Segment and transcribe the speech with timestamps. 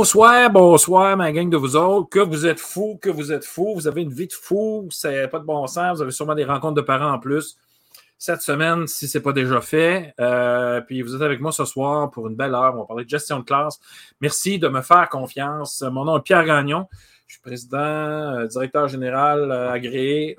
[0.00, 2.08] Bonsoir, bonsoir, ma gang de vous autres.
[2.08, 3.74] Que vous êtes fous, que vous êtes fous.
[3.74, 5.96] Vous avez une vie de fou, c'est pas de bon sens.
[5.96, 7.56] Vous avez sûrement des rencontres de parents en plus
[8.16, 10.14] cette semaine, si ce n'est pas déjà fait.
[10.20, 12.76] Euh, puis vous êtes avec moi ce soir pour une belle heure.
[12.76, 13.80] On va parler de gestion de classe.
[14.20, 15.82] Merci de me faire confiance.
[15.82, 16.86] Mon nom est Pierre Gagnon.
[17.26, 20.36] Je suis président, euh, directeur général euh, agréé.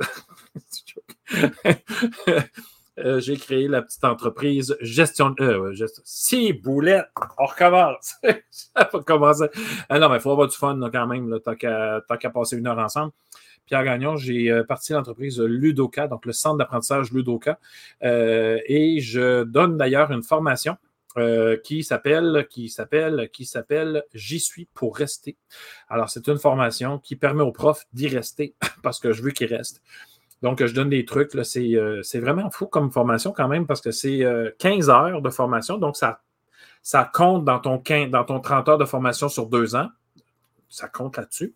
[3.05, 5.35] Euh, j'ai créé la petite entreprise gestion.
[5.39, 8.15] Euh, Si, boulette, on recommence.
[8.49, 9.45] Ça va commencer.
[9.87, 12.79] Ah non, mais il faut avoir du fun quand même, tant qu'à passer une heure
[12.79, 13.11] ensemble.
[13.65, 17.59] Pierre Gagnon, j'ai euh, parti l'entreprise Ludoka, donc le centre d'apprentissage Ludoka.
[18.01, 20.77] et je donne d'ailleurs une formation
[21.63, 25.35] qui s'appelle, qui s'appelle, qui s'appelle J'y suis pour rester.
[25.89, 29.53] Alors, c'est une formation qui permet aux profs d'y rester parce que je veux qu'ils
[29.53, 29.81] restent.
[30.41, 31.35] Donc, je donne des trucs.
[31.35, 34.25] Euh, c'est, vraiment fou comme formation quand même parce que c'est
[34.59, 35.77] 15 euh, heures de formation.
[35.77, 39.89] Donc, ça, compte dans ton, 15, dans ton 30 heures de formation sur deux ans.
[40.69, 41.53] Ça compte là-dessus.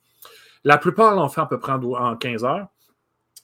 [0.64, 2.68] La plupart l'ont fait à peu près en 15 heures.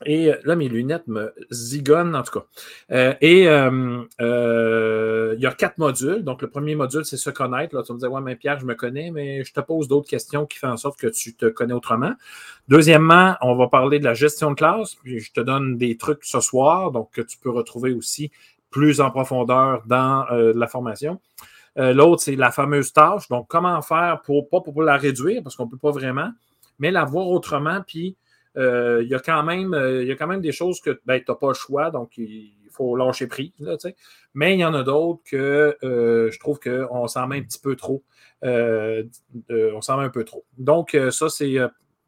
[0.05, 2.45] Et euh, là, mes lunettes me zigonnent, en tout cas.
[2.91, 6.23] Euh, et euh, il y a quatre modules.
[6.23, 7.75] Donc, le premier module, c'est se connaître.
[7.75, 10.09] Là, tu me disais, ouais, mais Pierre, je me connais, mais je te pose d'autres
[10.09, 12.13] questions qui font en sorte que tu te connais autrement.
[12.67, 14.95] Deuxièmement, on va parler de la gestion de classe.
[14.95, 18.31] Puis, je te donne des trucs ce soir, donc que tu peux retrouver aussi
[18.69, 21.19] plus en profondeur dans la formation.
[21.75, 23.27] L'autre, c'est la fameuse tâche.
[23.29, 26.29] Donc, comment faire pour, pas pour la réduire, parce qu'on ne peut pas vraiment,
[26.77, 28.15] mais la voir autrement, puis
[28.55, 31.19] il, y a quand même, euh, il y a quand même des choses que ben,
[31.19, 33.51] tu n'as pas le choix, donc il faut lâcher prise.
[34.33, 37.59] Mais il y en a d'autres que euh, je trouve qu'on s'en met un petit
[37.59, 38.03] peu trop.
[38.41, 40.45] on s'en met un peu trop.
[40.57, 41.55] Donc, ça, c'est.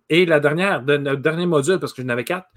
[0.09, 2.47] et la dernière, le dernier module, parce que je n'avais quatre,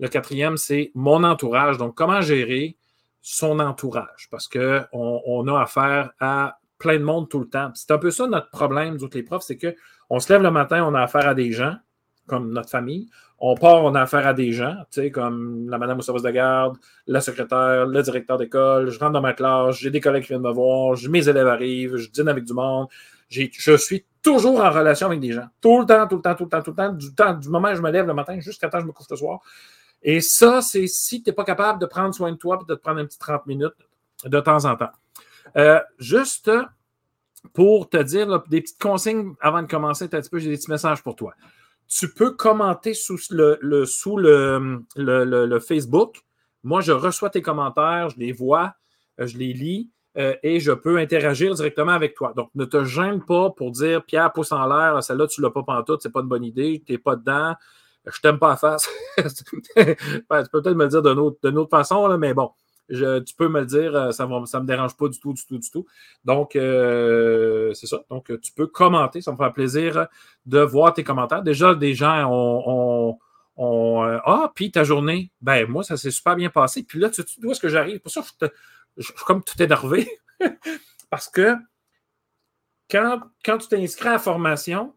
[0.00, 1.78] le quatrième, c'est mon entourage.
[1.78, 2.76] Donc, comment gérer
[3.22, 4.28] son entourage?
[4.30, 7.70] Parce qu'on on a affaire à plein de monde tout le temps.
[7.74, 10.84] C'est un peu ça notre problème, nous les profs, c'est qu'on se lève le matin,
[10.84, 11.76] on a affaire à des gens,
[12.26, 13.08] comme notre famille.
[13.38, 16.30] On part, a affaire à des gens, tu sais, comme la madame au service de
[16.30, 18.90] garde, la secrétaire, le directeur d'école.
[18.90, 21.96] Je rentre dans ma classe, j'ai des collègues qui viennent me voir, mes élèves arrivent,
[21.96, 22.88] je dîne avec du monde.
[23.28, 25.46] Je suis toujours en relation avec des gens.
[25.60, 27.48] Tout le temps, tout le temps, tout le temps, tout le temps, du, temps, du
[27.48, 29.40] moment où je me lève le matin jusqu'à temps que je me couche le soir.
[30.02, 32.74] Et ça, c'est si tu n'es pas capable de prendre soin de toi et de
[32.74, 33.74] te prendre un petit 30 minutes
[34.24, 34.92] de temps en temps.
[35.56, 36.50] Euh, juste
[37.52, 40.70] pour te dire des petites consignes avant de commencer, un petit peu, j'ai des petits
[40.70, 41.34] messages pour toi
[41.88, 43.84] tu peux commenter sous le,
[45.60, 46.16] Facebook.
[46.62, 48.74] Moi, je reçois tes commentaires, je les vois,
[49.20, 52.32] euh, je les lis euh, et je peux interagir directement avec toi.
[52.34, 55.50] Donc, ne te gêne pas pour dire Pierre, pouce en l'air, celle-là, tu ne l'as
[55.50, 57.54] pas pantoute, c'est pas une bonne idée, tu n'es pas dedans,
[58.06, 58.88] je t'aime pas à face.
[59.18, 59.44] tu
[59.76, 59.94] peux
[60.26, 62.50] peut-être me le dire d'une autre, façon, mais bon
[62.88, 65.58] tu peux me le dire, euh, ça ne me dérange pas du tout, du tout,
[65.58, 65.86] du tout.
[66.24, 68.04] Donc, euh, c'est ça.
[68.10, 69.20] Donc, tu peux commenter.
[69.20, 70.06] Ça me fait plaisir
[70.46, 71.42] de voir tes commentaires.
[71.42, 73.18] Déjà, des gens ont.
[73.56, 76.82] Euh, ah, puis ta journée, ben moi, ça s'est super bien passé.
[76.82, 78.00] Puis là, tu, sais d'où est-ce que j'arrive?
[78.00, 78.46] Pour ça, je,
[78.96, 80.08] je, suis comme tout énervé.
[81.10, 81.54] Parce que
[82.90, 84.94] quand, quand tu t'inscris à la formation,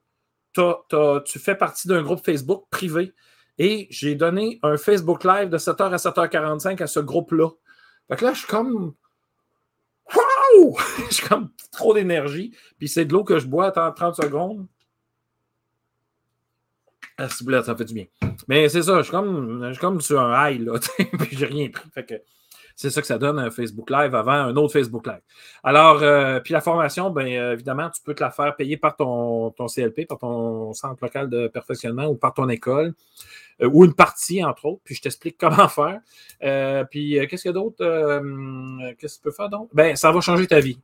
[0.54, 3.14] tu fais partie d'un groupe Facebook privé.
[3.60, 7.50] Et j'ai donné un Facebook Live de 7h à 7h45 à ce groupe-là.
[8.10, 8.94] Fait que là, je suis comme.
[10.16, 10.78] Wow!
[11.12, 12.56] J'ai comme trop d'énergie.
[12.78, 14.68] Puis c'est de l'eau que je bois en 30 secondes.
[17.20, 18.06] Ah, ça fait du bien.
[18.48, 20.80] Mais c'est ça, je suis comme, je suis comme sur un high, là.
[21.20, 21.90] puis j'ai rien pris.
[21.92, 22.14] Fait que
[22.78, 25.22] c'est ça que ça donne un Facebook Live avant un autre Facebook Live.
[25.64, 29.50] Alors, euh, puis la formation, bien évidemment, tu peux te la faire payer par ton,
[29.50, 32.94] ton CLP, par ton centre local de perfectionnement ou par ton école.
[33.64, 36.00] Euh, ou une partie, entre autres, puis je t'explique comment faire.
[36.44, 37.78] Euh, puis qu'est-ce qu'il y a d'autre?
[39.00, 39.70] qu'est-ce que tu peux faire d'autre?
[39.74, 40.80] Ben, ça va changer ta vie.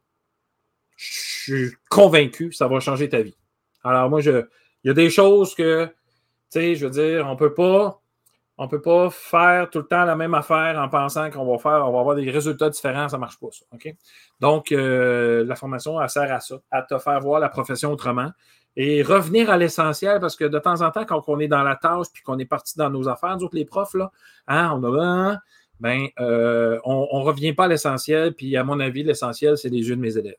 [0.96, 1.12] Je
[1.44, 3.38] suis convaincu ça va changer ta vie.
[3.84, 4.46] Alors, moi, je,
[4.84, 5.94] il y a des choses que, tu
[6.50, 8.02] sais, je veux dire, on ne peut pas
[8.58, 11.58] on ne peut pas faire tout le temps la même affaire en pensant qu'on va
[11.58, 13.66] faire, on va avoir des résultats différents, ça ne marche pas, ça.
[14.40, 18.32] Donc, euh, la formation, elle sert à ça, à te faire voir la profession autrement
[18.76, 21.76] et revenir à l'essentiel parce que de temps en temps, quand on est dans la
[21.76, 24.12] tâche puis qu'on est parti dans nos affaires, nous les profs, là,
[24.48, 25.38] hein, on a
[25.80, 28.34] ben, euh, on ne revient pas à l'essentiel.
[28.34, 30.36] Puis, à mon avis, l'essentiel, c'est les yeux de mes élèves.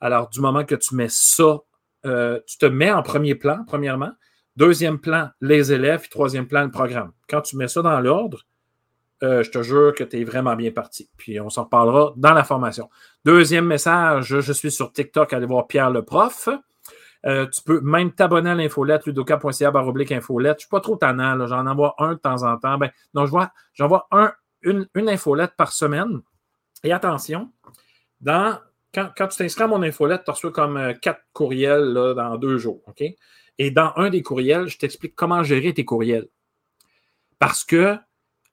[0.00, 1.60] Alors, du moment que tu mets ça,
[2.04, 4.12] euh, tu te mets en premier plan, premièrement,
[4.56, 6.08] Deuxième plan, les élèves.
[6.08, 7.12] troisième plan, le programme.
[7.28, 8.46] Quand tu mets ça dans l'ordre,
[9.22, 11.10] euh, je te jure que tu es vraiment bien parti.
[11.16, 12.88] Puis on s'en reparlera dans la formation.
[13.24, 16.48] Deuxième message, je suis sur TikTok, allez voir Pierre le prof.
[17.26, 20.52] Euh, tu peux même t'abonner à l'infolette, ludoka.ca baroblique infolette.
[20.52, 22.78] Je ne suis pas trop tannant, j'en envoie un de temps en temps.
[22.78, 24.32] Ben, je vois, j'envoie un,
[24.62, 26.22] une, une infolette par semaine.
[26.82, 27.50] Et attention,
[28.24, 28.58] quand,
[28.94, 32.80] tu t'inscris à mon infolette, tu reçois comme euh, quatre courriels dans deux jours.
[32.86, 33.04] OK?
[33.60, 36.28] Et dans un des courriels, je t'explique comment gérer tes courriels.
[37.38, 37.98] Parce que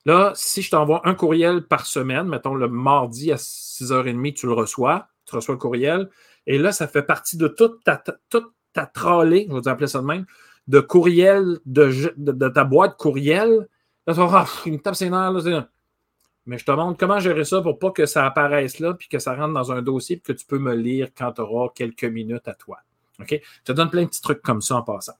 [0.04, 4.52] là, si je t'envoie un courriel par semaine, mettons le mardi à 6h30, tu le
[4.52, 6.10] reçois, tu reçois le courriel,
[6.46, 7.96] et là, ça fait partie de toute ta,
[8.28, 10.26] toute ta trolley, je vais appeler ça de même,
[10.66, 13.66] de courriel, de, ta boîte courriel.
[14.06, 15.08] Là, tu vas ah, il tape ses.
[15.08, 19.18] Mais je te montre comment gérer ça pour pas que ça apparaisse là, puis que
[19.18, 22.04] ça rentre dans un dossier, puis que tu peux me lire quand tu auras quelques
[22.04, 22.80] minutes à toi.
[23.20, 23.30] OK?
[23.30, 25.14] Je te donne plein de petits trucs comme ça en passant.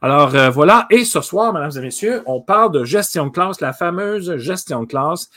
[0.00, 3.60] Alors euh, voilà, et ce soir, mesdames et messieurs, on parle de gestion de classe,
[3.60, 5.30] la fameuse gestion de classe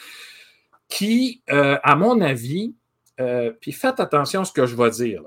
[0.87, 2.75] qui, euh, à mon avis,
[3.19, 5.21] euh, puis faites attention à ce que je vais dire.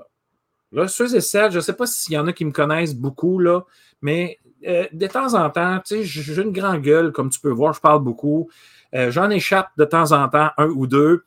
[0.71, 2.95] Là, ceux et celles, je ne sais pas s'il y en a qui me connaissent
[2.95, 3.61] beaucoup, là,
[4.01, 8.03] mais de temps en temps, j'ai une grande gueule, comme tu peux voir, je parle
[8.03, 8.49] beaucoup.
[8.91, 11.23] J'en échappe de temps en temps, un ou deux.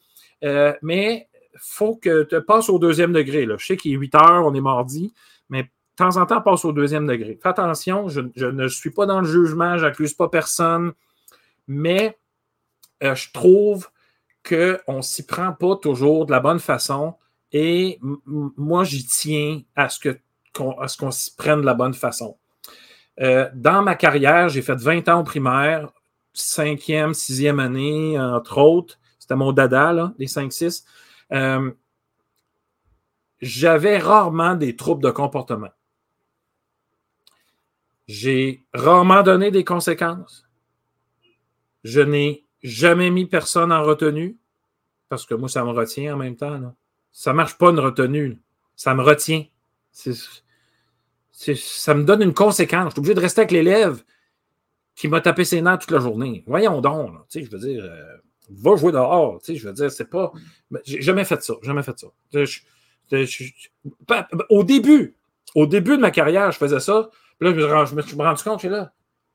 [0.82, 3.46] Mais il faut que tu passes au deuxième degré.
[3.46, 3.54] Là.
[3.58, 5.14] Je sais qu'il est 8 heures, on est mardi,
[5.48, 7.38] mais de temps en temps, passe au deuxième degré.
[7.42, 10.92] Fais attention, je, ne suis pas dans le jugement, j'accuse pas personne,
[11.66, 12.18] mais
[13.02, 13.88] euh, je trouve
[14.48, 17.14] qu'on ne s'y prend pas toujours de la bonne façon.
[17.52, 19.98] Et moi, j'y tiens à ce
[20.54, 22.36] qu'on s'y prenne de la bonne façon.
[23.18, 25.88] dans ma carrière, j'ai fait 20 ans au primaire
[26.38, 28.98] cinquième, sixième année, entre autres.
[29.18, 30.84] C'était mon dada, les 5-6.
[31.32, 31.70] Euh,
[33.40, 35.70] j'avais rarement des troubles de comportement.
[38.06, 40.48] J'ai rarement donné des conséquences.
[41.84, 44.38] Je n'ai jamais mis personne en retenue
[45.08, 46.74] parce que moi, ça me retient en même temps.
[47.12, 48.40] Ça ne marche pas une retenue.
[48.76, 49.44] Ça me retient.
[49.92, 52.88] ça me donne une conséquence.
[52.88, 54.02] Je suis obligé de rester avec l'élève
[54.94, 56.44] qui m'a tapé ses nerfs toute la journée.
[56.46, 58.16] Voyons donc, je veux dire, euh,
[58.50, 60.32] va jouer dehors, je veux dire, c'est pas.
[60.84, 62.08] J'ai jamais fait ça, jamais fait ça.
[64.50, 65.14] Au début,
[65.54, 67.10] au début de ma carrière, je faisais ça.
[67.38, 68.92] Puis là, je me, suis rendu compte, je là,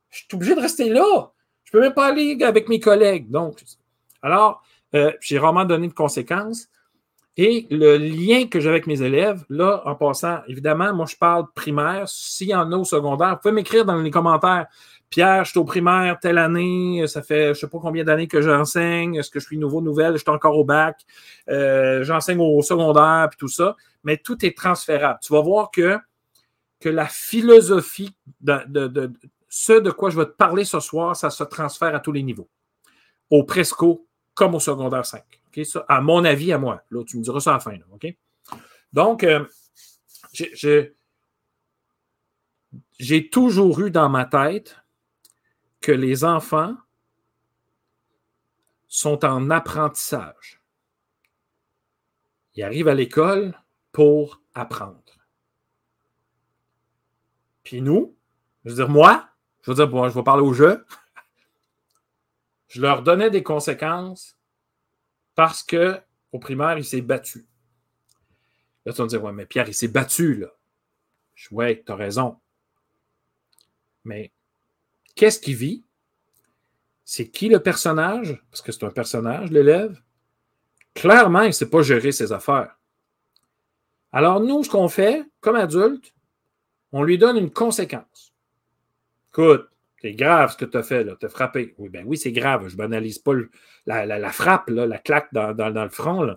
[0.09, 1.31] je suis obligé de rester là.
[1.63, 3.29] Je peux même pas aller avec mes collègues.
[3.29, 3.63] Donc,
[4.21, 4.61] alors,
[4.93, 6.67] euh, j'ai rarement donné de conséquences.
[7.35, 11.45] Et le lien que j'ai avec mes élèves, là, en passant, évidemment, moi, je parle
[11.55, 12.07] primaire.
[12.07, 14.67] S'il y en a au secondaire, vous pouvez m'écrire dans les commentaires.
[15.13, 18.27] Pierre, je suis au primaire telle année, ça fait je ne sais pas combien d'années
[18.27, 21.01] que j'enseigne, est-ce que je suis nouveau, nouvelle, je suis encore au bac,
[21.49, 25.19] euh, j'enseigne au secondaire, puis tout ça, mais tout est transférable.
[25.21, 25.99] Tu vas voir que,
[26.79, 29.11] que la philosophie de,
[29.49, 32.23] ce de quoi je vais te parler ce soir, ça se transfère à tous les
[32.23, 32.49] niveaux.
[33.29, 35.21] Au presco comme au secondaire 5.
[35.63, 36.81] Ça, à mon avis, à moi.
[36.89, 37.77] Là, tu me diras ça à la fin.
[37.91, 38.07] OK?
[38.91, 39.45] Donc, euh,
[42.97, 44.82] j'ai toujours eu dans ma tête
[45.83, 46.77] que les enfants
[48.87, 50.61] sont en apprentissage.
[52.55, 53.53] Ils arrivent à l'école
[53.91, 55.03] pour apprendre.
[57.63, 58.15] Puis nous,
[58.63, 59.29] je veux dire, moi,
[59.61, 60.85] je veux dire, bon, je vais parler au jeu,
[62.69, 64.37] je leur donnais des conséquences
[65.35, 65.99] parce que
[66.31, 67.45] au primaire, il s'est battu.
[68.85, 70.47] Là, tu vas me dire, ouais, mais Pierre, il s'est battu, là.
[71.35, 72.39] Je, ouais, tu as raison.
[74.05, 74.31] Mais
[75.15, 75.83] Qu'est-ce qu'il vit?
[77.05, 78.43] C'est qui le personnage?
[78.49, 80.01] Parce que c'est un personnage, l'élève.
[80.93, 82.77] Clairement, il ne sait pas gérer ses affaires.
[84.11, 86.13] Alors, nous, ce qu'on fait, comme adulte,
[86.91, 88.33] on lui donne une conséquence.
[89.31, 89.67] Écoute,
[89.99, 91.73] c'est grave ce que tu as fait, tu as frappé.
[91.77, 92.67] Oui, ben oui, c'est grave.
[92.67, 93.33] Je ne banalise pas
[93.85, 96.35] la, frappe, la claque dans, le front,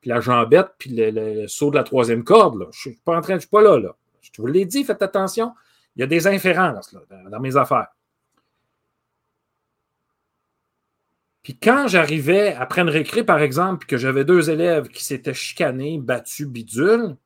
[0.00, 2.68] puis la jambette, puis le, saut de la troisième corde.
[2.72, 3.94] Je ne suis pas en train, je suis pas là, là.
[4.20, 5.52] Je vous l'ai dit, faites attention.
[5.96, 6.94] Il y a des inférences
[7.30, 7.88] dans mes affaires.
[11.42, 15.98] Puis quand j'arrivais après une récré, par exemple, que j'avais deux élèves qui s'étaient chicanés,
[15.98, 17.16] battus, bidule,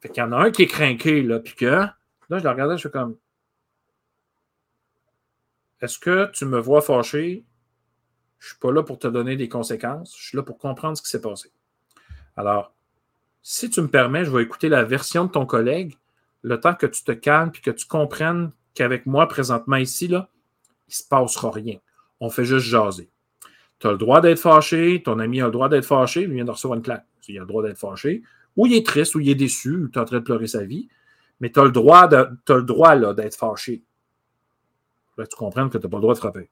[0.00, 1.96] fait qu'il y en a un qui est craqué, là, puis que là,
[2.30, 3.16] je le regardais, je suis comme
[5.80, 7.44] Est-ce que tu me vois fâché?
[8.38, 10.96] Je ne suis pas là pour te donner des conséquences, je suis là pour comprendre
[10.96, 11.52] ce qui s'est passé.
[12.36, 12.74] Alors,
[13.42, 15.96] si tu me permets, je vais écouter la version de ton collègue,
[16.42, 20.28] le temps que tu te calmes puis que tu comprennes qu'avec moi, présentement ici, là,
[20.88, 21.78] il ne se passera rien.
[22.18, 23.11] On fait juste jaser.
[23.82, 26.44] Tu as le droit d'être fâché, ton ami a le droit d'être fâché, il vient
[26.44, 27.04] de recevoir une claque.
[27.26, 28.22] Il a le droit d'être fâché,
[28.54, 30.46] ou il est triste, ou il est déçu, ou tu es en train de pleurer
[30.46, 30.88] sa vie,
[31.40, 33.82] mais tu as le droit, d'être fâché.
[35.18, 36.48] Là, tu comprends que tu n'as pas le droit de frapper.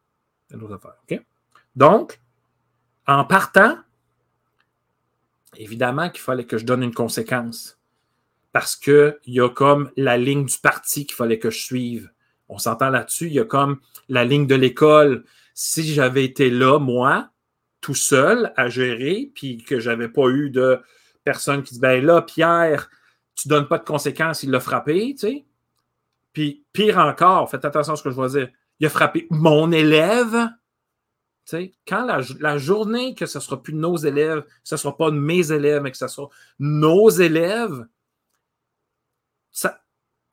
[0.49, 1.21] C'est une autre affaire.
[1.77, 2.21] Donc,
[3.07, 3.79] en partant,
[5.57, 7.79] évidemment qu'il fallait que je donne une conséquence.
[8.51, 12.11] Parce qu'il y a comme la ligne du parti qu'il fallait que je suive.
[12.49, 13.29] On s'entend là-dessus.
[13.29, 17.31] Il y a comme la ligne de l'école si j'avais été là, moi,
[17.81, 20.81] tout seul à gérer, puis que j'avais pas eu de
[21.25, 22.91] personne qui dit ben là, Pierre,
[23.35, 25.47] tu ne donnes pas de conséquences, il l'a frappé, tu sais.
[26.33, 28.49] Puis pire encore, faites attention à ce que je vais dire.
[28.79, 30.49] Il a frappé mon élève.
[31.47, 34.97] Tu sais, quand la, journée que ce ne sera plus nos élèves, ce ne sera
[34.97, 36.29] pas mes élèves, mais que ce sera
[36.59, 37.87] nos élèves,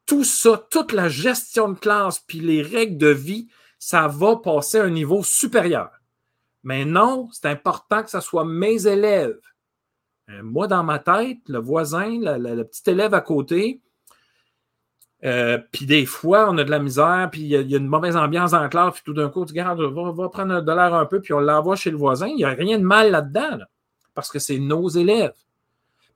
[0.07, 4.79] tout ça, toute la gestion de classe, puis les règles de vie, ça va passer
[4.79, 5.91] à un niveau supérieur.
[6.63, 9.39] Mais non, c'est important que ce soit mes élèves.
[10.29, 13.81] Euh, moi, dans ma tête, le voisin, le, petit élève à côté,
[15.24, 18.17] euh, puis des fois, on a de la misère, puis il y, a une mauvaise
[18.17, 21.05] ambiance en classe, puis tout d'un coup, tu regardes, va, va prendre de l'air un
[21.05, 22.27] peu, puis on l'envoie chez le voisin.
[22.27, 23.60] Il n'y a rien de mal là-dedans,
[24.13, 25.34] parce que c'est nos élèves.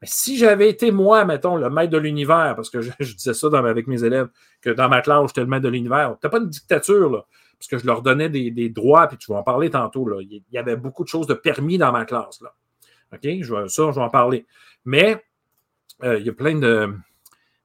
[0.02, 3.48] Mais si j'avais été moi, mettons, le maître de l'univers, parce que je, disais ça
[3.54, 4.30] avec mes élèves,
[4.62, 7.26] que dans ma classe, j'étais le maître de l'univers, tu pas une dictature, là,
[7.62, 10.08] parce que je leur donnais des, droits, puis tu vas en parler tantôt.
[10.08, 10.20] Là.
[10.20, 12.42] Il y avait beaucoup de choses de permis dans ma classe.
[12.42, 12.56] Là.
[13.14, 13.22] OK?
[13.24, 14.48] Je, ça, je vais en parler.
[14.84, 15.24] Mais
[16.04, 16.92] euh, il y a plein de.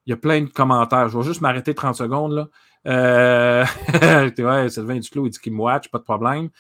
[0.05, 1.09] Il y a plein de commentaires.
[1.09, 2.33] Je vais juste m'arrêter 30 secondes.
[2.33, 2.49] Là.
[2.87, 3.65] Euh,
[4.39, 6.51] ouais, Sylvain Duclos, il dit qu'il me watch, pas de problème.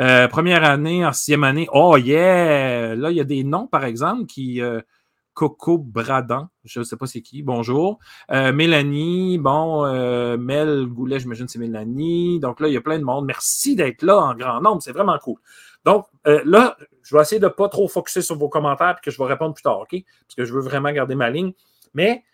[0.00, 2.94] Euh, première année, en sixième année, oh yeah!
[2.96, 4.62] Là, il y a des noms, par exemple, qui.
[5.36, 7.98] Coco Bradan, je ne sais pas c'est qui, bonjour.
[8.30, 12.40] Euh, Mélanie, bon, euh, Mel Goulet, j'imagine c'est Mélanie.
[12.40, 13.26] Donc là, il y a plein de monde.
[13.26, 15.36] Merci d'être là en grand nombre, c'est vraiment cool.
[15.84, 19.04] Donc euh, là, je vais essayer de ne pas trop focuser sur vos commentaires et
[19.04, 19.90] que je vais répondre plus tard, OK?
[19.90, 21.52] Parce que je veux vraiment garder ma ligne.
[21.92, 22.24] Mais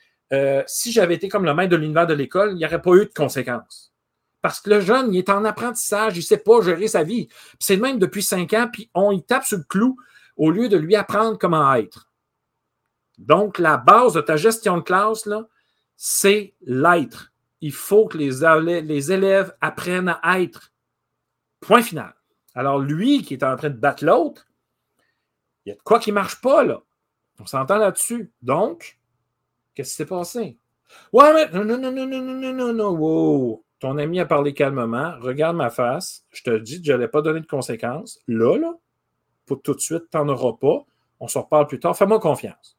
[0.67, 3.05] si j'avais été comme le maître de l'univers de l'école, il n'y aurait pas eu
[3.05, 3.93] de conséquences.
[4.41, 7.29] Parce que le jeune, il est en apprentissage, il ne sait pas gérer sa vie.
[7.59, 9.97] C'est le même depuis cinq ans, puis on y tape sur le clou
[10.37, 12.12] au lieu de lui apprendre comment être.
[13.19, 15.29] Donc, la base de ta gestion de classe,
[15.97, 17.33] c'est l'être.
[17.61, 20.73] Il faut que les, élèves apprennent à être.
[21.61, 22.15] Point final.
[22.55, 24.49] Alors, lui qui est en train de battre l'autre,
[25.65, 26.83] il y a de quoi qui ne marche pas, là.
[27.39, 28.33] On s'entend là-dessus.
[28.43, 28.99] Donc,
[29.75, 30.59] qu'est-ce qui s'est passé?
[31.13, 33.65] Ouais, mais non, non, non, non, non, non, non, non, wow.
[33.79, 35.15] Ton ami a parlé calmement.
[35.21, 36.25] Regarde ma face.
[36.31, 38.21] Je te dis que je n'allais pas donner de conséquences.
[38.29, 38.75] Là, là,
[39.47, 40.85] pour tout de suite, tu n'en auras pas.
[41.21, 41.97] On se reparle plus tard.
[41.97, 42.77] Fais-moi confiance.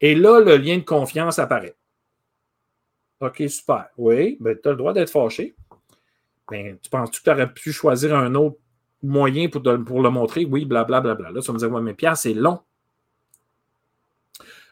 [0.00, 1.74] Et là, le lien de confiance apparaît.
[3.20, 3.88] OK, super.
[3.96, 5.54] Oui, ben, tu as le droit d'être fâché.
[6.50, 8.58] Ben, tu penses que tu aurais pu choisir un autre
[9.02, 10.44] moyen pour, le montrer?
[10.44, 11.14] Oui, blablabla.
[11.14, 11.32] Bla, bla.
[11.32, 12.60] Là, vas me dire, ouais, mais Pierre, c'est long.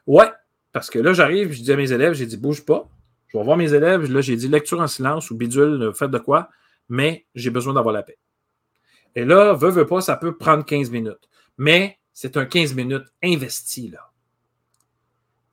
[0.06, 0.30] Ouais,
[0.72, 2.88] parce que là, j'arrive, je dis à mes élèves, j'ai dit, bouge pas.
[3.28, 4.12] Je vais voir mes élèves.
[4.12, 6.50] Là, j'ai dit lecture en silence ou bidule, faites de quoi,
[6.88, 8.18] mais j'ai besoin d'avoir la paix.
[9.16, 11.28] Et là, veux, veux pas, ça peut prendre 15 minutes.
[11.56, 14.10] Mais c'est un 15 minutes investi, là.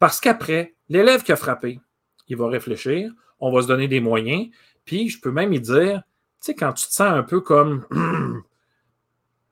[0.01, 1.79] Parce qu'après, l'élève qui a frappé,
[2.27, 4.47] il va réfléchir, on va se donner des moyens,
[4.83, 6.05] puis je peux même y dire, tu
[6.39, 7.85] sais, quand tu te sens un peu comme,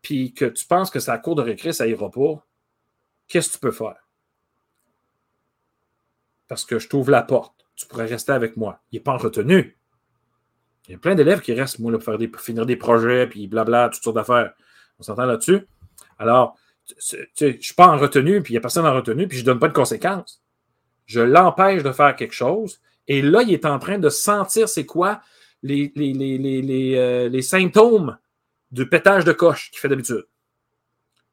[0.02, 2.48] puis que tu penses que c'est la cour de récré, ça ira pas,
[3.28, 4.10] qu'est-ce que tu peux faire?
[6.48, 8.82] Parce que je t'ouvre la porte, tu pourrais rester avec moi.
[8.92, 9.78] Il n'est pas en retenue.
[10.88, 14.04] Il y a plein d'élèves qui restent, moi, pour finir des projets, puis blabla, toutes
[14.04, 14.54] sortes d'affaires.
[14.98, 15.68] On s'entend là-dessus?
[16.18, 16.58] Alors,
[16.98, 19.44] je ne suis pas en retenue, puis il n'y a personne en retenue, puis je
[19.44, 20.42] ne donne pas de conséquences.
[21.06, 22.80] Je l'empêche de faire quelque chose.
[23.08, 25.22] Et là, il est en train de sentir c'est quoi
[25.64, 28.18] les, les, euh, symptômes
[28.72, 30.28] du pétage de coche qu'il fait d'habitude.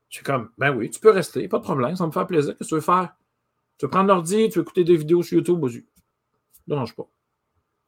[0.08, 2.56] Je suis comme, ben oui, tu peux rester, pas de problème, ça me fait plaisir.
[2.56, 3.14] Qu'est-ce que tu veux faire?
[3.78, 5.84] Tu veux prendre l'ordi, tu veux écouter des vidéos sur YouTube, vas-y.
[6.66, 7.08] Ne dérange pas.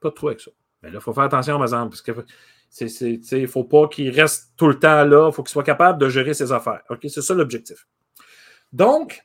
[0.00, 0.50] Pas de trop avec ça.
[0.82, 2.12] Mais là, il faut faire attention, par exemple, parce que
[2.80, 5.28] il ne faut pas qu'il reste tout le temps là.
[5.28, 6.82] Il faut qu'il soit capable de gérer ses affaires.
[6.90, 7.00] OK?
[7.08, 7.87] C'est ça l'objectif.
[8.73, 9.25] Donc,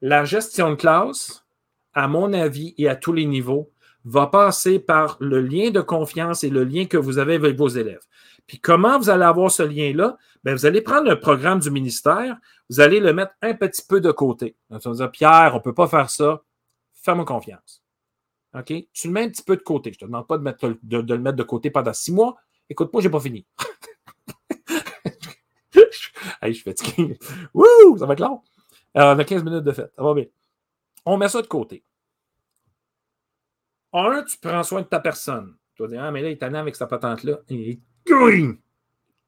[0.00, 1.44] la gestion de classe,
[1.92, 3.70] à mon avis et à tous les niveaux,
[4.04, 7.68] va passer par le lien de confiance et le lien que vous avez avec vos
[7.68, 8.00] élèves.
[8.46, 10.16] Puis comment vous allez avoir ce lien-là?
[10.42, 12.38] Bien, vous allez prendre le programme du ministère,
[12.70, 14.56] vous allez le mettre un petit peu de côté.
[14.70, 16.42] Vous allez dire, Pierre, on ne peut pas faire ça.
[16.94, 17.82] Fais-moi confiance.
[18.54, 18.72] OK?
[18.92, 19.92] Tu le mets un petit peu de côté.
[19.92, 22.36] Je ne te demande pas de, le mettre de côté pendant six mois.
[22.68, 23.46] Écoute-moi, j'ai pas fini.
[25.74, 27.18] je suis fatigué.
[27.54, 27.98] Wouh!
[27.98, 28.42] Ça va être long.
[28.94, 29.92] On a 15 minutes de fête.
[29.94, 30.24] Ça va bien.
[31.04, 31.84] On met ça de côté.
[33.92, 35.56] Un, tu prends soin de ta personne.
[35.74, 37.38] Tu vas dire, ah, mais là, il est avec sa patente-là.
[37.48, 37.78] Et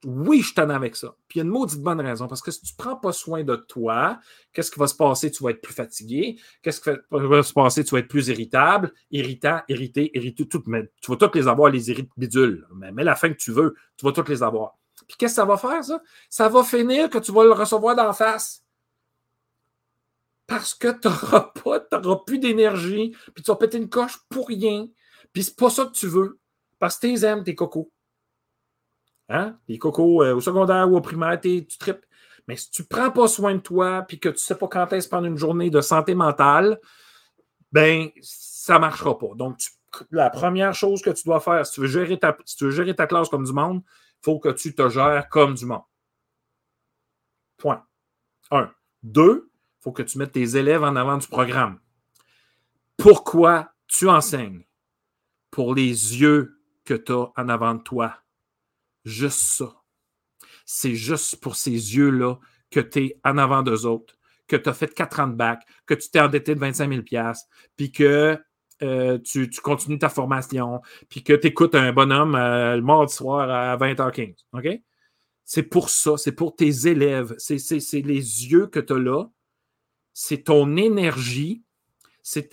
[0.04, 1.14] oui, je t'en avec ça.
[1.28, 2.26] Puis il y a une maudite bonne raison.
[2.26, 4.18] Parce que si tu ne prends pas soin de toi,
[4.52, 5.30] qu'est-ce qui va se passer?
[5.30, 6.38] Tu vas être plus fatigué.
[6.62, 7.84] Qu'est-ce qui va se passer?
[7.84, 10.48] Tu vas être plus irritable, irritant, irrité, irrité.
[10.48, 12.66] Tout, mais tu vas toutes les avoir, les irrites bidules.
[12.74, 14.78] Mais mets la fin que tu veux, tu vas toutes les avoir.
[15.06, 16.02] Puis qu'est-ce que ça va faire, ça?
[16.30, 18.64] Ça va finir que tu vas le recevoir d'en face.
[20.46, 24.88] Parce que tu n'auras pas, plus d'énergie, puis tu vas péter une coche pour rien.
[25.32, 26.38] Puis c'est pas ça que tu veux.
[26.78, 27.90] Parce que tu aimes tes cocos.
[29.30, 29.56] Hein?
[29.68, 32.04] Les cocos euh, au secondaire ou au primaire, tu tripes.
[32.48, 34.66] Mais si tu ne prends pas soin de toi puis que tu ne sais pas
[34.66, 36.80] quand est-ce prendre une journée de santé mentale,
[37.70, 39.34] ben ça ne marchera pas.
[39.36, 39.58] Donc,
[40.10, 42.70] la première chose que tu dois faire, si tu veux gérer ta, si tu veux
[42.72, 45.82] gérer ta classe comme du monde, il faut que tu te gères comme du monde.
[47.56, 47.86] Point.
[48.50, 48.70] Un.
[49.04, 51.78] Deux, il faut que tu mettes tes élèves en avant du programme.
[52.96, 54.64] Pourquoi tu enseignes?
[55.52, 58.16] Pour les yeux que tu as en avant de toi.
[59.10, 59.74] Juste ça.
[60.64, 62.36] C'est juste pour ces yeux-là
[62.70, 64.14] que tu es en avant d'eux autres,
[64.46, 67.02] que tu as fait 4 ans de bac, que tu t'es endetté de 25 000
[67.76, 68.38] puis que
[68.82, 73.50] euh, tu, continues ta formation, puis que tu écoutes un bonhomme euh, le mardi soir
[73.50, 74.36] à 20h15.
[74.52, 74.68] OK?
[75.44, 77.56] C'est pour ça, c'est pour tes élèves, c'est
[77.92, 79.24] les yeux que tu as là,
[80.12, 81.64] c'est ton énergie,
[82.22, 82.50] c'est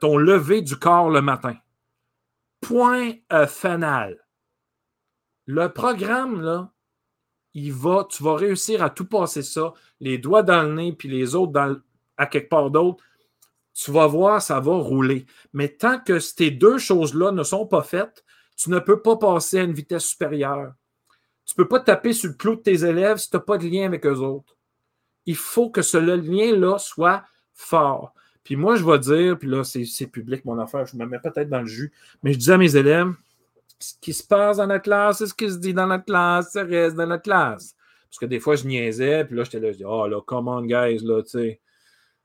[0.00, 1.56] ton lever du corps le matin.
[2.62, 4.16] Point euh, final.
[5.50, 6.70] Le programme, là,
[7.54, 11.08] il va, tu vas réussir à tout passer ça, les doigts dans le nez, puis
[11.08, 11.80] les autres
[12.18, 13.02] à quelque part d'autre.
[13.72, 15.24] Tu vas voir, ça va rouler.
[15.54, 18.26] Mais tant que ces deux choses-là ne sont pas faites,
[18.58, 20.74] tu ne peux pas passer à une vitesse supérieure.
[21.46, 23.56] Tu ne peux pas taper sur le clou de tes élèves si tu n'as pas
[23.56, 24.54] de lien avec eux autres.
[25.24, 27.24] Il faut que ce lien-là soit
[27.54, 28.12] fort.
[28.44, 31.48] Puis moi, je vais dire, puis là, c'est public mon affaire, je me mets peut-être
[31.48, 31.90] dans le jus,
[32.22, 33.14] mais je dis à mes élèves,
[33.78, 36.52] ce qui se passe dans la classe, c'est ce qui se dit dans la classe,
[36.52, 37.74] ça reste dans la classe.
[38.08, 40.48] Parce que des fois, je niaisais, puis là, j'étais là, je dis, oh là, come
[40.48, 41.60] on, guys, là, tu sais.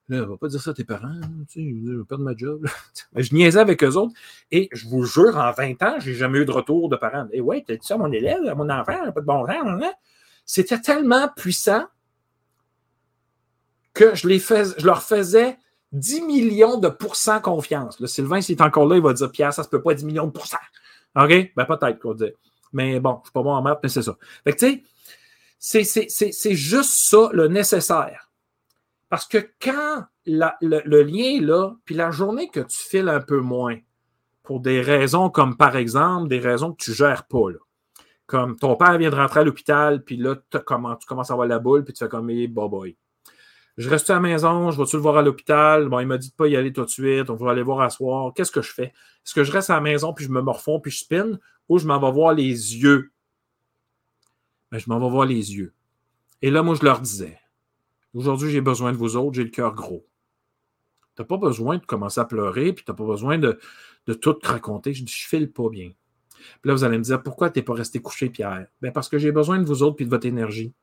[0.09, 2.65] Là, va pas dire ça à tes parents, tu sais, je vais perdre ma job.
[3.15, 4.13] je niaisais avec eux autres,
[4.51, 7.25] et je vous jure, en 20 ans, j'ai jamais eu de retour de parents.
[7.31, 9.45] Et eh ouais, t'as dit ça à mon élève, à mon enfant, pas de bon
[9.45, 9.93] sens, hein?
[10.45, 11.85] C'était tellement puissant
[13.93, 15.57] que je, les fais, je leur faisais
[15.93, 17.99] 10 millions de pourcents confiance.
[17.99, 20.03] Le Sylvain, s'il est encore là, il va dire Pierre, ça se peut pas 10
[20.05, 20.57] millions de pourcents.
[21.15, 21.53] OK?
[21.55, 22.31] Ben peut-être qu'on dit.
[22.71, 24.17] Mais bon, je suis pas bon en maths, mais c'est ça.
[24.43, 24.83] Fait que tu
[25.59, 28.31] sais, c'est juste ça le nécessaire.
[29.09, 33.39] Parce que quand le, lien est là, puis la journée que tu files un peu
[33.39, 33.77] moins,
[34.41, 37.47] pour des raisons comme par exemple des raisons que tu ne gères pas,
[38.25, 41.59] comme ton père vient de rentrer à l'hôpital, puis là, tu commences à avoir la
[41.59, 42.97] boule, puis tu fais comme, hey, boy.
[43.77, 45.89] Je reste à la maison, je vais-tu le voir à l'hôpital?
[45.89, 47.89] Bon, il m'a dit pas y aller tout de suite, on va aller voir à.
[48.35, 48.93] Qu'est-ce que je fais?
[49.25, 51.79] Est-ce que je reste à la maison puis je me morfonds puis je spin ou
[51.79, 53.11] je m'en vais voir les yeux?
[54.71, 55.73] Ben, je m'en vais voir les yeux.
[56.41, 57.39] Et là, moi, je leur disais,
[58.13, 60.05] aujourd'hui, j'ai besoin de vous autres, j'ai le cœur gros.
[61.15, 63.59] Tu n'as pas besoin de commencer à pleurer, puis tu n'as pas besoin de,
[64.07, 64.93] de tout raconter.
[64.93, 65.91] Je dis, je file pas bien.
[66.61, 68.67] Puis là, vous allez me dire, pourquoi tu n'es pas resté couché, Pierre?
[68.81, 70.73] Ben parce que j'ai besoin de vous autres puis de votre énergie.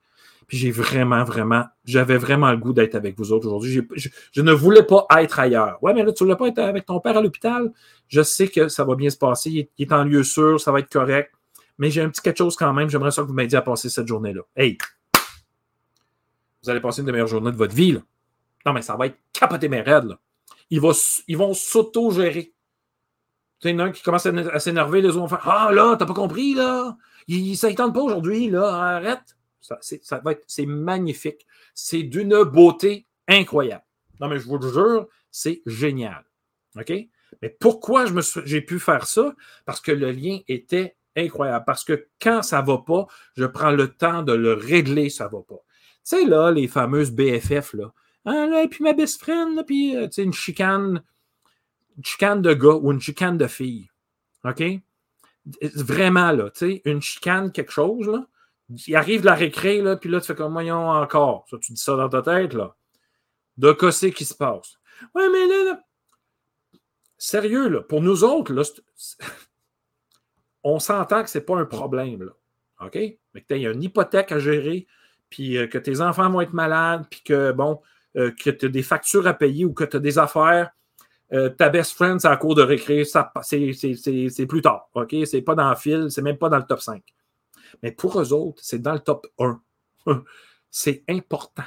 [0.50, 3.86] Puis j'ai vraiment, vraiment, j'avais vraiment le goût d'être avec vous autres aujourd'hui.
[4.32, 5.80] Je, ne voulais pas être ailleurs.
[5.80, 7.72] Ouais, mais là, tu ne voulais pas être avec ton père à l'hôpital?
[8.08, 9.70] Je sais que ça va bien se passer.
[9.78, 11.32] Il est, en lieu sûr, ça va être correct.
[11.78, 12.90] Mais j'ai un petit quelque chose quand même.
[12.90, 14.40] J'aimerais ça que vous m'aidiez à passer cette journée-là.
[14.56, 14.76] Hey!
[16.64, 17.92] Vous allez passer une des meilleures journées de votre vie.
[17.92, 18.00] Là.
[18.66, 20.06] Non, mais ça va être capoté mes raides.
[20.06, 20.18] Là.
[20.70, 20.92] Ils, vont,
[21.28, 22.46] ils vont s'auto-gérer.
[23.60, 25.48] Tu sais, il y en a un qui commence à s'énerver, les autres vont faire
[25.48, 26.96] Ah là, t'as pas compris, là?
[27.28, 28.96] Il, ça ne tente pas aujourd'hui, là.
[28.96, 29.36] Arrête.
[29.61, 31.46] Ça, va être, c'est magnifique.
[31.75, 33.85] C'est d'une beauté incroyable.
[34.20, 36.25] Non, mais je vous le jure, c'est génial.
[36.77, 36.92] OK?
[37.42, 38.07] Mais pourquoi
[38.44, 39.35] j'ai pu faire ça?
[39.64, 41.64] Parce que le lien était incroyable.
[41.66, 45.27] Parce que quand ça ne va pas, je prends le temps de le régler, ça
[45.27, 45.57] ne va pas.
[45.57, 47.92] Tu sais, là, les fameuses BFF, là.
[48.25, 51.03] Ah, là, et puis ma best friend, puis, euh, une chicane,
[51.96, 53.88] une chicane de gars ou une chicane de fille.
[54.44, 54.62] OK?
[55.75, 58.27] Vraiment, là, tu sais, une chicane, quelque chose, là
[58.87, 61.46] il arrive de la récré, là, puis là, tu fais comme, voyons encore.
[61.62, 62.76] Tu dis ça dans ta tête, là.
[63.56, 64.78] De casser qui se passe?
[65.14, 65.83] Ouais, mais là,
[67.18, 68.62] sérieux, là, pour nous autres, là,
[70.64, 72.33] on s'entend que ce n'est pas un problème, là.
[72.87, 72.98] OK?
[73.35, 74.87] Mais que tu as une hypothèque à gérer,
[75.28, 77.80] puis euh, que tes enfants vont être malades, puis que, bon,
[78.16, 80.70] euh, que tu as des factures à payer ou que tu as des affaires.
[81.33, 84.88] Euh, ta best friend, c'est à cours de récré, c'est plus tard.
[84.94, 85.14] OK?
[85.24, 87.02] C'est pas dans le fil, c'est même pas dans le top 5.
[87.83, 89.61] Mais pour eux autres, c'est dans le top 1.
[90.70, 91.64] c'est important.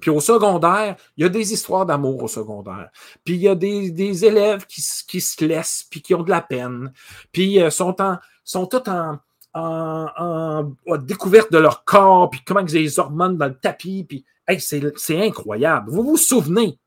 [0.00, 2.90] Puis au secondaire, il y a des histoires d'amour au secondaire.
[3.24, 6.92] Puis il y a des, élèves qui, se laissent, puis qui ont de la peine.
[7.32, 9.18] Puis euh, sont, en, sont tous en,
[9.54, 14.04] en, découverte de leur corps, puis comment ils ont les hormones dans le tapis.
[14.04, 14.24] Puis
[14.58, 15.90] c'est incroyable.
[15.90, 16.78] Vous vous souvenez?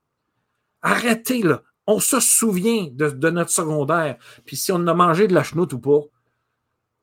[0.82, 1.63] Arrêtez là.
[1.89, 4.17] On se souvient de, de notre secondaire.
[4.45, 6.01] Puis si on a mangé de la chenoute ou pas.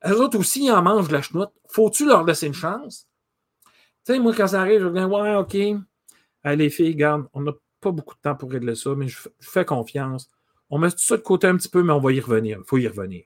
[0.06, 1.50] Eux autres aussi, en mangent de la chenoute.
[1.68, 3.08] Faut-tu leur laisser une chance?
[4.04, 5.56] Tu sais, moi, quand ça arrive, je dis Ouais, OK.
[6.42, 9.18] Allez, les filles, garde, on n'a pas beaucoup de temps pour régler ça, mais je,
[9.40, 10.30] fais confiance.
[10.68, 12.58] On met tout ça de côté un petit peu, mais on va y revenir.
[12.60, 13.24] Il faut y revenir.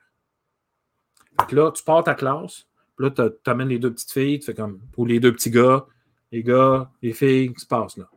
[1.50, 4.54] Là, tu pars ta classe, puis là, tu amènes les deux petites filles, tu fais
[4.54, 5.86] comme, ou les deux petits gars,
[6.32, 8.08] les gars, les filles, qui se passe là?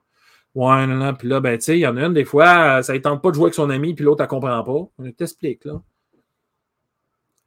[0.54, 1.14] Ouais, non, non.
[1.14, 3.22] Puis là, ben, tu sais, il y en a une, des fois, ça ne tente
[3.22, 4.92] pas de jouer avec son ami, puis l'autre, elle ne comprend pas.
[4.98, 5.82] On t'explique, là.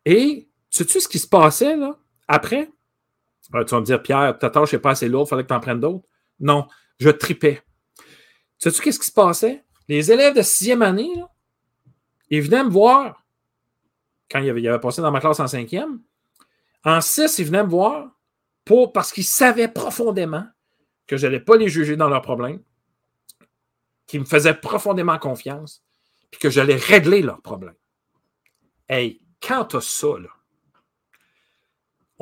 [0.07, 2.69] Et, sais-tu ce qui se passait, là, après?
[3.45, 5.55] tu vas me dire, Pierre, ta tâche n'est pas assez lourde, il fallait que tu
[5.55, 6.05] en prennes d'autres.
[6.41, 6.67] Non,
[6.99, 7.63] je tripais.
[8.59, 9.65] Sais-tu qu'est-ce qui se passait?
[9.87, 11.13] Les élèves de sixième année,
[12.31, 13.23] ils venaient me voir
[14.29, 16.01] quand il avait, avait passé dans ma classe en cinquième.
[16.85, 18.11] En six, ils venaient me voir
[18.65, 20.47] pour, parce qu'ils savaient profondément
[21.07, 22.61] que je n'allais pas les juger dans leurs problèmes,
[24.07, 25.85] qu'ils me faisaient profondément confiance,
[26.33, 27.77] puis que j'allais régler leurs problèmes.
[28.89, 30.31] Hey, quand tu as ça, là,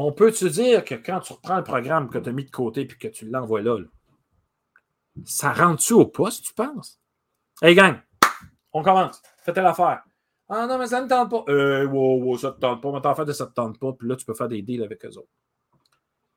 [0.07, 2.51] on peut te dire que quand tu reprends le programme que tu as mis de
[2.51, 3.79] côté puis que tu l'envoies là,
[5.25, 7.01] ça rentre-tu au poste, tu penses?
[7.61, 8.01] Hey, gang,
[8.73, 9.23] on commence.
[9.39, 10.03] Faites l'affaire.
[10.49, 11.45] Ah non, mais ça ne tente pas.
[11.49, 12.93] Euh, wow, wow, ça ne te tente pas.
[12.93, 13.93] Mais t'en fais de ça ne te tente pas.
[13.93, 15.31] Puis là, tu peux faire des deals avec eux autres.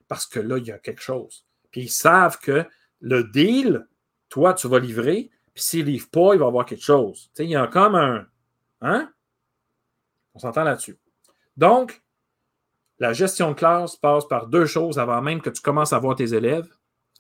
[0.08, 1.46] Parce que là, il y a quelque chose.
[1.72, 2.66] Puis ils savent que
[3.02, 3.88] le deal,
[4.30, 5.32] toi, tu vas livrer.
[5.54, 7.24] Puis s'ils ne livrent pas, il va y avoir quelque chose.
[7.24, 8.28] Tu sais, il y a comme un.
[8.82, 9.12] Hein?
[10.34, 11.00] On s'entend là-dessus.
[11.58, 12.04] Donc,
[13.00, 16.16] la gestion de classe passe par deux choses avant même que tu commences à voir
[16.16, 16.68] tes élèves,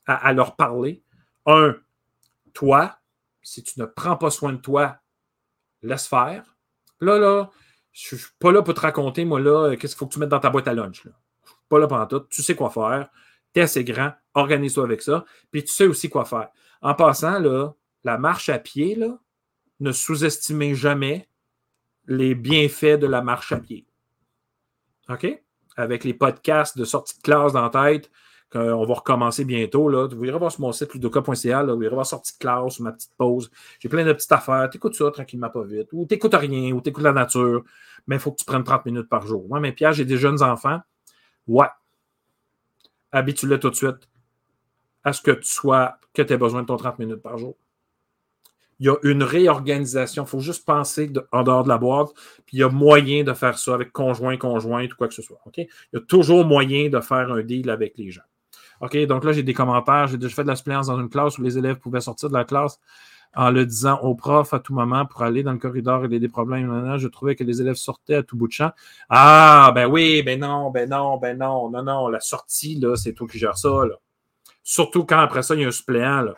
[0.06, 1.04] à, leur parler.
[1.46, 1.76] Un,
[2.54, 2.98] toi,
[3.42, 4.98] si tu ne prends pas soin de toi,
[5.82, 6.56] laisse faire.
[7.02, 7.50] Là, là,
[7.92, 10.20] je ne suis pas là pour te raconter, moi, là, qu'est-ce qu'il faut que tu
[10.20, 11.04] mettes dans ta boîte à lunch.
[11.04, 11.14] Je ne
[11.46, 12.22] suis pas là pendant tout.
[12.30, 13.10] Tu sais quoi faire.
[13.54, 14.14] Tu es assez grand.
[14.34, 15.26] Organise-toi avec ça.
[15.52, 16.50] Puis tu sais aussi quoi faire.
[16.82, 19.18] En passant, là, la marche à pied, là,
[19.80, 21.28] ne sous-estimez jamais
[22.08, 23.86] les bienfaits de la marche à pied.
[25.10, 25.45] OK?
[25.76, 28.10] Avec les podcasts de sortie de classe dans la tête,
[28.52, 29.90] qu'on va recommencer bientôt.
[29.90, 30.08] Là.
[30.08, 33.14] Vous irez voir sur mon site ludoka.ca, vous irez voir sortie de classe, ma petite
[33.18, 33.52] pause.
[33.80, 34.70] J'ai plein de petites affaires.
[34.70, 35.90] T'écoutes ça tranquillement, pas vite.
[35.92, 37.64] Ou t'écoutes rien, ou t'écoutes la nature.
[38.08, 39.46] Mais il faut que tu prennes 30 minutes par jour.
[39.48, 40.80] Moi, mais Pierre, j'ai des jeunes enfants.
[41.48, 41.68] Ouais.
[43.12, 44.10] Habitue-le tout de suite
[45.04, 47.56] à ce que tu sois, que tu aies besoin de ton 30 minutes par jour
[48.80, 50.24] il y a une réorganisation.
[50.24, 52.10] Il faut juste penser en dehors de la boîte.
[52.46, 55.22] Puis il y a moyen de faire ça avec conjoint, conjointe ou quoi que ce
[55.22, 55.40] soit.
[55.58, 58.24] Il y a toujours moyen de faire un deal avec les gens.
[58.82, 58.98] OK?
[59.06, 60.08] Donc là, j'ai des commentaires.
[60.08, 62.34] J'ai déjà fait de la suppléance dans une classe où les élèves pouvaient sortir de
[62.34, 62.80] la classe
[63.36, 66.30] en le disant au prof à tout moment pour aller dans le corridor et des
[66.30, 66.98] problèmes.
[66.98, 68.72] je trouvais que les élèves sortaient à tout bout de champ.
[69.10, 72.08] Ah, ben oui, ben non, ben non, ben non, non, non.
[72.08, 73.70] La sortie, là, c'est toi qui gères ça.
[73.70, 73.96] Là.
[74.64, 76.22] Surtout quand après ça, il y a un suppléant.
[76.22, 76.34] Là.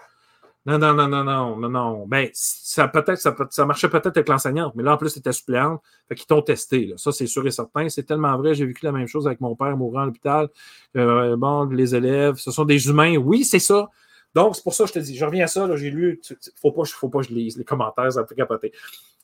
[0.67, 2.08] Non, non, non, non, non, non, non.
[2.08, 3.21] Ben, ça peut-être,
[3.53, 5.82] ça, marchait peut-être avec l'enseignante, mais là, en plus, c'était suppléante.
[6.10, 6.93] Fait qu'ils t'ont testé.
[6.97, 7.88] Ça, c'est sûr et certain.
[7.88, 8.53] C'est tellement vrai.
[8.53, 10.49] J'ai vécu la même chose avec mon père mourant à l'hôpital.
[10.97, 13.15] Euh, les élèves, ce sont des humains.
[13.15, 13.89] Oui, c'est ça.
[14.36, 15.73] Donc, c'est pour ça que je te dis, je reviens à ça.
[15.77, 16.19] J'ai lu.
[16.30, 18.73] Il ne faut pas, faut pas que je lise les commentaires, ça me fait capoter.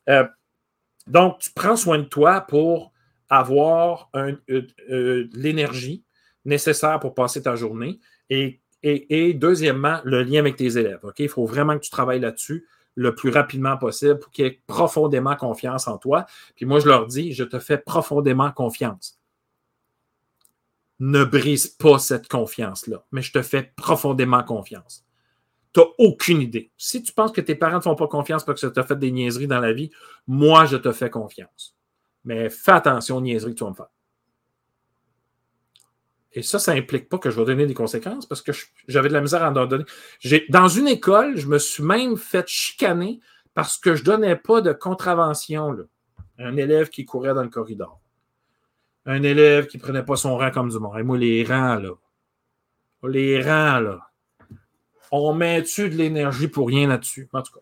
[0.08, 0.23] Euh,
[1.08, 2.93] donc, tu prends soin de toi pour
[3.29, 4.38] avoir euh,
[5.34, 6.06] l'énergie
[6.45, 7.99] nécessaire pour passer ta journée.
[8.29, 11.00] Et et, deuxièmement, le lien avec tes élèves.
[11.17, 15.36] Il faut vraiment que tu travailles là-dessus le plus rapidement possible pour qu'ils aient profondément
[15.36, 16.26] confiance en toi.
[16.56, 19.19] Puis moi, je leur dis, je te fais profondément confiance.
[21.00, 25.06] Ne brise pas cette confiance-là, mais je te fais profondément confiance.
[25.74, 26.72] Tu n'as aucune idée.
[26.78, 28.84] Si tu penses que tes parents ne te font pas confiance parce que ça t'a
[28.84, 29.89] fait des niaiseries dans la vie,
[30.28, 31.76] moi, je te fais confiance.
[32.26, 33.89] Mais fais attention aux niaiseries que tu vas me faire.
[36.36, 38.52] Et ça, ça n'implique pas que je vais donner des conséquences parce que
[38.88, 39.86] j'avais de la misère à en donner.
[40.50, 43.19] Dans une école, je me suis même fait chicaner
[43.54, 45.78] parce que je ne donnais pas de contravention.
[46.39, 48.02] Un élève qui courait dans le corridor.
[49.06, 50.98] Un élève qui ne prenait pas son rang comme du monde.
[50.98, 51.91] Et moi, les rangs, là.
[53.04, 54.00] Les rangs, là.
[55.12, 57.30] On met-tu de l'énergie pour rien là-dessus?
[57.34, 57.60] En tout cas,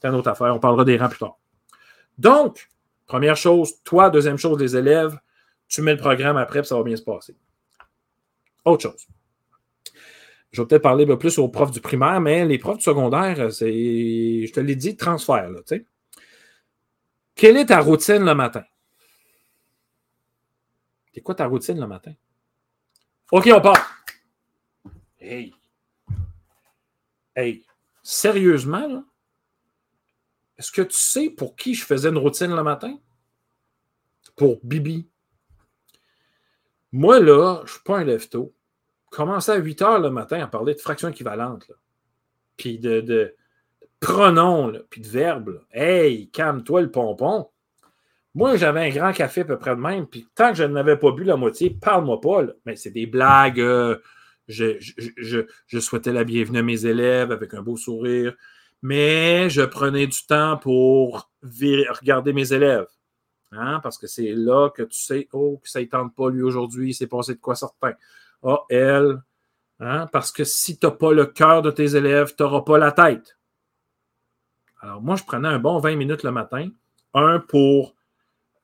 [0.00, 0.54] c'est une autre affaire.
[0.54, 1.38] On parlera des rangs plus tard.
[2.18, 2.68] Donc,
[3.06, 5.18] première chose, toi, deuxième chose, les élèves,
[5.66, 7.34] tu mets le programme après, puis ça va bien se passer.
[8.64, 9.06] Autre chose.
[10.50, 14.46] Je vais peut-être parler plus aux profs du primaire, mais les profs du secondaire, c'est,
[14.46, 15.50] je te l'ai dit, transfert.
[15.50, 15.60] Là,
[17.34, 18.64] Quelle est ta routine le matin?
[21.12, 22.14] C'est quoi ta routine le matin?
[23.30, 24.04] OK, on part.
[25.18, 25.52] Hey.
[27.34, 27.64] Hey.
[28.02, 29.04] Sérieusement, là?
[30.56, 32.98] Est-ce que tu sais pour qui je faisais une routine le matin?
[34.34, 35.08] Pour Bibi.
[36.92, 38.54] Moi, là, je ne suis pas un lève-tôt
[39.10, 41.70] commencer à 8 heures le matin à parler de fractions équivalentes,
[42.56, 43.34] puis de,
[44.00, 45.64] pronoms, puis de verbes.
[45.72, 47.48] Hey, calme-toi le pompon.
[48.34, 50.96] Moi, j'avais un grand café à peu près de même, puis tant que je n'avais
[50.96, 52.42] pas bu la moitié, parle-moi pas.
[52.66, 53.60] Mais c'est des blagues.
[53.60, 53.96] Euh,
[54.46, 55.44] je,
[55.80, 58.34] souhaitais la bienvenue à mes élèves avec un beau sourire,
[58.82, 62.86] mais je prenais du temps pour regarder mes élèves.
[63.52, 66.42] Hein, parce que c'est là que tu sais, oh, que ça ne tente pas lui
[66.42, 67.94] aujourd'hui, il s'est passé de quoi certain.
[68.42, 69.22] Ah, elle,
[69.80, 70.08] Hein?
[70.12, 72.92] Parce que si tu n'as pas le cœur de tes élèves, tu n'auras pas la
[72.92, 73.36] tête.
[74.80, 76.68] Alors, moi, je prenais un bon 20 minutes le matin.
[77.14, 77.94] Un pour,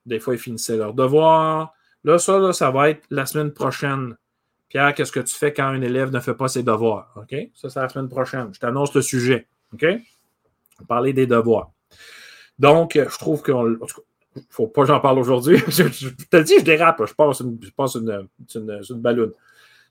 [0.07, 1.73] des fois, ils finissaient leur devoir.
[2.05, 4.17] Là, ça, ça va être la semaine prochaine.
[4.69, 7.13] Pierre, qu'est-ce que tu fais quand un élève ne fait pas ses devoirs?
[7.17, 7.35] OK?
[7.55, 8.53] Ça, c'est la semaine prochaine.
[8.53, 9.47] Je t'annonce le sujet.
[9.73, 9.85] OK?
[9.85, 11.71] On va parler des devoirs.
[12.59, 13.65] Donc, je trouve qu'on.
[13.65, 13.77] ne
[14.51, 15.59] faut pas que j'en parle aujourd'hui.
[15.69, 17.05] je, te dis, je dérape.
[17.07, 19.33] Je passe une, je une, une, une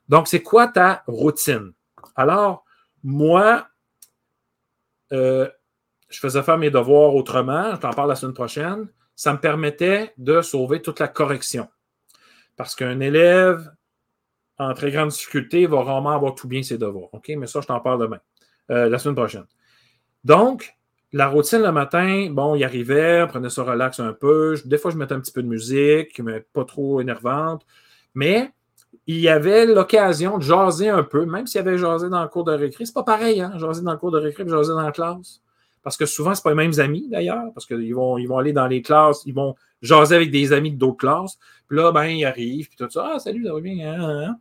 [0.08, 1.72] Donc, c'est quoi ta routine?
[2.16, 2.64] Alors,
[3.02, 3.68] moi,
[5.12, 5.48] euh,
[6.08, 7.74] je faisais faire mes devoirs autrement.
[7.74, 8.88] Je t'en parle la semaine prochaine.
[9.16, 11.68] Ça me permettait de sauver toute la correction.
[12.56, 13.72] Parce qu'un élève
[14.58, 17.08] en très grande difficulté va rarement avoir tout bien ses devoirs.
[17.12, 17.28] OK?
[17.36, 18.20] Mais ça, je t'en parle demain,
[18.70, 19.46] euh, la semaine prochaine.
[20.22, 20.76] Donc,
[21.14, 24.56] la routine le matin, bon, il arrivait, on prenait ça relax un peu.
[24.64, 27.64] Des fois, je mettais un petit peu de musique, mais pas trop énervante.
[28.16, 28.50] Mais
[29.06, 32.28] il y avait l'occasion de jaser un peu, même s'il y avait jasé dans le
[32.28, 32.84] cours de récré.
[32.84, 35.40] C'est pas pareil, hein, jaser dans le cours de récré jaser dans la classe.
[35.84, 38.66] Parce que souvent, ce pas les mêmes amis, d'ailleurs, parce qu'ils vont, ils aller dans
[38.66, 41.38] les classes, ils vont jaser avec des amis d'autres classes.
[41.68, 43.12] Puis là, ben, ils arrivent, puis tout ça.
[43.14, 43.88] Ah, salut, ça va bien.
[43.88, 44.36] Hein, hein, hein.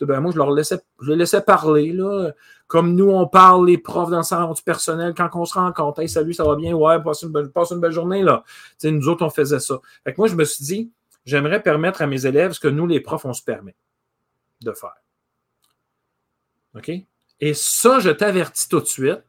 [0.00, 2.30] Ben, moi, je leur laissais, je laissais parler, là.
[2.74, 6.00] Comme nous, on parle, les profs dans le centre du personnel, quand on se rencontre.
[6.00, 6.74] Hey, salut, ça va bien?
[6.74, 7.30] Ouais, passe une
[7.78, 8.42] belle, journée, là.
[8.82, 9.78] nous autres, on faisait ça.
[10.02, 10.92] Fait que moi, je me suis dit,
[11.24, 13.76] j'aimerais permettre à mes élèves ce que nous, les profs, on se permet
[14.60, 14.96] de faire.
[16.74, 16.90] OK?
[17.38, 19.22] Et ça, je t'avertis tout de suite.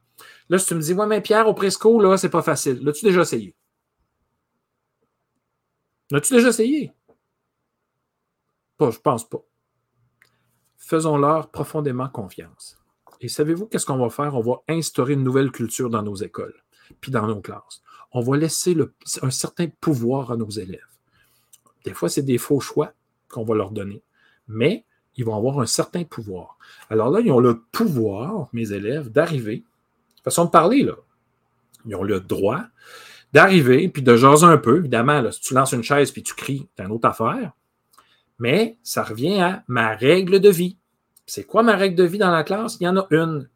[0.50, 2.80] Là, si tu me dis, ouais, mais Pierre, au Presco, là, c'est pas facile.
[2.82, 3.56] L'as-tu déjà essayé?
[6.10, 6.94] L'as-tu déjà essayé?
[8.76, 9.44] Pas, je pense pas.
[10.78, 12.82] Faisons-leur profondément confiance.
[13.22, 14.36] Et savez-vous qu'est-ce qu'on va faire?
[14.36, 16.56] On va instaurer une nouvelle culture dans nos écoles,
[17.02, 17.82] puis dans nos classes.
[18.12, 18.76] On va laisser
[19.22, 20.80] un certain pouvoir à nos élèves.
[21.84, 22.94] Des fois, c'est des faux choix
[23.30, 24.02] qu'on va leur donner,
[24.48, 26.58] mais ils vont avoir un certain pouvoir.
[26.90, 29.64] Alors là, ils ont le pouvoir, mes élèves, d'arriver,
[30.24, 30.96] façon de parler, là.
[31.86, 32.64] Ils ont le droit
[33.32, 34.78] d'arriver, puis de jaser un peu.
[34.78, 37.52] Évidemment, si tu lances une chaise puis tu cries, c'est une autre affaire.
[38.40, 40.78] Mais ça revient à ma règle de vie.
[41.26, 42.78] C'est quoi ma règle de vie dans la classe?
[42.80, 43.50] Il y en a une.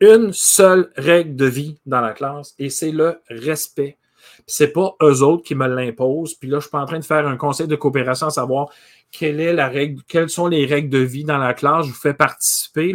[0.00, 3.98] Une seule règle de vie dans la classe, et c'est le respect.
[4.46, 6.34] C'est pas eux autres qui me l'imposent.
[6.34, 8.68] Puis là, je suis pas en train de faire un conseil de coopération à savoir
[9.10, 11.86] quelle est la règle, quelles sont les règles de vie dans la classe.
[11.86, 12.94] Je vous fais participer.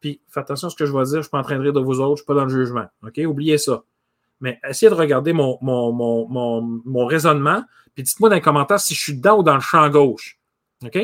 [0.00, 1.14] Puis faites attention à ce que je vais dire.
[1.14, 2.08] Je ne suis pas en train de rire de vous autres.
[2.08, 2.86] Je ne suis pas dans le jugement.
[3.02, 3.20] OK?
[3.26, 3.82] Oubliez ça.
[4.40, 7.64] Mais essayez de regarder mon, mon, mon raisonnement.
[7.94, 10.38] Puis dites-moi dans les commentaires si je suis dedans ou dans le champ gauche.
[10.84, 10.98] OK?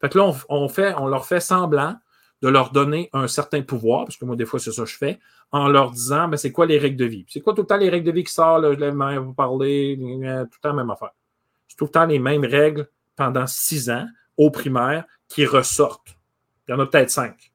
[0.00, 1.96] Fait que là, on, fait, on leur fait semblant
[2.42, 4.96] de leur donner un certain pouvoir, parce que moi, des fois, c'est ça que je
[4.96, 5.20] fais,
[5.52, 7.26] en leur disant, ben, c'est quoi les règles de vie?
[7.28, 9.34] C'est quoi tout le temps les règles de vie qui sortent, là, je main, vous
[9.34, 11.10] parlez, tout le temps même affaire.
[11.68, 14.06] C'est tout le temps les mêmes règles pendant six ans
[14.38, 16.16] au primaire qui ressortent.
[16.66, 17.52] Il y en a peut-être cinq.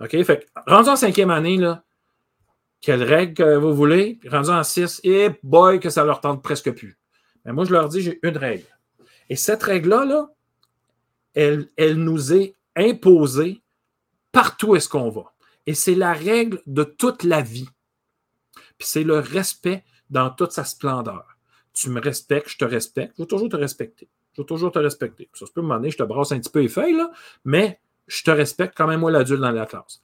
[0.00, 0.10] OK?
[0.24, 1.84] Fait que, rendu en cinquième année, là,
[2.80, 4.18] quelle règle que vous voulez?
[4.28, 6.98] rendu en six, et boy, que ça leur tente presque plus.
[7.44, 8.66] Mais moi, je leur dis, j'ai une règle.
[9.28, 10.28] Et cette règle-là, là,
[11.34, 13.62] elle, nous est imposée
[14.32, 15.32] partout où est-ce qu'on va.
[15.66, 17.68] Et c'est la règle de toute la vie.
[18.78, 21.36] Puis c'est le respect dans toute sa splendeur.
[21.72, 24.08] Tu me respectes, je te respecte, je vais toujours te respecter.
[24.32, 25.28] Je vais toujours te respecter.
[25.34, 27.10] Ça se peut me je te brasse un petit peu les feuilles, là,
[27.44, 30.02] mais je te respecte quand même, moi, l'adulte dans la classe.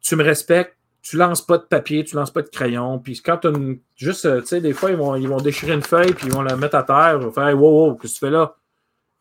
[0.00, 2.98] Tu me respectes, tu lances pas de papier, tu lances pas de crayon.
[2.98, 5.72] Puis quand tu une, juste, euh, tu sais, des fois, ils vont, ils vont déchirer
[5.72, 7.18] une feuille, puis ils vont la mettre à terre.
[7.18, 8.56] Ils vont faire, wow, wow, qu'est-ce que tu fais là?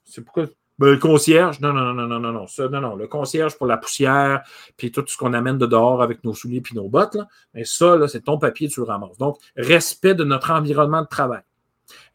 [0.03, 0.45] C'est pourquoi.
[0.79, 3.67] Ben, le concierge, non, non, non, non, non, non, ça, non, non, le concierge pour
[3.67, 4.43] la poussière,
[4.77, 7.65] puis tout ce qu'on amène de dehors avec nos souliers puis nos bottes, là, mais
[7.65, 9.17] ça, là, c'est ton papier, tu le ramasses.
[9.17, 11.41] Donc, respect de notre environnement de travail.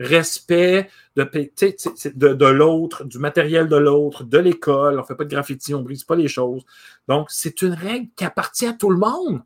[0.01, 4.95] Respect de, de, de l'autre, du matériel de l'autre, de l'école.
[4.95, 6.65] On ne fait pas de graffiti, on ne brise pas les choses.
[7.09, 9.43] Donc, c'est une règle qui appartient à tout le monde.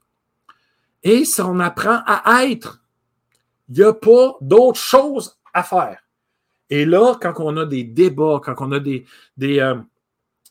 [1.02, 2.82] Et si on apprend à être,
[3.68, 5.98] il n'y a pas d'autre chose à faire.
[6.70, 9.76] Et là, quand on a des débats, quand on a des, des euh,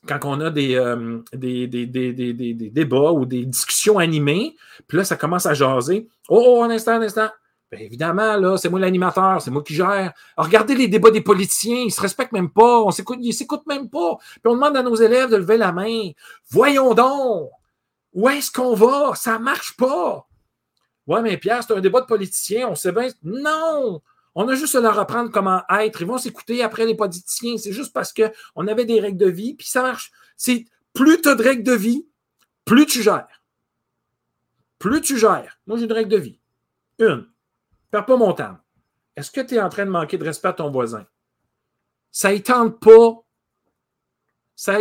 [0.08, 4.56] quand on a des, euh, des, des, des, débats ou des discussions animées,
[4.88, 6.08] puis là, ça commence à jaser.
[6.30, 7.30] Oh, oh un instant, un instant.
[7.70, 10.14] Bien évidemment, là, c'est moi l'animateur, c'est moi qui gère.
[10.38, 14.18] regardez les débats des politiciens, ils se respectent même pas, on s'écoute, s'écoutent même pas.
[14.18, 16.12] Puis on demande à nos élèves de lever la main.
[16.50, 17.50] Voyons donc,
[18.14, 19.16] où est-ce qu'on va?
[19.16, 20.26] Ça marche pas.
[21.08, 23.08] Ouais, mais Pierre, c'est un débat de politiciens, on sait bien.
[23.22, 24.02] Non!
[24.40, 26.00] On a juste à leur apprendre comment être.
[26.00, 27.58] Ils vont s'écouter après les politiciens.
[27.58, 30.12] C'est juste parce qu'on avait des règles de vie, puis ça marche.
[30.38, 32.08] C'est plus tu as de règles de vie,
[32.64, 33.42] plus tu gères.
[34.78, 35.60] Plus tu gères.
[35.66, 36.40] Moi, j'ai une règle de vie.
[37.00, 37.28] Une.
[37.90, 38.60] Perds pas mon temps.
[39.16, 41.08] Est-ce que tu es en train de manquer de respect à ton voisin?
[42.12, 43.24] Ça ne tente pas.
[44.56, 44.78] Ça,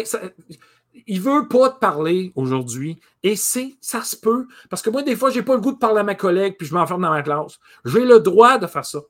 [1.07, 3.01] il veut pas te parler aujourd'hui.
[3.23, 4.47] Et c'est, ça se peut.
[4.69, 6.66] Parce que moi, des fois, j'ai pas le goût de parler à ma collègue, puis
[6.66, 7.59] je m'enferme dans ma classe.
[7.87, 9.01] J'ai le droit de faire ça.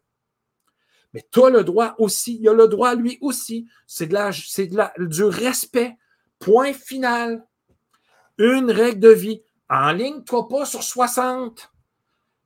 [1.16, 2.36] Mais tu as le droit aussi.
[2.42, 3.66] Il a le droit, lui aussi.
[3.86, 5.96] C'est de c'est de du respect.
[6.38, 7.42] Point final.
[8.36, 9.42] Une règle de vie.
[9.70, 11.72] En ligne, toi pas sur 60.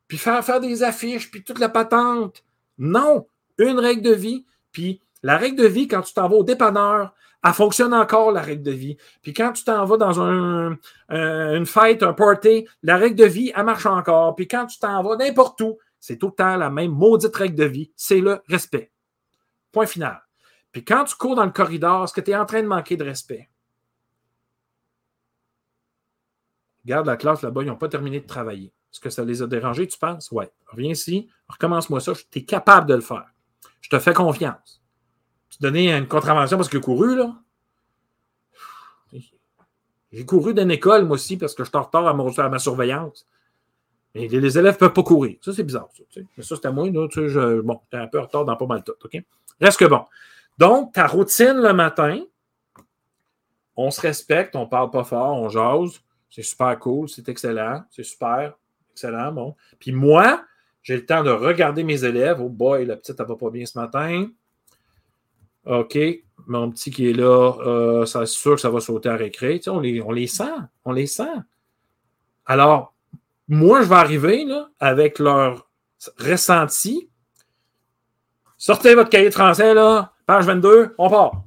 [0.06, 2.44] Puis faire, faire des affiches, puis toute la patente.
[2.78, 3.26] Non.
[3.59, 4.46] Une règle de vie.
[4.70, 7.12] Puis la règle de vie, quand tu t'en vas au dépanneur,
[7.44, 8.96] elle fonctionne encore, la règle de vie.
[9.20, 10.78] Puis quand tu t'en vas dans un,
[11.09, 14.37] une fête, un party, la règle de vie, elle marche encore.
[14.37, 17.57] Puis quand tu t'en vas n'importe où, c'est tout le temps la même maudite règle
[17.57, 18.91] de vie, c'est le respect.
[19.71, 20.21] Point final.
[20.73, 22.97] Puis quand tu cours dans le corridor, est-ce que tu es en train de manquer
[22.97, 23.49] de respect?
[26.85, 28.73] Regarde la classe là-bas, ils n'ont pas terminé de travailler.
[28.93, 30.31] Est-ce que ça les a dérangés, tu penses?
[30.33, 30.47] Oui.
[30.67, 33.29] Reviens ici, recommence-moi ça, tu es capable de le faire.
[33.81, 34.81] Je te fais confiance
[35.61, 37.37] donner une contravention parce a couru, là?
[40.13, 43.29] J'ai couru d'une école, moi aussi, parce que je suis retard à, ma surveillance.
[44.14, 45.37] Les, élèves ne peuvent pas courir.
[45.40, 45.88] Ça, c'est bizarre.
[45.94, 46.90] Ça, Mais ça, c'était moi.
[46.90, 49.09] Là, je, bon, j'étais un peu en retard dans pas mal de tout.
[49.61, 50.05] Reste que bon.
[50.59, 52.20] Donc, ta routine le matin,
[53.77, 56.01] on se respecte, on ne parle pas fort, on jase.
[56.29, 57.83] C'est super cool, c'est excellent.
[57.90, 58.55] C'est super,
[58.92, 59.33] excellent.
[59.33, 59.57] Bon.
[59.79, 60.44] Puis moi,
[60.83, 62.40] j'ai le temps de regarder mes élèves.
[62.40, 64.29] Oh boy, la petite, elle va pas bien ce matin.
[65.66, 65.99] OK,
[66.46, 69.61] mon petit qui est là, euh, c'est sûr que ça va sauter à récré.
[69.66, 70.44] on, les, on les sent,
[70.85, 71.37] on les sent.
[72.46, 72.94] Alors,
[73.51, 75.69] moi, je vais arriver là, avec leur
[76.19, 77.11] ressenti.
[78.57, 81.43] Sortez votre cahier de français, là, page 22, on part.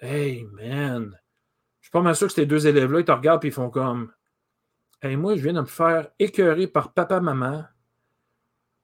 [0.00, 1.14] Hey, man.
[1.80, 3.68] Je suis pas mal sûr que ces deux élèves-là, ils te regardent et ils font
[3.68, 4.10] comme
[5.02, 7.64] Hey, moi, je viens de me faire écœurer par papa-maman,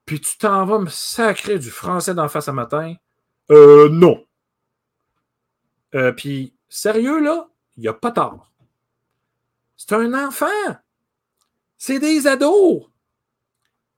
[0.05, 2.93] puis tu t'en vas me sacrer du français d'en face à matin?
[3.49, 4.23] Euh, non.
[5.95, 8.51] Euh, puis, sérieux, là, il n'y a pas tort.
[9.75, 10.45] C'est un enfant.
[11.79, 12.83] C'est des ados.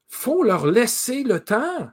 [0.07, 1.89] faut leur laisser le temps.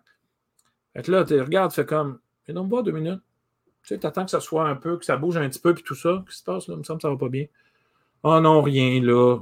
[0.94, 3.22] Fait que là, tu regardes, fais comme, mais non, pas deux minutes.
[3.82, 5.82] Tu sais, attends que ça soit un peu, que ça bouge un petit peu, puis
[5.82, 6.22] tout ça.
[6.26, 6.74] Qu'est-ce qui se passe, là?
[6.74, 7.46] Il me semble que ça va pas bien.
[8.22, 9.38] Oh non, rien, là.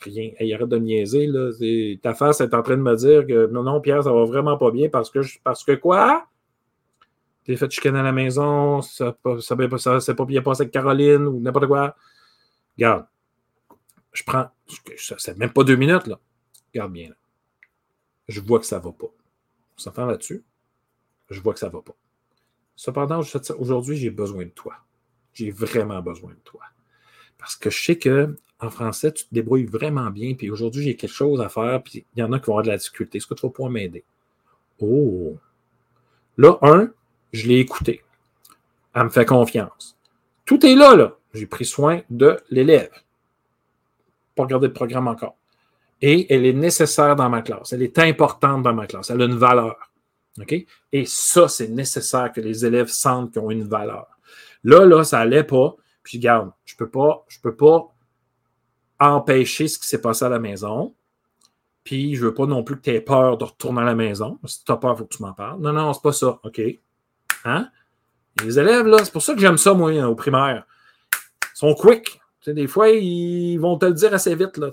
[0.00, 0.30] Rien.
[0.38, 1.50] Hey, arrête de niaiser, là.
[2.02, 4.56] Ta face est en train de me dire que non, non, Pierre, ça va vraiment
[4.56, 6.28] pas bien parce que, parce que quoi?
[7.48, 9.54] t'es fait chicaner à la maison, ça s'est
[10.14, 11.96] pas bien passé avec Caroline ou n'importe quoi.
[12.76, 13.06] Regarde,
[14.18, 14.50] je prends,
[14.96, 16.18] c'est même pas deux minutes, là.
[16.74, 17.14] Regarde bien, là.
[18.26, 19.06] Je vois que ça va pas.
[19.06, 20.42] On s'entend là-dessus?
[21.30, 21.94] Je vois que ça va pas.
[22.74, 23.20] Cependant,
[23.58, 24.74] aujourd'hui, j'ai besoin de toi.
[25.34, 26.62] J'ai vraiment besoin de toi.
[27.38, 30.96] Parce que je sais que en français, tu te débrouilles vraiment bien, puis aujourd'hui, j'ai
[30.96, 33.18] quelque chose à faire, puis il y en a qui vont avoir de la difficulté.
[33.18, 34.04] Est-ce que tu vas pouvoir m'aider?
[34.80, 35.36] Oh!
[36.36, 36.92] Là, un,
[37.32, 38.02] je l'ai écouté.
[38.94, 39.96] Elle me fait confiance.
[40.44, 41.16] Tout est là, là.
[41.34, 42.90] J'ai pris soin de l'élève.
[44.38, 45.36] Pas regarder le programme encore.
[46.00, 47.72] Et elle est nécessaire dans ma classe.
[47.72, 49.10] Elle est importante dans ma classe.
[49.10, 49.90] Elle a une valeur.
[50.92, 54.06] Et ça, c'est nécessaire que les élèves sentent qu'ils ont une valeur.
[54.62, 55.74] Là, là, ça n'allait pas.
[56.04, 57.88] Puis, regarde, je ne peux pas, je peux pas
[59.00, 60.94] empêcher ce qui s'est passé à la maison.
[61.82, 63.96] Puis, je ne veux pas non plus que tu aies peur de retourner à la
[63.96, 64.38] maison.
[64.44, 65.60] Si tu as peur, il faut que tu m'en parles.
[65.60, 66.38] Non, non, c'est pas ça.
[66.44, 66.60] OK?
[67.44, 67.68] Hein?
[68.44, 70.64] Les élèves, là, c'est pour ça que j'aime ça, moi, au primaire.
[71.12, 72.20] Ils sont quick.
[72.54, 74.70] Des fois, ils vont te le dire assez vite, là,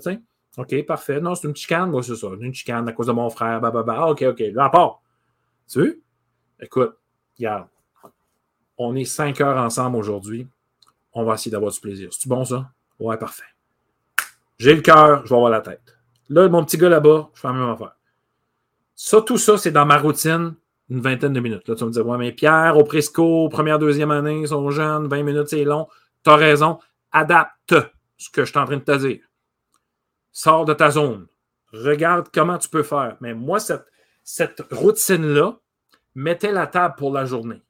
[0.58, 1.20] OK, parfait.
[1.20, 1.90] Non, c'est une chicane.
[1.90, 2.28] Moi, c'est ça.
[2.40, 3.60] Une chicane à cause de mon frère.
[3.60, 3.96] Bah, bah, bah.
[3.98, 4.42] Ah, OK, OK.
[4.54, 5.00] Là, à.
[5.68, 6.00] Tu veux?
[6.60, 6.96] Écoute,
[7.38, 7.68] regarde.
[8.78, 10.46] On est cinq heures ensemble aujourd'hui.
[11.12, 12.08] On va essayer d'avoir du plaisir.
[12.12, 12.70] C'est-tu bon, ça?
[12.98, 13.44] Ouais, parfait.
[14.58, 15.96] J'ai le cœur, je vais avoir la tête.
[16.28, 17.96] Là, mon petit gars là-bas, je fais la même affaire.
[18.94, 20.54] Ça, tout ça, c'est dans ma routine
[20.88, 21.68] une vingtaine de minutes.
[21.68, 24.70] Là, tu vas me dire, ouais, mais Pierre, au Presco, première, deuxième année, ils sont
[24.70, 25.88] jeunes, 20 minutes, c'est long.
[26.24, 26.78] Tu as raison.
[27.12, 27.74] Adapte
[28.16, 29.20] ce que je suis en train de te dire.
[30.32, 31.26] Sors de ta zone.
[31.72, 33.16] Regarde comment tu peux faire.
[33.20, 33.86] Mais moi, cette,
[34.22, 35.58] cette routine-là
[36.14, 37.62] mettait la table pour la journée.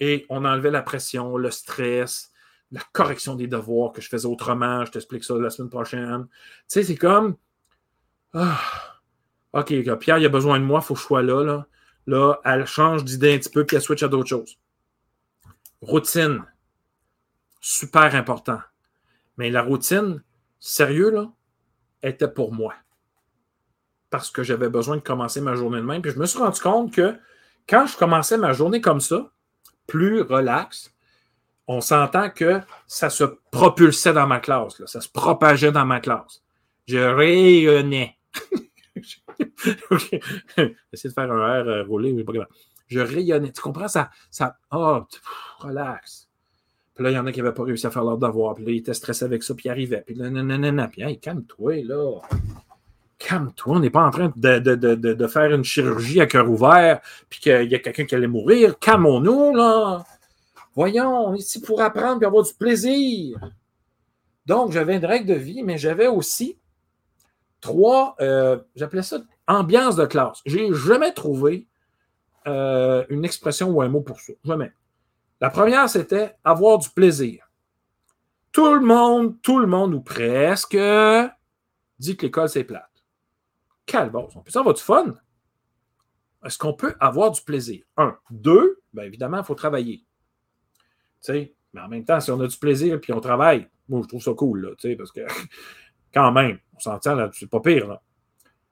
[0.00, 2.30] Et on enlevait la pression, le stress,
[2.70, 4.84] la correction des devoirs que je faisais autrement.
[4.84, 6.26] Je t'explique ça la semaine prochaine.
[6.28, 7.36] Tu sais, c'est comme.
[8.34, 8.60] Ah,
[9.52, 11.42] OK, Pierre, il a besoin de moi, il faut que je sois là.
[11.42, 11.66] là
[12.08, 14.58] là, elle change d'idée un petit peu, puis elle switch à d'autres choses.
[15.80, 16.44] Routine.
[17.70, 18.60] Super important.
[19.36, 20.22] Mais la routine,
[20.58, 21.30] sérieux, là,
[22.02, 22.72] était pour moi.
[24.08, 26.00] Parce que j'avais besoin de commencer ma journée de même.
[26.00, 27.14] Puis je me suis rendu compte que
[27.68, 29.30] quand je commençais ma journée comme ça,
[29.86, 30.94] plus relax,
[31.66, 36.42] on s'entend que ça se propulsait dans ma classe, ça se propageait dans ma classe.
[36.86, 38.18] Je rayonnais.
[40.90, 42.48] Essayer de faire un air euh, roulé, mais pas grave.
[42.86, 43.52] Je rayonnais.
[43.52, 43.88] Tu comprends?
[43.88, 44.08] Ça?
[44.30, 45.06] ça oh,
[45.58, 46.27] relax.
[46.98, 48.56] Puis là, il y en a qui n'avaient pas réussi à faire leur devoir.
[48.56, 50.02] Puis là, ils étaient stressés avec ça, puis ils arrivaient.
[50.04, 50.88] Puis là, nanana.
[50.88, 52.18] Puis, hey, calme-toi, là.
[53.18, 56.50] Calme-toi, on n'est pas en train de, de, de, de, faire une chirurgie à cœur
[56.50, 58.80] ouvert, puis qu'il y a quelqu'un qui allait mourir.
[58.80, 60.04] Calmons-nous, là.
[60.74, 63.38] Voyons, on est ici pour apprendre et avoir du plaisir.
[64.46, 66.58] Donc, j'avais une règle de vie, mais j'avais aussi
[67.60, 70.40] trois, euh, j'appelais ça ambiance de classe.
[70.46, 71.68] J'ai jamais trouvé
[72.48, 74.32] euh, une expression ou un mot pour ça.
[74.44, 74.72] Jamais.
[75.40, 77.50] La première, c'était avoir du plaisir.
[78.52, 80.76] Tout le monde, tout le monde, ou presque,
[81.98, 82.90] dit que l'école, c'est plate.
[83.86, 85.14] Calvos, on peut avoir du fun.
[86.44, 87.84] Est-ce qu'on peut avoir du plaisir?
[87.96, 88.16] Un.
[88.30, 90.04] Deux, bien évidemment, il faut travailler.
[91.28, 94.22] Mais en même temps, si on a du plaisir puis on travaille, moi, je trouve
[94.22, 95.20] ça cool, parce que
[96.14, 97.98] quand même, on s'entend là, c'est pas pire.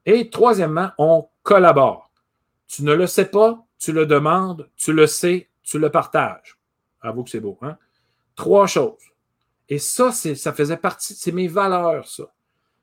[0.05, 2.11] Et troisièmement, on collabore.
[2.69, 6.56] Tu ne le sais pas, tu le demandes, tu le sais, tu le partages.
[7.01, 7.77] Avoue que c'est beau, hein?
[8.35, 9.03] Trois choses.
[9.69, 12.25] Et ça, ça faisait partie, c'est mes valeurs, ça.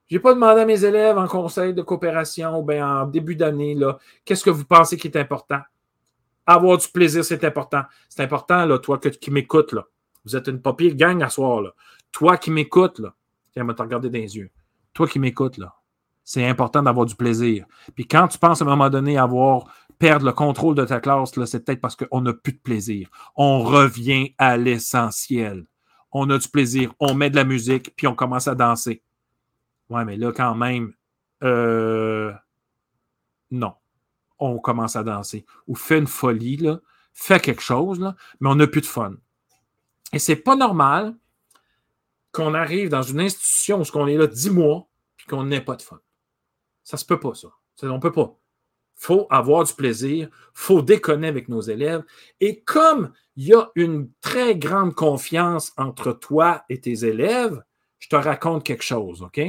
[0.08, 3.36] Je n'ai pas demandé à mes élèves en conseil de coopération ou bien en début
[3.36, 3.78] d'année,
[4.26, 5.62] qu'est-ce que vous pensez qui est important?
[6.46, 7.84] Avoir du plaisir, c'est important.
[8.10, 9.74] C'est important, toi qui m'écoutes.
[10.26, 11.64] Vous êtes une papier gang à soir.
[12.12, 13.14] Toi qui m'écoutes, là.
[13.54, 14.52] Tiens, va te regarder dans les yeux.
[14.94, 15.74] Toi qui m'écoutes, là.
[16.24, 17.66] C'est important d'avoir du plaisir.
[17.96, 19.66] Puis quand tu penses à un moment donné avoir
[20.00, 23.10] perdre le contrôle de ta classe, c'est peut-être parce qu'on n'a plus de plaisir.
[23.36, 25.66] On revient à l'essentiel.
[26.12, 29.02] On a du plaisir, on met de la musique, puis on commence à danser.
[29.90, 30.94] Ouais, mais là, quand même,
[31.44, 32.32] euh,
[33.52, 33.74] non
[34.40, 35.46] on commence à danser.
[35.68, 36.80] Ou fait une folie, là,
[37.14, 39.16] fait quelque chose, là, mais on n'a plus de fun.
[40.12, 41.16] Et c'est pas normal
[42.32, 44.88] qu'on arrive dans une institution où on est là dix mois
[45.20, 46.00] et qu'on n'ait pas de fun.
[46.84, 47.50] Ça se peut pas, ça.
[47.84, 48.38] On peut pas.
[48.96, 52.04] faut avoir du plaisir, faut déconner avec nos élèves.
[52.40, 57.64] Et comme il y a une très grande confiance entre toi et tes élèves,
[58.00, 59.42] je te raconte quelque chose, OK?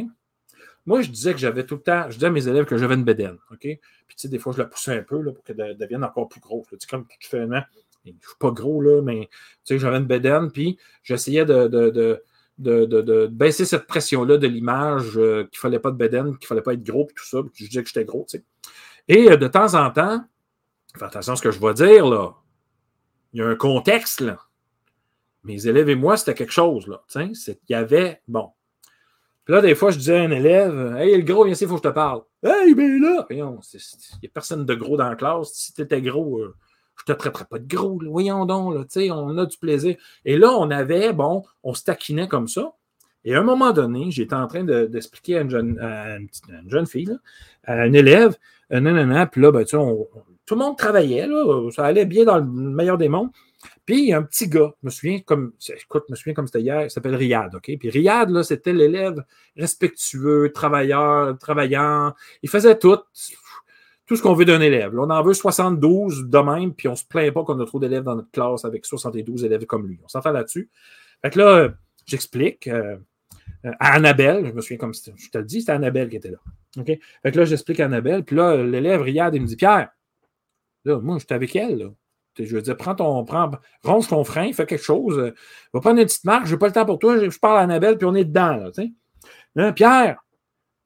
[0.86, 2.94] Moi, je disais que j'avais tout le temps, je disais à mes élèves que j'avais
[2.94, 3.60] une bédaine, OK?
[3.60, 6.28] Puis, tu sais, des fois, je la poussais un peu là, pour qu'elle devienne encore
[6.28, 6.68] plus grosse.
[6.68, 7.64] Tu sais, comme tu fais un
[8.04, 9.28] je ne suis pas gros, là, mais
[9.64, 12.22] tu sais, j'avais une bédaine, puis j'essayais de,
[12.58, 16.62] baisser cette pression-là de l'image, euh, qu'il ne fallait pas de bédaine, qu'il ne fallait
[16.62, 18.44] pas être gros, puis tout ça, puis je disais que j'étais gros, tu sais.
[19.08, 20.24] Et euh, de temps en temps,
[20.96, 22.34] fais attention à ce que je vais dire, là.
[23.32, 24.38] Il y a un contexte, là.
[25.42, 27.02] Mes élèves et moi, c'était quelque chose, là.
[27.08, 28.50] Tu sais, il y avait, bon,
[29.44, 31.68] puis là, des fois, je disais à un élève Hey, le gros, viens ici, il
[31.68, 32.22] faut que je te parle.
[32.42, 35.52] Hey, ben là, il n'y a personne de gros dans la classe.
[35.52, 36.56] Si tu étais gros, euh,
[36.96, 38.00] je ne te traiterais pas de gros.
[38.08, 39.96] Voyons donc, là, on a du plaisir.
[40.24, 42.72] Et là, on avait, bon, on se taquinait comme ça.
[43.24, 47.16] Et à un moment donné, j'étais en train d'expliquer à, une jeune, une, jeune fille,
[47.64, 48.36] à une élève,
[48.72, 52.44] euh, nanana, puis là, ben, tout le monde travaillait, là, ça allait bien dans le
[52.44, 53.30] meilleur des mondes.
[53.86, 56.34] Puis il y a un petit gars, je me souviens comme, écoute, je me souviens
[56.34, 57.70] comme c'était hier, il s'appelle Riyad, OK?
[57.78, 59.22] Puis Riyad, là, c'était l'élève
[59.56, 62.14] respectueux, travailleur, travaillant.
[62.42, 62.98] Il faisait tout,
[64.06, 64.94] tout ce qu'on veut d'un élève.
[64.94, 67.64] Là, on en veut 72 de même, puis on ne se plaint pas qu'on a
[67.64, 69.98] trop d'élèves dans notre classe avec 72 élèves comme lui.
[70.04, 70.70] On s'en fait là-dessus.
[71.22, 71.68] Fait que là,
[72.06, 72.68] j'explique.
[72.68, 72.96] Euh,
[73.80, 76.38] à Annabelle, je me souviens comme je te le dis, c'était Annabelle qui était là.
[76.78, 76.86] OK?
[76.86, 79.88] Fait que là, j'explique à Annabelle, puis là, l'élève Riyad, il me dit Pierre,
[80.84, 81.86] là, moi, j'étais avec elle, là.
[82.36, 83.52] Je veux dire, prends ton, prends,
[83.84, 85.18] ronge ton frein, fais quelque chose.
[85.18, 85.34] Euh,
[85.72, 87.60] va prendre une petite marque, je n'ai pas le temps pour toi, je, parle à
[87.60, 88.92] Annabelle, puis on est dedans, là, sais.
[89.74, 90.23] Pierre,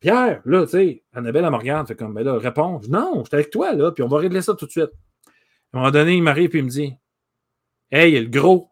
[0.01, 2.81] Pierre, là, tu sais, Annabelle, elle me fait comme, ben là, réponds.
[2.89, 4.91] Non, je suis avec toi, là, puis on va régler ça tout de suite.
[5.73, 6.95] À un moment donné, il m'arrive, puis il me dit,
[7.91, 8.71] Hey, il est le gros.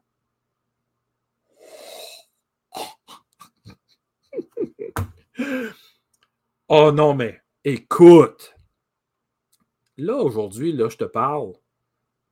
[6.69, 8.55] oh non, mais écoute.
[9.97, 11.55] Là, aujourd'hui, là, je te parle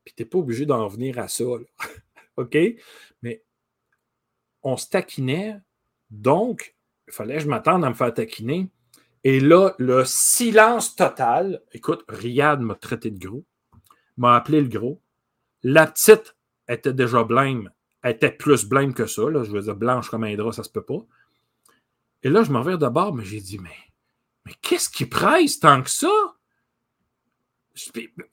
[0.05, 1.45] puis tu n'es pas obligé d'en venir à ça.
[2.37, 2.57] OK?
[3.23, 3.43] Mais
[4.63, 5.57] on se taquinait,
[6.11, 6.77] donc
[7.09, 8.69] il fallait que je m'attende à me faire taquiner.
[9.25, 11.63] Et là, le silence total.
[11.73, 13.45] Écoute, Riyad m'a traité de gros,
[14.19, 15.01] m'a appelé le gros.
[15.63, 16.37] La petite
[16.69, 17.71] était déjà blême.
[18.03, 19.31] Elle était plus blême que ça.
[19.31, 19.43] Là.
[19.43, 21.07] Je veux dire, blanche comme un drap, ça se peut pas.
[22.23, 23.77] Et là, je m'en vais de bord, mais j'ai dit, mais,
[24.45, 26.09] mais qu'est-ce qui presse tant que ça?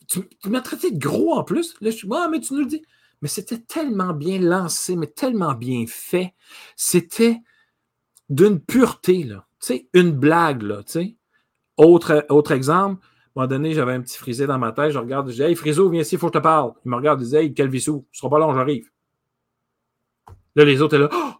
[0.08, 1.76] tu, m'as traité de gros en plus.
[1.82, 2.84] Là, je suis, ah, mais tu nous le dis.
[3.22, 6.34] Mais c'était tellement bien lancé, mais tellement bien fait.
[6.76, 7.39] C'était
[8.30, 9.48] d'une pureté, là.
[9.62, 11.16] Tu sais, une blague, là, tu sais.
[11.78, 14.91] Autre, exemple, à un moment donné, j'avais un petit frisé dans ma tête.
[14.91, 16.74] Je regarde, je dis, hey, Friso, viens ici, il faut que je te parle.
[16.86, 18.89] Il me regarde, il dit, hey, Calvissou, ce sera pas long, j'arrive.
[20.55, 21.34] Là, les autres étaient là, oh,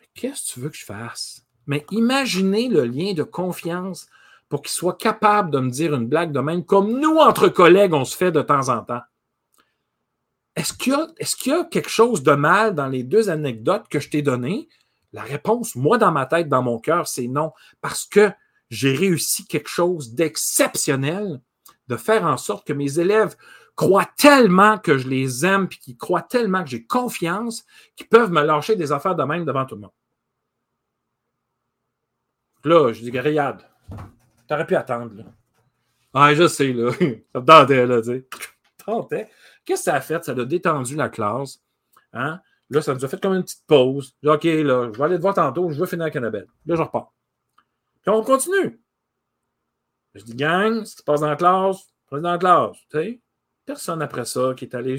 [0.00, 1.46] mais qu'est-ce que tu veux que je fasse?
[1.66, 4.08] Mais imaginez le lien de confiance
[4.48, 7.92] pour qu'il soit capable de me dire une blague de même, comme nous, entre collègues,
[7.92, 9.02] on se fait de temps en temps.
[10.56, 14.08] est-ce qu'il y, y, a quelque chose de mal dans les deux anecdotes que je
[14.08, 14.68] t'ai données?
[15.12, 17.52] La réponse, moi, dans ma tête, dans mon cœur, c'est non.
[17.80, 18.30] Parce que
[18.70, 21.40] j'ai réussi quelque chose d'exceptionnel
[21.88, 23.34] de faire en sorte que mes élèves
[23.74, 27.64] croient tellement que je les aime, puis qu'ils croient tellement que j'ai confiance,
[27.96, 29.92] qu'ils peuvent me lâcher des affaires de même devant tout le monde.
[32.64, 33.62] Là, je dis, regarde,
[34.48, 35.24] t'aurais pu attendre.
[36.12, 36.90] Ah, je sais, là.
[37.34, 38.24] Ça me
[38.84, 39.28] tentait.
[39.64, 40.24] Qu'est-ce que ça a fait?
[40.24, 41.60] Ça a détendu la classe.
[42.12, 42.40] Hein?
[42.70, 44.14] Là, ça nous a fait comme une petite pause.
[44.24, 46.46] OK, là, je vais aller te voir tantôt, je veux finir avec Annabelle.
[46.66, 47.12] Là, je repars.
[48.02, 48.80] Puis on continue.
[50.14, 51.78] Je dis, gang, ce qui se passe dans la classe,
[52.10, 52.76] passe dans la classe.
[52.90, 53.20] Tu?
[53.64, 54.98] Personne après ça qui est allé.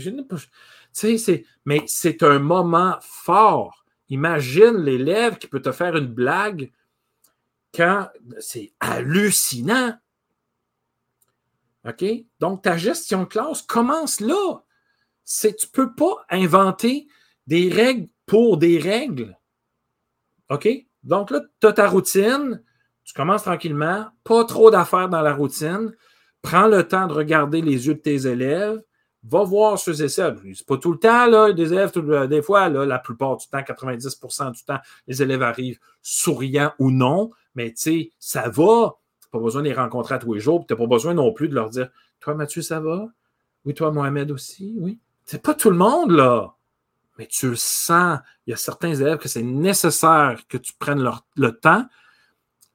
[0.93, 1.45] Tu c'est.
[1.65, 3.85] Mais c'est un moment fort.
[4.09, 6.71] Imagine l'élève qui peut te faire une blague
[7.73, 8.09] quand
[8.39, 9.93] c'est hallucinant.
[11.87, 12.05] OK?
[12.39, 14.63] Donc, ta gestion de classe commence là.
[15.25, 17.07] Tu ne peux pas inventer
[17.49, 19.35] des règles pour des règles.
[20.51, 20.69] OK?
[21.01, 22.61] Donc là, tu as ta routine,
[23.03, 25.95] tu commences tranquillement, pas trop d'affaires dans la routine,
[26.43, 28.79] prends le temps de regarder les yeux de tes élèves,
[29.23, 30.37] va voir ceux et celles.
[30.53, 31.91] C'est pas tout le temps, là, des élèves,
[32.27, 37.31] des fois, la plupart du temps, 90% du temps, les élèves arrivent souriants ou non,
[37.55, 38.95] mais tu sais, ça va.
[39.23, 41.33] Tu pas besoin de les rencontrer à tous les jours, tu n'as pas besoin non
[41.33, 41.89] plus de leur dire
[42.19, 43.07] Toi, Mathieu, ça va?
[43.65, 44.99] Oui, toi, Mohamed aussi, oui.
[45.25, 46.53] C'est pas tout le monde, là
[47.19, 48.19] mais tu le sens.
[48.47, 51.85] Il y a certains élèves que c'est nécessaire que tu prennes le temps.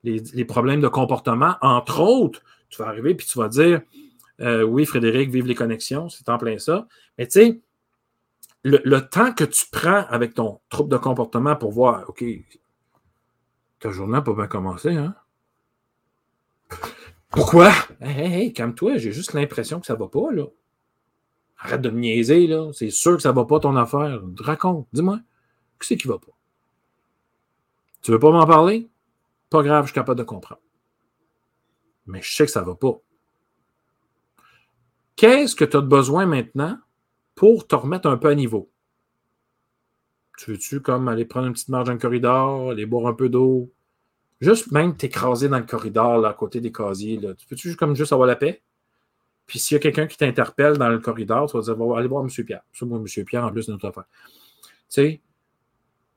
[0.04, 3.80] Les, problèmes de comportement, entre autres, tu vas arriver puis tu vas dire
[4.42, 6.86] euh, Oui, Frédéric, vive les connexions, c'est en plein ça.
[7.16, 7.60] Mais tu sais,
[8.64, 12.22] le, temps que tu prends avec ton trouble de comportement pour voir, OK,
[13.80, 15.14] ta journée n'a pas bien commencé, hein?
[17.30, 17.72] Pourquoi?
[18.02, 20.44] Hé, hey, calme-toi, j'ai juste l'impression que ça ne va pas, là.
[21.64, 22.48] Arrête de me niaiser.
[22.74, 24.20] C'est sûr que ça ne va pas ton affaire.
[24.38, 25.20] Raconte, dis-moi.
[25.80, 26.32] Qu'est-ce qui ne va pas?
[28.02, 28.90] Tu veux pas m'en parler?
[29.48, 30.60] Pas grave, je suis capable de comprendre.
[32.06, 33.00] Mais je sais que ça ne va pas.
[35.16, 36.78] Qu'est-ce que tu as besoin maintenant
[37.34, 38.70] pour te remettre un peu à niveau?
[40.36, 43.30] Tu veux-tu comme aller prendre une petite marge dans le corridor, aller boire un peu
[43.30, 43.72] d'eau?
[44.40, 47.18] Juste même t'écraser dans le corridor, à côté des casiers.
[47.38, 48.62] Tu peux-tu comme juste avoir la paix?
[49.46, 52.24] Puis s'il y a quelqu'un qui t'interpelle dans le corridor, tu vas dire allez voir
[52.24, 52.44] M.
[52.44, 52.62] Pierre.
[52.72, 53.24] Ça, moi, M.
[53.24, 54.04] Pierre, en plus, c'est notre affaire.
[54.62, 55.20] Tu sais,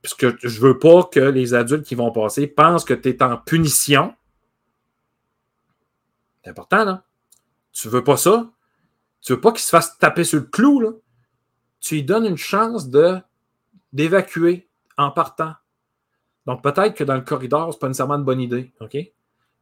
[0.01, 3.23] parce que je veux pas que les adultes qui vont passer pensent que tu es
[3.23, 4.15] en punition.
[6.43, 7.03] C'est important, là.
[7.73, 8.49] Tu veux pas ça?
[9.21, 10.91] Tu veux pas qu'il se fasse taper sur le clou, là?
[11.79, 13.17] Tu lui donnes une chance de
[13.93, 14.67] d'évacuer
[14.97, 15.53] en partant.
[16.45, 18.71] Donc peut-être que dans le corridor, c'est pas nécessairement une bonne idée.
[18.79, 18.97] OK?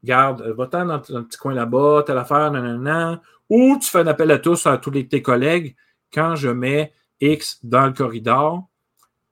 [0.06, 3.22] Garde, euh, va-t'en dans, un petit coin là-bas, telle affaire, nanana.
[3.50, 5.76] Ou tu fais un appel à tous, à tous tes collègues.
[6.14, 8.70] Quand je mets X dans le corridor,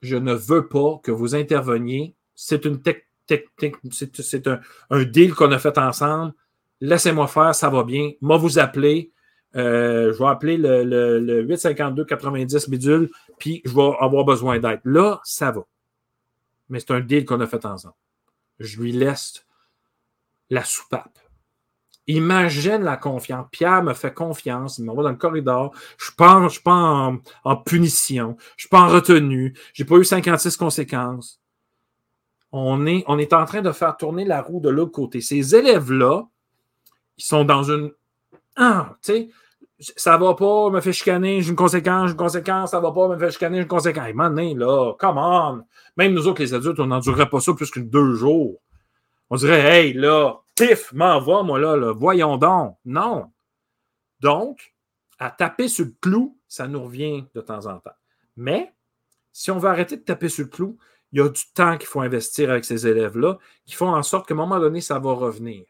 [0.02, 2.16] je ne veux pas que vous interveniez.
[2.36, 6.34] C'est une technique, c'est un, deal qu'on a fait ensemble.
[6.82, 8.12] Laissez-moi faire, ça va bien.
[8.20, 9.12] Moi, vous appeler.
[9.56, 10.84] Euh, je vais appeler le,
[11.20, 14.82] le, 852 90 bidule, puis je vais avoir besoin d'aide.
[14.84, 15.62] Là, ça va.
[16.70, 17.94] Mais c'est un deal qu'on a fait ensemble.
[18.60, 19.46] Je lui laisse
[20.50, 21.20] la soupape.
[22.08, 23.48] Imagine la confiance.
[23.52, 25.74] Pierre me fait confiance, il m'envoie dans le corridor.
[25.98, 27.12] Je ne suis pas,
[27.46, 28.36] en, punition.
[28.40, 29.56] Je ne suis pas en retenue.
[29.74, 31.40] Je n'ai pas eu 56 conséquences.
[32.52, 35.22] On est, on est en train de faire tourner la roue de l'autre côté.
[35.22, 36.24] Ces élèves-là,
[37.18, 37.92] ils sont dans une.
[38.56, 39.30] Ah, tu sais,
[39.80, 43.08] ça va pas, me fait chicaner, j'ai une conséquence, j'ai une conséquence, ça va pas,
[43.08, 44.08] me fait chicaner, j'ai une conséquence.
[44.08, 45.64] Hey, man, là, come on.
[45.98, 48.62] Même nous autres, les adultes, on n'endurerait pas ça plus que deux jours.
[49.30, 52.78] On dirait, hey, là, Pif, m'envoie, moi là, voyons donc.
[52.86, 53.32] Non.
[54.20, 54.74] Donc,
[55.20, 57.96] à taper sur le clou, ça nous revient de temps en temps.
[58.38, 58.74] Mais
[59.32, 60.78] si on veut arrêter de taper sur le clou,
[61.12, 64.28] il y a du temps qu'il faut investir avec ces élèves-là, qui font en sorte
[64.28, 65.66] qu'à un moment donné, ça va revenir.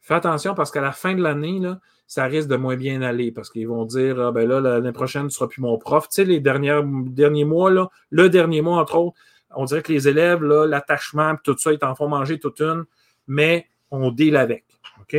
[0.00, 1.60] Fais attention parce qu'à la fin de l'année,
[2.06, 5.22] ça risque de moins bien aller parce qu'ils vont dire ah, ben là, l'année prochaine,
[5.22, 6.08] tu ne seras plus mon prof.
[6.08, 7.70] Tu sais, les derniers, derniers mois,
[8.10, 9.16] le dernier mois, entre autres,
[9.56, 12.84] on dirait que les élèves, l'attachement, tout ça, ils t'en font manger toute une,
[13.26, 14.64] mais on deal avec.
[15.00, 15.16] OK?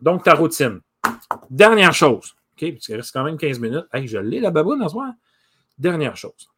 [0.00, 0.80] Donc, ta routine.
[1.50, 2.34] Dernière chose.
[2.56, 2.72] OK?
[2.72, 3.86] Parce qu'il reste quand même 15 minutes.
[3.92, 5.12] Hey, je l'ai la baboune à soir.
[5.78, 6.50] Dernière chose.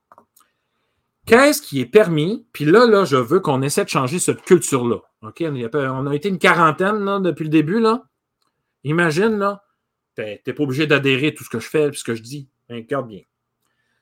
[1.27, 2.47] Qu'est-ce qui est permis?
[2.53, 5.01] Puis là, là, je veux qu'on essaie de changer cette culture-là.
[5.23, 5.45] OK?
[5.45, 7.81] On a été une quarantaine depuis le début.
[7.81, 8.05] Là.
[8.85, 9.63] Imagine, là,
[10.17, 12.23] tu n'es pas obligé d'adhérer à tout ce que je fais et ce que je
[12.23, 12.49] dis.
[12.71, 13.21] Regarde bien.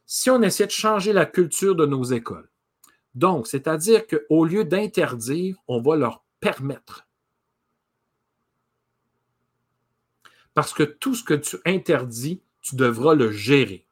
[0.05, 2.49] Si on essaie de changer la culture de nos écoles,
[3.17, 7.09] donc, c'est-à-dire qu'au lieu d'interdire, on va leur permettre.
[10.53, 13.87] Parce que tout ce que tu interdis, tu devras le gérer.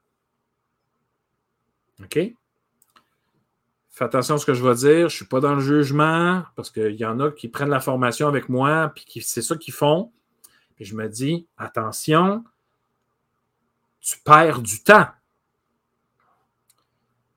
[2.02, 2.18] OK?
[3.90, 4.98] Fais attention à ce que je vais dire.
[5.08, 7.80] Je ne suis pas dans le jugement parce qu'il y en a qui prennent la
[7.80, 10.12] formation avec moi, puis c'est ça qu'ils font.
[10.76, 12.44] Puis je me dis, attention,
[14.00, 15.08] tu perds du temps.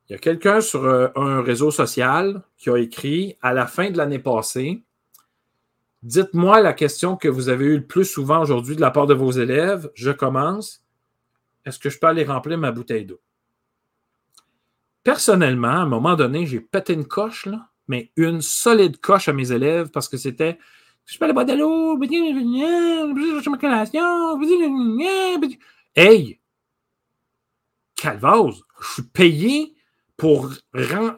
[0.09, 3.89] Il y a quelqu'un sur euh, un réseau social qui a écrit à la fin
[3.89, 4.83] de l'année passée
[6.03, 9.13] Dites-moi la question que vous avez eue le plus souvent aujourd'hui de la part de
[9.13, 9.89] vos élèves.
[9.95, 10.83] Je commence.
[11.65, 13.19] Est-ce que je peux aller remplir ma bouteille d'eau?
[15.03, 19.33] Personnellement, à un moment donné, j'ai pété une coche, là, mais une solide coche à
[19.33, 20.59] mes élèves parce que c'était
[21.05, 21.97] je peux aller boire de l'eau,
[25.95, 26.39] Hey!
[27.95, 29.76] Calvose, je suis payé
[30.17, 30.51] pour,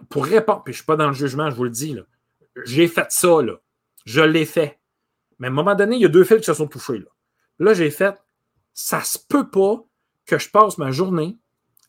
[0.09, 0.63] pour répondre.
[0.63, 1.97] Puis je ne suis pas dans le jugement, je vous le dis.
[2.65, 3.53] J'ai fait ça, là.
[4.05, 4.79] Je l'ai fait.
[5.39, 6.99] Mais à un moment donné, il y a deux fils qui se sont touchés.
[6.99, 7.09] Là,
[7.59, 8.15] là j'ai fait
[8.73, 9.83] ça se peut pas
[10.25, 11.37] que je passe ma journée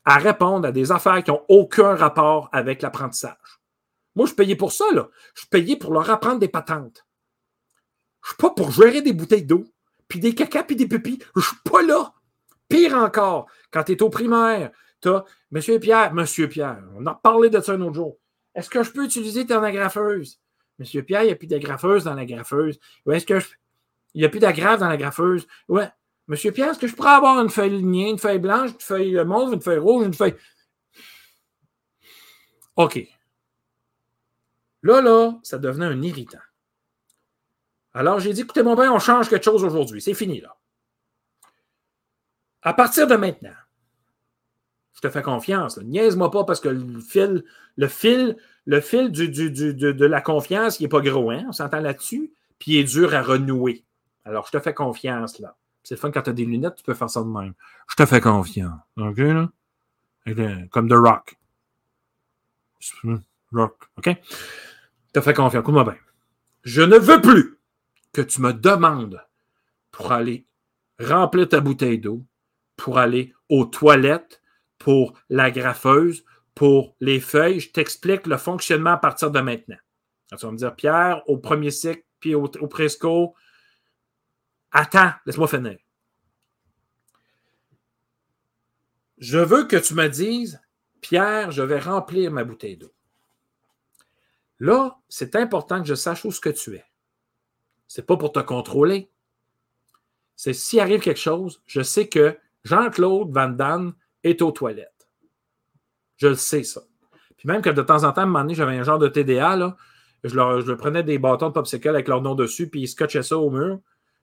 [0.04, 3.61] à répondre à des affaires qui n'ont aucun rapport avec l'apprentissage.
[4.16, 4.84] Moi, je suis payé pour ça.
[4.92, 7.06] Je suis payé pour leur apprendre des patentes.
[8.22, 9.64] Je ne suis pas pour gérer des bouteilles d'eau,
[10.08, 11.22] puis des caca, puis des pupilles.
[11.36, 12.12] Je ne suis pas là.
[12.68, 14.72] Pire encore, quand tu es au primaire,
[15.51, 18.18] Monsieur Pierre, Monsieur Pierre, on a parlé de ça un autre jour.
[18.55, 20.40] Est-ce que je peux utiliser ton agrafeuse?
[20.78, 22.78] Monsieur Pierre, il n'y a plus d'agrafeuse dans la graffeuse.
[23.11, 23.38] Est-ce que
[24.14, 25.46] Il n'y a plus d'agrafe dans la graffeuse.
[25.68, 25.88] Ouais.
[26.26, 29.24] Monsieur Pierre, est-ce que je pourrais avoir une feuille lignée, une feuille blanche, une feuille
[29.24, 30.36] mauve, une feuille rouge, une feuille.
[32.76, 33.07] OK.
[34.82, 36.38] Là, là, ça devenait un irritant.
[37.92, 40.01] Alors, j'ai dit, écoutez, mon père, on change quelque chose aujourd'hui.
[40.01, 40.57] C'est fini, là.
[42.62, 43.55] À partir de maintenant,
[44.95, 45.78] je te fais confiance.
[45.78, 47.45] Niaise-moi pas parce que le fil,
[47.76, 48.36] le fil,
[48.66, 51.45] le fil du, de, la confiance, il n'est pas gros, hein?
[51.49, 53.84] On s'entend là-dessus, puis il est dur à renouer.
[54.24, 55.57] Alors, je te fais confiance, là.
[55.82, 57.55] C'est le fun quand tu as des lunettes, tu peux faire ça de même.
[57.88, 58.78] Je te fais confiance.
[58.97, 59.49] OK, là?
[60.70, 61.38] Comme The Rock.
[63.53, 64.07] Rock, OK?
[64.07, 65.62] Je te fais confiance.
[65.62, 65.97] Écoute-moi bien.
[66.62, 67.59] Je ne veux plus
[68.12, 69.24] que tu me demandes
[69.91, 70.47] pour aller
[70.99, 72.24] remplir ta bouteille d'eau,
[72.76, 74.39] pour aller aux toilettes,
[74.81, 76.24] pour la graffeuse,
[76.57, 77.61] pour les feuilles.
[77.61, 79.76] Je t'explique le fonctionnement à partir de maintenant.
[80.31, 83.35] tu vas me dire, Pierre, au premier cycle, puis au, presco,
[84.72, 85.78] attends, laisse-moi finir.
[89.18, 90.61] Je veux que tu me dises,
[91.01, 92.93] Pierre, je vais remplir ma bouteille d'eau.
[94.59, 96.85] Là, c'est important que je sache où ce que tu es.
[97.87, 99.11] Ce n'est pas pour te contrôler.
[100.37, 105.09] C'est s'il arrive quelque chose, je sais que Jean-Claude Van Damme est aux toilettes.
[106.16, 106.83] Je le sais, ça.
[107.37, 109.09] Puis même que de temps en temps, à un moment donné, j'avais un genre de
[109.09, 109.77] TDA, là,
[110.25, 113.39] je, leur, prenais des bâtons de popsicle avec leur nom dessus, puis ils scotchaient ça
[113.39, 113.81] au mur.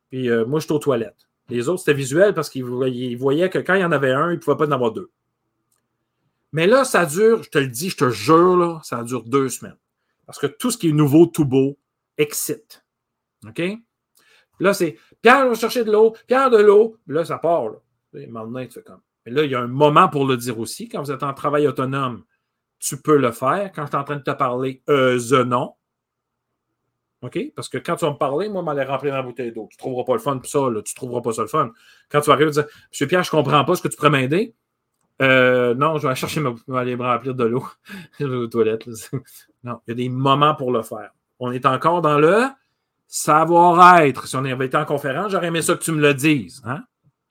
[0.09, 1.27] Puis euh, moi, j'étais aux toilettes.
[1.49, 4.35] Les autres, c'était visuel parce qu'ils voyaient, que quand il y en avait un, il
[4.35, 5.09] ne pouvait pas en avoir deux.
[6.51, 9.49] Mais là, ça dure, je te le dis, je te jure, là, ça dure deux
[9.49, 9.77] semaines.
[10.25, 11.77] Parce que tout ce qui est nouveau, tout beau,
[12.17, 12.85] excite.
[13.47, 13.61] OK?
[14.59, 16.97] Là, c'est Pierre va chercher de l'eau, Pierre de l'eau.
[17.07, 17.69] Là, ça part.
[17.69, 17.77] Là.
[18.27, 19.01] Maintenant, tu fais comme.
[19.27, 20.87] Mais là, il y a un moment pour le dire aussi.
[20.87, 22.23] Quand vous êtes en travail autonome,
[22.79, 23.73] tu peux le faire.
[23.75, 25.73] Quand je suis en train de te parler, euh, non.
[27.21, 27.37] OK?
[27.53, 29.67] Parce que quand tu vas me parler, moi, je vais aller remplir ma bouteille d'eau.
[29.69, 30.69] Tu ne trouveras pas le fun pour ça.
[30.69, 30.81] Là.
[30.81, 31.73] Tu ne trouveras pas ça le fun.
[32.09, 33.97] Quand tu vas arriver et dire Monsieur Pierre, je ne comprends pas, ce que tu
[33.97, 34.55] pourrais m'aider?
[35.21, 37.67] Euh, non, je vais aller chercher ma aller remplir de l'eau
[38.21, 38.87] aux toilettes.
[39.65, 41.11] non, il y a des moments pour le faire.
[41.39, 42.45] On est encore dans le
[43.07, 44.25] savoir-être.
[44.25, 46.61] Si on avait été en conférence, j'aurais aimé ça que tu me le dises.
[46.65, 46.85] Hein?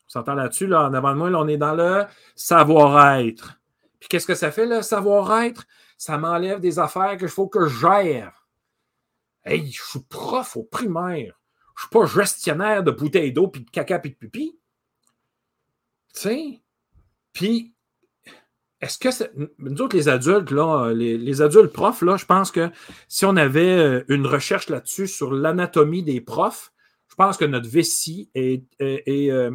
[0.07, 2.05] On s'entend là-dessus, là, en avant de moi, là, on est dans le
[2.35, 3.61] savoir-être.
[3.99, 5.67] Puis qu'est-ce que ça fait, le savoir-être?
[5.99, 8.47] Ça m'enlève des affaires qu'il faut que je gère.
[9.45, 11.41] Hey, je suis prof au primaire.
[11.77, 14.59] Je ne suis pas gestionnaire de bouteilles d'eau, puis de caca, puis de pipi.
[16.15, 16.63] Tu sais?
[17.33, 17.77] Puis
[18.81, 19.09] est-ce que
[19.59, 22.71] nous autres, les adultes, là, les, adultes profs, là, je pense que
[23.09, 26.73] si on avait euh, une recherche là-dessus sur l'anatomie des profs,
[27.09, 29.51] je pense que notre vessie est, euh,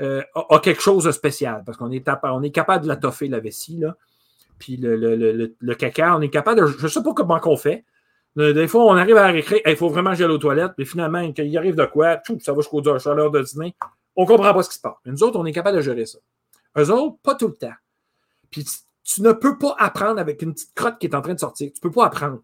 [0.00, 3.28] euh, a quelque chose de spécial parce qu'on est, on est capable de la toffer,
[3.28, 3.78] la vessie.
[3.78, 3.96] Là.
[4.58, 6.66] Puis le, caca, on est capable de.
[6.66, 7.84] Je ne sais pas comment on fait.
[8.36, 11.58] Des fois, on arrive à récréer, il faut vraiment gérer aux toilettes, mais finalement, il
[11.58, 13.74] arrive de quoi, ça va jusqu'au l'heure de dîner,
[14.14, 14.94] on ne comprend pas ce qui se passe.
[15.04, 16.18] Mais nous autres, on est capable de gérer ça.
[16.76, 17.74] Eux autres, pas tout le temps.
[18.50, 18.64] Puis
[19.02, 21.70] tu ne peux pas apprendre avec une petite crotte qui est en train de sortir.
[21.72, 22.42] Tu ne peux pas apprendre.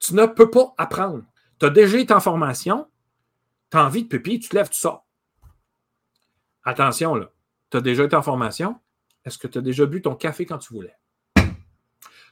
[0.00, 1.22] Tu ne peux pas apprendre.
[1.60, 2.86] Tu as déjà été en formation,
[3.70, 5.04] tu as envie de pipi, tu te lèves, tu sors.
[6.64, 7.30] Attention, là.
[7.70, 8.78] Tu as déjà été en formation.
[9.24, 10.96] Est-ce que tu as déjà bu ton café quand tu voulais?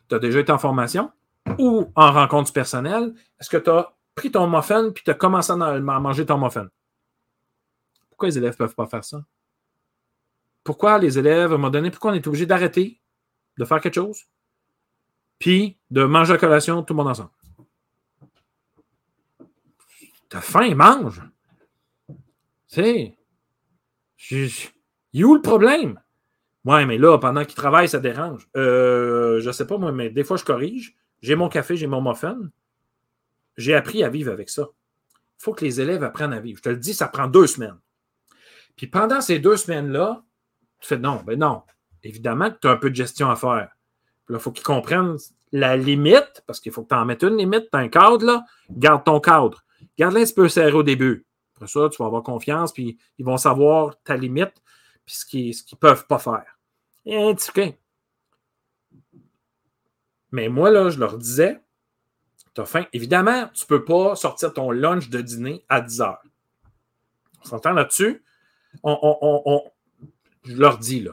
[0.08, 1.10] Tu as déjà été en formation
[1.58, 3.14] ou en rencontre personnelle?
[3.40, 6.68] Est-ce que tu as pris ton muffin puis tu as commencé à manger ton muffin?
[8.10, 9.24] Pourquoi les élèves ne peuvent pas faire ça?
[10.64, 13.00] Pourquoi les élèves, à un moment donné, pourquoi on est obligé d'arrêter
[13.58, 14.24] de faire quelque chose,
[15.38, 17.30] puis de manger à collation tout le monde ensemble?
[20.28, 21.22] T'as faim, mange.
[22.08, 22.14] Tu
[22.68, 23.18] sais,
[24.30, 26.00] il est où le problème?
[26.64, 28.48] Ouais, mais là, pendant qu'il travaille, ça dérange.
[28.56, 30.96] Euh, je sais pas, moi, mais des fois, je corrige.
[31.20, 32.38] J'ai mon café, j'ai mon muffin.
[33.56, 34.68] J'ai appris à vivre avec ça.
[35.12, 36.58] Il faut que les élèves apprennent à vivre.
[36.58, 37.78] Je te le dis, ça prend deux semaines.
[38.76, 40.22] Puis pendant ces deux semaines-là,
[40.80, 41.62] tu fais non, ben non.
[42.02, 43.70] Évidemment que tu as un peu de gestion à faire.
[44.24, 45.16] Puis là, il faut qu'ils comprennent
[45.52, 48.24] la limite, parce qu'il faut que tu en mettes une limite, tu as un cadre,
[48.24, 49.64] là, garde ton cadre.
[49.98, 51.26] Garde-le un petit peu serré au début.
[51.66, 54.54] Ça, tu vas avoir confiance, puis ils vont savoir ta limite,
[55.04, 56.58] puis ce qu'ils ne peuvent pas faire.
[57.04, 57.74] Et un petit.
[60.30, 61.60] Mais moi, là, je leur disais,
[62.54, 62.86] tu as faim.
[62.92, 66.22] Évidemment, tu ne peux pas sortir ton lunch de dîner à 10 heures.
[67.42, 68.22] On s'entend là-dessus?
[68.82, 69.62] On,
[70.44, 71.12] je leur dis, là.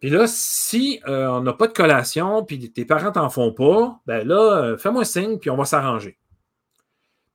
[0.00, 4.00] Puis là, si euh, on n'a pas de collation, puis tes parents t'en font pas,
[4.06, 6.18] ben là, euh, fais-moi signe, puis on va s'arranger.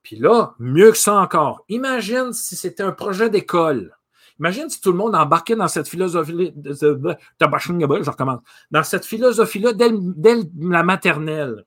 [0.04, 3.96] Puis là, mieux que ça encore, imagine si c'était un projet d'école.
[4.38, 8.40] Imagine si tout le monde embarquait dans cette philosophie, je recommence,
[8.70, 11.64] dans cette philosophie-là dès, la maternelle.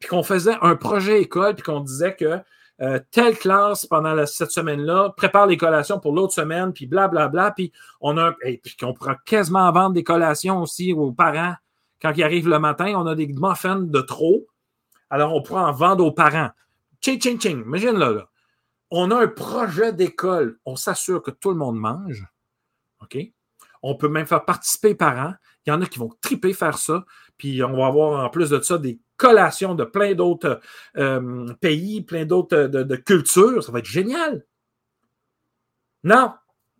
[0.00, 2.38] Puis qu'on faisait un projet école, puis qu'on disait que
[2.80, 7.70] euh, telle classe pendant cette semaine-là prépare les collations pour l'autre semaine, puis blablabla, puis
[8.00, 11.54] on a puis qu'on pourra quasiment vendre des collations aussi aux parents
[12.00, 12.94] quand ils arrivent le matin.
[12.96, 14.46] On a des muffins de trop,
[15.10, 16.50] alors on pourra en vendre aux parents.
[17.04, 17.60] Ching, ching, ching.
[17.60, 18.30] Imagine là,
[18.90, 20.58] On a un projet d'école.
[20.64, 22.26] On s'assure que tout le monde mange.
[23.82, 25.34] On peut même faire participer les parents.
[25.66, 27.04] Il y en a qui vont triper faire ça.
[27.36, 30.62] Puis on va avoir en plus de ça des collations de plein d'autres
[30.96, 33.62] euh, pays, plein d'autres euh, de, cultures.
[33.62, 34.46] Ça va être génial.
[36.04, 36.32] Non,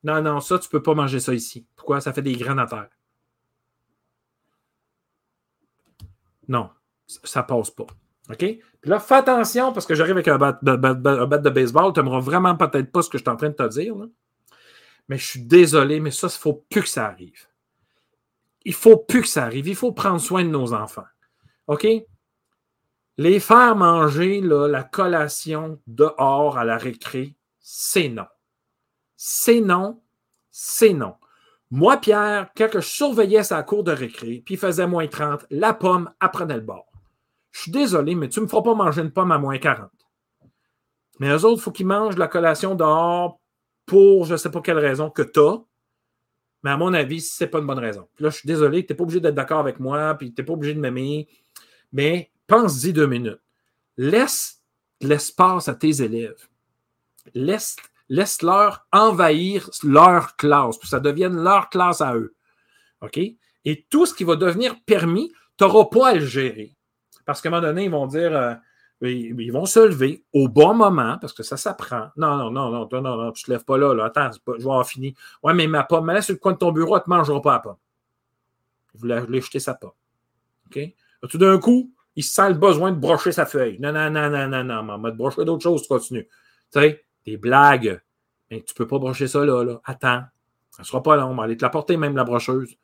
[0.05, 1.67] non, non, ça, tu ne peux pas manger ça ici.
[1.77, 2.01] Pourquoi?
[2.01, 2.89] Ça fait des graines à terre.
[6.49, 6.71] Non,
[7.07, 7.87] ça ne passe pas.
[8.31, 8.39] OK?
[8.39, 11.93] Puis là, fais attention parce que j'arrive avec un bat, de, baseball.
[11.93, 13.95] Tu n'aimeras vraiment peut-être pas ce que je suis en train de te dire.
[15.09, 17.47] Mais je suis désolé, mais ça, il ne faut plus que ça arrive.
[18.65, 19.69] Il ne faut plus que ça arrive.
[19.69, 21.05] Il faut prendre soin de nos enfants.
[21.67, 21.87] OK?
[23.17, 28.27] Les faire manger là, la collation dehors à la récré, c'est non.
[29.17, 30.01] C'est non,
[30.51, 31.15] c'est non.
[31.71, 35.75] Moi, Pierre, quand je surveillais sa cour de récré, puis il faisait moins 30, la
[35.75, 36.94] pomme apprenait le bord.
[37.55, 39.89] Je suis désolé, mais tu ne me feras pas manger une pomme à moins 40.
[41.21, 43.41] Mais eux autres, il faut qu'ils mangent la collation dehors
[43.87, 45.59] pour je ne sais pas quelle raison que tu as.
[46.65, 48.09] Mais à mon avis, ce n'est pas une bonne raison.
[48.19, 50.45] là, je suis désolé, tu n'es pas obligé d'être d'accord avec moi, puis tu n'es
[50.45, 51.29] pas obligé de m'aimer.
[51.93, 53.41] Mais pense-y deux minutes.
[53.97, 54.61] Laisse
[55.01, 56.49] l'espace à tes élèves.
[57.35, 57.77] Laisse,
[58.09, 62.35] laisse-leur envahir leur classe, pour que ça devienne leur classe à eux.
[63.01, 63.21] OK?
[63.65, 66.74] Et tout ce qui va devenir permis, tu n'auras pas à le gérer.
[67.25, 68.55] Parce qu'à un moment donné, ils vont dire, euh,
[69.03, 72.09] ils vont se lever au bon moment, parce que ça s'apprend.
[72.17, 74.07] Non, non, non, non, non, non, non, tu te lèves pas là, là.
[74.07, 75.15] Attends, je vais en finir.
[75.43, 77.43] Ouais, mais ma pomme, là, sur le coin de ton bureau, elle ne te mangera
[77.43, 77.77] pas la pomme.
[78.95, 79.91] Vous voulez jeter sa pomme.
[80.67, 80.79] OK?
[81.29, 83.79] Tout d'un coup, il sent le besoin de brocher sa feuille.
[83.81, 86.29] Non, non, non, non, non, non, maman, de brocher d'autres choses, tu continues.
[86.73, 88.01] Tu sais, des blagues.
[88.51, 89.81] Mais tu ne peux pas brocher ça là, là.
[89.85, 90.23] Attends.
[90.71, 91.29] Ça ne sera pas long.
[91.29, 92.71] On va aller te la porter, même la brocheuse.
[92.71, 92.77] Tu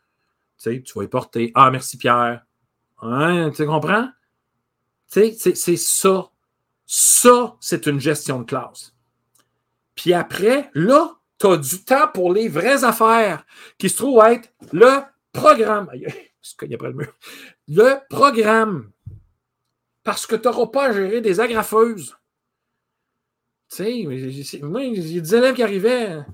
[0.57, 1.53] sais, tu vas y porter.
[1.55, 2.45] Ah, merci Pierre.
[3.03, 4.09] Hein, tu comprends?
[5.13, 6.31] Tu sais, c'est ça.
[6.87, 8.95] Ça, c'est une gestion de classe.
[9.95, 13.45] Puis après, là, tu as du temps pour les vraies affaires
[13.79, 15.01] qui se trouvent être le
[15.33, 15.91] programme.
[15.93, 17.13] le mur.
[17.69, 18.91] Le programme
[20.03, 22.17] parce que tu n'auras pas à gérer des agrafeuses.
[23.69, 26.25] Tu sais, moi, il y a des élèves qui arrivaient.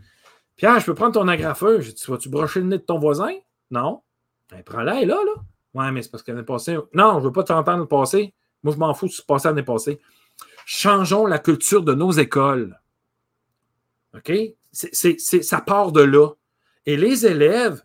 [0.57, 1.85] Pierre, je peux prendre ton agrafeuse.
[1.85, 3.35] Je dis, vas-tu brocher le nez de ton voisin?
[3.71, 4.03] Non.
[4.51, 5.33] Ben, prends-la, elle là, là.
[5.75, 6.79] Ouais, mais c'est parce qu'elle est passée.
[6.95, 8.33] Non, je ne veux pas t'entendre passé.
[8.63, 10.01] Moi, je m'en fous de ce passé l'année passée.
[10.65, 12.81] Changeons la culture de nos écoles.
[14.15, 14.33] OK?
[14.73, 16.31] C'est, ça part de là.
[16.85, 17.83] Et les élèves,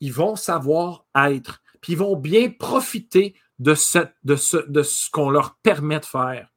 [0.00, 1.62] ils vont savoir être.
[1.80, 6.48] Puis ils vont bien profiter de ce qu'on leur permet de faire.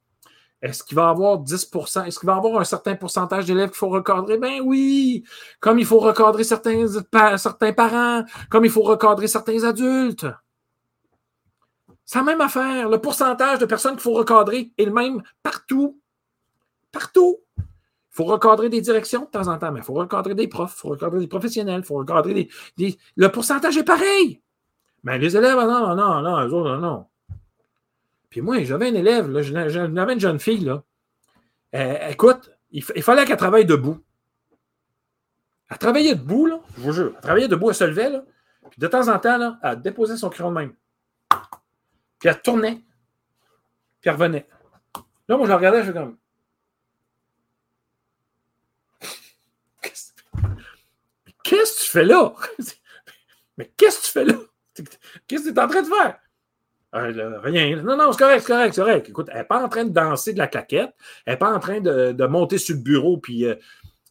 [0.62, 3.70] Est-ce qu'il va y avoir 10% Est-ce qu'il va y avoir un certain pourcentage d'élèves
[3.70, 4.38] qu'il faut recadrer?
[4.38, 5.24] Ben oui!
[5.60, 6.86] Comme il faut recadrer certains,
[7.38, 10.28] certains parents, comme il faut recadrer certains adultes.
[12.12, 12.90] C'est la même affaire.
[12.90, 15.98] Le pourcentage de personnes qu'il faut recadrer est le même partout.
[16.92, 17.38] Partout.
[17.58, 17.64] Il
[18.10, 20.80] faut recadrer des directions de temps en temps, mais il faut recadrer des profs, il
[20.82, 24.42] faut recadrer des professionnels, il faut recadrer des, Le pourcentage est pareil.
[25.06, 27.06] Mais les élèves, ah non, non, non, eux autres, non.
[28.30, 30.84] Puis moi, j'avais un élève, j'avais une jeune fille, là.
[31.76, 34.04] Euh, écoute, il, fallait qu'elle travaille debout.
[35.70, 37.14] Elle travaillait debout, là, je vous jure.
[37.16, 38.26] Elle travaillait debout, elle se levait, là.
[38.70, 40.74] Puis de temps en temps, là, elle déposait son crayon de même.
[42.22, 42.76] Puis elle tournait.
[44.00, 44.48] Puis elle revenait.
[45.28, 46.18] Là, moi, je la regardais, je fais comme.
[51.44, 52.06] Qu'est-ce que tu fais?
[52.06, 52.34] Là?
[53.58, 54.36] Mais qu'est-ce que tu fais là?
[55.28, 56.18] Qu'est-ce que tu es en train de faire?
[56.94, 57.82] Euh, rien.
[57.82, 59.10] Non, non, c'est correct, c'est correct, c'est correct.
[59.10, 60.94] Écoute, elle n'est pas en train de danser de la claquette.
[61.26, 63.56] Elle n'est pas en train de, monter sur le bureau puis euh,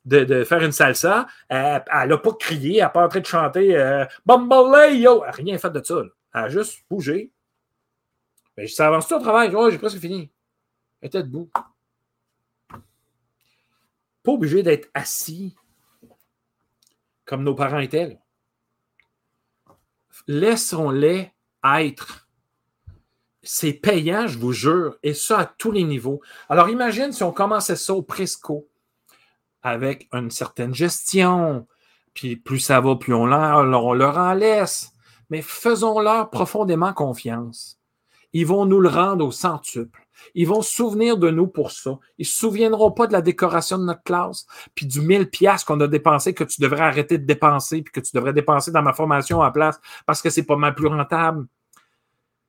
[0.05, 1.27] de, faire une salsa.
[1.49, 2.79] Elle n'a pas crié.
[2.79, 5.23] Elle n'est pas en train de chanter euh, yo!
[5.25, 6.03] Elle n'a rien fait de ça.
[6.35, 7.31] Elle a juste bougé.
[8.61, 9.51] Mais ça avance tout au travail?
[9.57, 10.31] Oh, j'ai presque fini.
[11.01, 11.51] Elle était debout.
[14.23, 15.57] Pas obligé d'être assis
[17.25, 18.19] comme nos parents étaient.
[20.27, 21.33] Laissons-les
[21.65, 22.29] être.
[23.43, 26.21] C'est payant, je vous jure, et ça à tous les niveaux.
[26.51, 28.69] Alors imagine si on commençait ça au Presco
[29.63, 31.67] avec une certaine gestion,
[32.13, 34.93] puis plus ça va, plus on leur, on leur en laisse.
[35.31, 37.80] Mais faisons-leur profondément confiance.
[38.33, 40.07] Ils vont nous le rendre au centuple.
[40.35, 41.99] Ils vont se souvenir de nous pour ça.
[42.19, 45.65] Ils ne se souviendront pas de la décoration de notre classe, puis du 1000 pièces
[45.65, 48.83] qu'on a dépensé que tu devrais arrêter de dépenser, puis que tu devrais dépenser dans
[48.83, 51.47] ma formation en place parce que c'est pas mal plus rentable.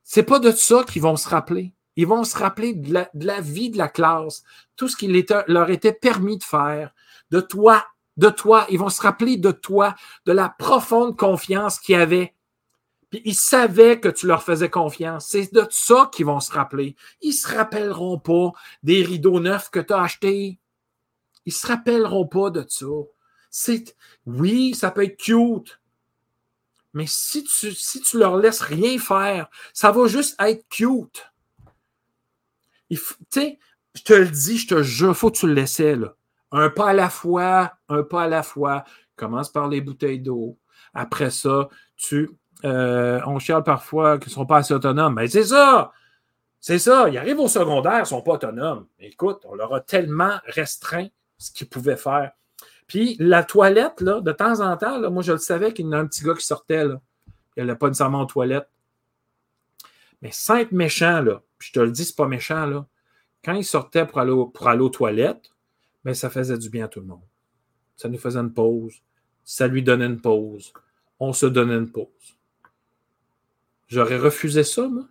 [0.04, 1.74] C'est pas de ça qu'ils vont se rappeler.
[1.96, 4.44] Ils vont se rappeler de la, vie de la classe,
[4.76, 6.94] tout ce qu'il leur était permis de faire,
[7.32, 7.86] de toi,
[8.18, 8.66] de toi.
[8.70, 12.34] Ils vont se rappeler de toi, de la profonde confiance qu'il y avait
[13.12, 15.28] puis ils savaient que tu leur faisais confiance.
[15.28, 16.96] C'est de ça qu'ils vont se rappeler.
[17.22, 18.54] Ils se rappelleront pas
[18.84, 20.60] des rideaux neufs que tu as achetés.
[21.46, 22.86] Ils se rappelleront pas de ça.
[23.50, 25.82] C'est, oui, ça peut être cute.
[26.94, 31.32] Mais si tu, si tu leur laisses rien faire, ça va juste être cute.
[32.90, 32.98] Tu
[33.30, 33.60] sais,
[33.94, 36.16] je te le dis, je te jure, faut que tu le laisses là.
[36.54, 38.86] Un pas à la fois, un pas à la fois.
[39.18, 40.58] Commence par les bouteilles d'eau.
[40.94, 42.30] Après ça, tu
[42.66, 45.16] euh, on chiale parfois qu'ils ne sont pas assez autonomes.
[45.16, 45.92] Mais c'est ça!
[46.60, 47.10] C'est ça.
[47.10, 48.86] Ils arrivent au secondaire, ils ne sont pas autonomes.
[49.00, 51.08] écoute, on leur a tellement restreint
[51.40, 52.32] ce qu'ils pouvaient faire.
[52.86, 55.98] Puis la toilette, de temps en temps, moi, je le savais qu'il y en a
[55.98, 56.86] un petit gars qui sortait.
[56.86, 58.70] Il n'allait pas nécessairement aux toilettes.
[60.22, 62.86] Mais sans être méchant, là, puis je te le dis, c'est pas méchant, là.
[63.44, 65.52] Quand il sortait pour aller, pour aller aux toilettes,
[66.04, 67.24] mais ça faisait du bien à tout le monde.
[67.96, 69.02] Ça nous faisait une pause.
[69.44, 70.74] Ça lui donnait une pause.
[71.20, 72.38] On se donnait une pause.
[73.92, 75.04] J'aurais refusé ça, moi?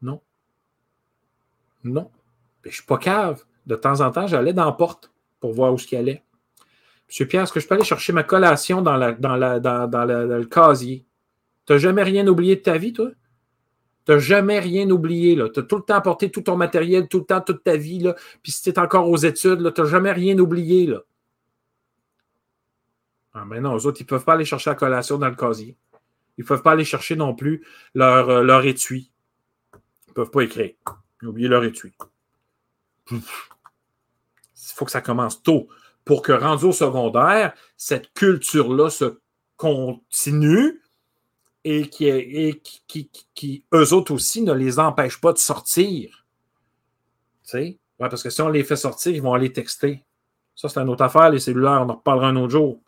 [0.00, 0.22] Non.
[1.84, 2.10] Non.
[2.62, 3.44] je ne suis pas cave.
[3.66, 6.24] De temps en temps, j'allais dans la porte pour voir où ce qu'il allait.
[7.06, 10.04] Monsieur Pierre, est-ce que je peux aller chercher ma collation dans, la, dans, la, dans,
[10.06, 11.04] le casier?
[11.66, 13.10] Tu n'as jamais rien oublié de ta vie, toi?
[14.06, 15.36] Tu n'as jamais rien oublié.
[15.52, 17.98] Tu as tout le temps apporté tout ton matériel, tout le temps, toute ta vie.
[17.98, 18.14] Là.
[18.42, 20.86] Puis si tu es encore aux études, tu n'as jamais rien oublié.
[20.86, 21.02] Là.
[23.34, 25.36] Ah, mais non, eux autres, ils ne peuvent pas aller chercher la collation dans le
[25.36, 25.76] casier.
[26.38, 29.10] Ils ne peuvent pas aller chercher non plus leur, euh, leur étui.
[29.74, 30.74] Ils ne peuvent pas écrire.
[31.20, 31.92] Ils ont oublié leur étui.
[33.10, 33.20] Il
[34.54, 35.68] faut que ça commence tôt
[36.04, 39.18] pour que, rendu au secondaire, cette culture-là se
[39.56, 40.80] continue
[41.64, 46.24] et qui, et qui, qui, eux autres aussi, ne les empêche pas de sortir.
[47.42, 47.78] Tu sais?
[47.98, 50.04] Ouais, parce que si on les fait sortir, ils vont aller texter.
[50.54, 52.80] Ça, c'est une autre affaire, les cellulaires, on en reparlera un autre jour.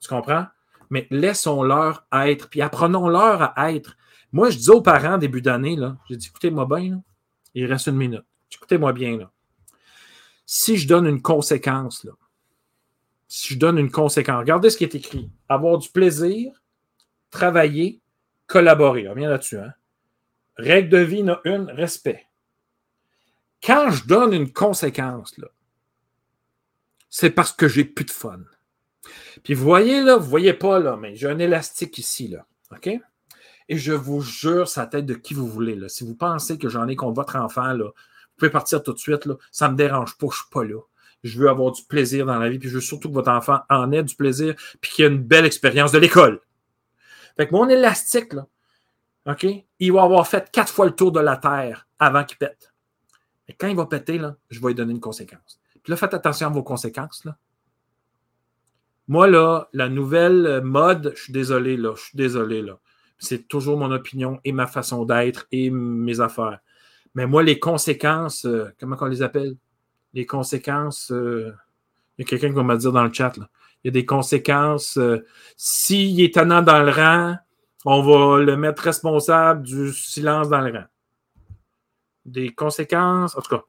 [0.00, 0.46] Tu comprends?
[0.90, 3.96] Mais laissons-leur être, puis apprenons-leur à être.
[4.32, 7.02] Moi, je dis aux parents début d'année, là, j'ai dit, écoutez-moi bien,
[7.54, 8.24] il reste une minute.
[8.52, 9.30] Écoutez-moi bien.
[10.44, 12.12] Si je donne une conséquence, là,
[13.28, 15.30] si je donne une conséquence, regardez ce qui est écrit.
[15.48, 16.62] Avoir du plaisir,
[17.30, 18.00] travailler,
[18.46, 19.08] collaborer.
[19.08, 19.72] On vient là-dessus, hein?
[20.56, 22.26] Règle de vie, une, respect.
[23.62, 25.48] Quand je donne une conséquence, là,
[27.10, 28.40] c'est parce que j'ai plus de fun.
[29.42, 32.46] Puis vous voyez là, vous voyez pas là, mais j'ai un élastique ici, là.
[32.72, 32.88] OK?
[33.68, 35.74] Et je vous jure, ça tête de qui vous voulez.
[35.74, 35.88] Là.
[35.88, 38.98] Si vous pensez que j'en ai contre votre enfant, là, vous pouvez partir tout de
[38.98, 39.26] suite.
[39.26, 39.34] Là.
[39.50, 40.80] Ça ne me dérange pas, je ne suis pas là.
[41.24, 43.60] Je veux avoir du plaisir dans la vie, puis je veux surtout que votre enfant
[43.68, 46.40] en ait du plaisir, puis qu'il ait une belle expérience de l'école.
[47.36, 48.46] Fait que mon élastique, là,
[49.26, 49.46] OK,
[49.80, 52.72] il va avoir fait quatre fois le tour de la Terre avant qu'il pète.
[53.48, 55.60] Et quand il va péter, là, je vais lui donner une conséquence.
[55.82, 57.24] Puis là, faites attention à vos conséquences.
[57.24, 57.36] Là.
[59.08, 62.78] Moi, là, la nouvelle mode, je suis désolé, là, je suis désolé, là.
[63.18, 66.58] C'est toujours mon opinion et ma façon d'être et mes affaires.
[67.14, 69.56] Mais moi, les conséquences, euh, comment on les appelle?
[70.12, 71.52] Les conséquences, euh,
[72.18, 73.48] il y a quelqu'un qui va me dire dans le chat, là.
[73.84, 74.98] Il y a des conséquences.
[74.98, 75.24] Euh,
[75.56, 77.36] s'il est tenant dans le rang,
[77.84, 80.84] on va le mettre responsable du silence dans le rang.
[82.24, 83.62] Des conséquences, en tout cas.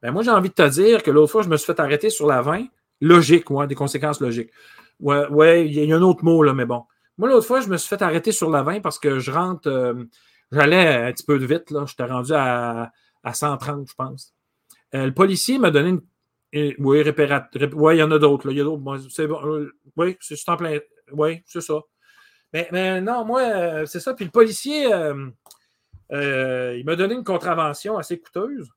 [0.00, 2.08] Ben moi, j'ai envie de te dire que l'autre fois, je me suis fait arrêter
[2.08, 2.64] sur la 20
[3.00, 4.50] Logique, ouais, des conséquences logiques.
[5.00, 6.84] Ouais, ouais, il y a un autre mot, là, mais bon.
[7.18, 9.68] Moi, l'autre fois, je me suis fait arrêter sur la 20 parce que je rentre.
[9.68, 10.04] euh,
[10.52, 11.84] J'allais un petit peu de vite, là.
[11.86, 12.90] J'étais rendu à,
[13.22, 14.34] à 130, je pense.
[14.94, 16.74] Euh, le policier m'a donné une.
[16.78, 17.48] oui, répérat...
[17.54, 18.50] rép- Oui, il y en a d'autres.
[18.50, 18.98] Il y a d'autres.
[19.10, 19.40] C'est bon.
[19.46, 20.78] euh, oui, c'est en plein.
[21.12, 21.80] Oui, c'est ça.
[22.52, 24.14] Mais, mais non, moi, c'est ça.
[24.14, 24.84] Puis le policier,
[26.10, 28.68] il m'a donné une contravention assez coûteuse.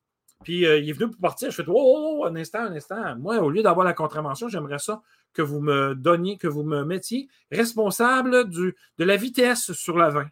[0.44, 1.50] Puis euh, il est venu pour partir.
[1.50, 3.16] Je fais oh, oh, un instant, un instant.
[3.16, 6.84] Moi, au lieu d'avoir la contravention, j'aimerais ça que vous me donniez, que vous me
[6.84, 10.28] mettiez responsable du, de la vitesse sur la 20.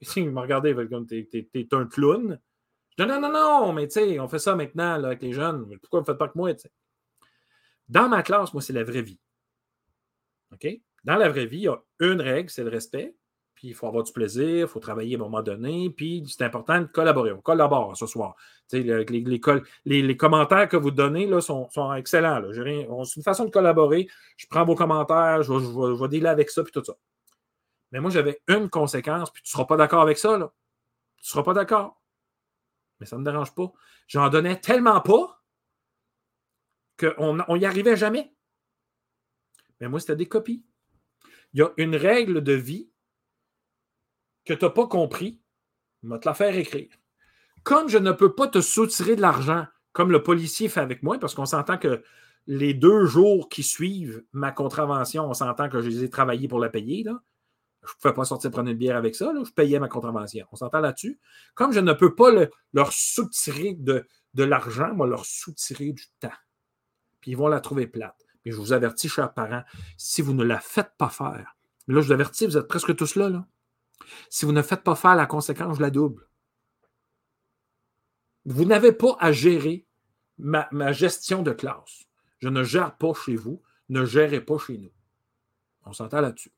[0.00, 2.38] Ici, il m'a regardé, comme t'es, un clown.
[2.98, 5.66] Je dis non, non, non, mais tu sais, on fait ça maintenant avec les jeunes.
[5.80, 6.52] Pourquoi vous ne faites pas que moi?
[6.52, 6.72] tu sais?
[7.88, 9.18] Dans ma classe, moi, c'est la vraie vie.
[10.52, 10.66] OK?
[11.04, 13.14] Dans la vraie vie, il y a une règle, c'est le respect.
[13.60, 15.90] Puis il faut avoir du plaisir, il faut travailler à un moment donné.
[15.90, 17.30] Puis c'est important de collaborer.
[17.32, 18.34] On collabore ce soir.
[18.72, 19.40] Les, les
[19.84, 22.42] les- commentaires que vous donnez là, sont, sont excellents.
[22.88, 24.08] on- C'est une façon de collaborer.
[24.38, 26.94] Je prends vos commentaires, je je je vais dealer avec ça, puis tout ça.
[27.92, 30.38] Mais moi, j'avais une conséquence, puis tu ne seras pas d'accord avec ça.
[30.38, 30.50] Là.
[31.18, 32.00] Tu ne seras pas d'accord.
[32.98, 33.70] Mais ça ne me dérange pas.
[34.08, 35.42] J'en donnais tellement pas
[36.98, 38.32] qu'on n'y arrivait jamais.
[39.80, 40.64] Mais moi, c'était des copies.
[41.52, 42.89] Il y a une règle de vie
[44.44, 45.40] que tu n'as pas compris.
[46.02, 46.88] Je vais te la faire écrire.
[47.62, 51.18] Comme je ne peux pas te soutirer de l'argent, comme le policier fait avec moi,
[51.18, 52.02] parce qu'on s'entend que
[52.46, 56.58] les deux jours qui suivent ma contravention, on s'entend que je les ai travaillés pour
[56.58, 57.02] la payer.
[57.04, 57.20] Là.
[57.82, 59.32] Je ne pouvais pas sortir prendre une bière avec ça.
[59.32, 59.42] là.
[59.44, 60.46] Je payais ma contravention.
[60.52, 61.18] On s'entend là-dessus.
[61.54, 66.04] Comme je ne peux pas le- leur soutirer de, de l'argent, moi, leur soutirer du
[66.18, 66.32] temps.
[67.20, 68.16] Puis ils vont la trouver plate.
[68.44, 69.62] Mais je vous avertis, chers parents,
[69.98, 71.56] si vous ne la faites pas faire,
[71.88, 73.46] là, je vous avertis, vous êtes presque tous là, là.
[74.28, 76.26] Si vous ne faites pas faire la conséquence, je la double.
[78.44, 79.86] Vous n'avez pas à gérer
[80.38, 82.04] ma, gestion de classe.
[82.38, 84.90] Je ne gère pas chez vous, ne gérez pas chez nous.
[85.84, 86.52] On s'entend là-dessus.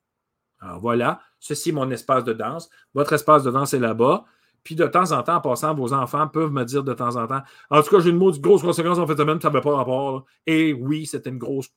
[0.61, 2.71] Alors voilà, ceci est mon espace de danse.
[2.95, 4.25] Votre espace de danse est là-bas.
[4.63, 7.27] Puis de temps en temps, en passant, vos enfants peuvent me dire de temps en
[7.27, 9.61] temps En tout cas, j'ai une maudite grosse conséquence en fait de semaine, ça n'avait
[9.61, 10.25] pas rapport.
[10.47, 11.69] Et oui, c'était une grosse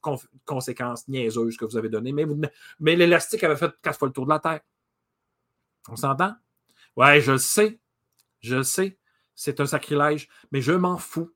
[0.46, 2.28] conséquence niaiseuse que vous avez donnée, mais,
[2.80, 4.62] mais l'élastique avait fait quatre fois le tour de la Terre.
[5.90, 6.36] On s'entend?
[6.96, 7.80] Ouais, je le sais.
[8.42, 8.98] Je le sais.
[9.36, 11.34] C'est un sacrilège, mais je m'en fous.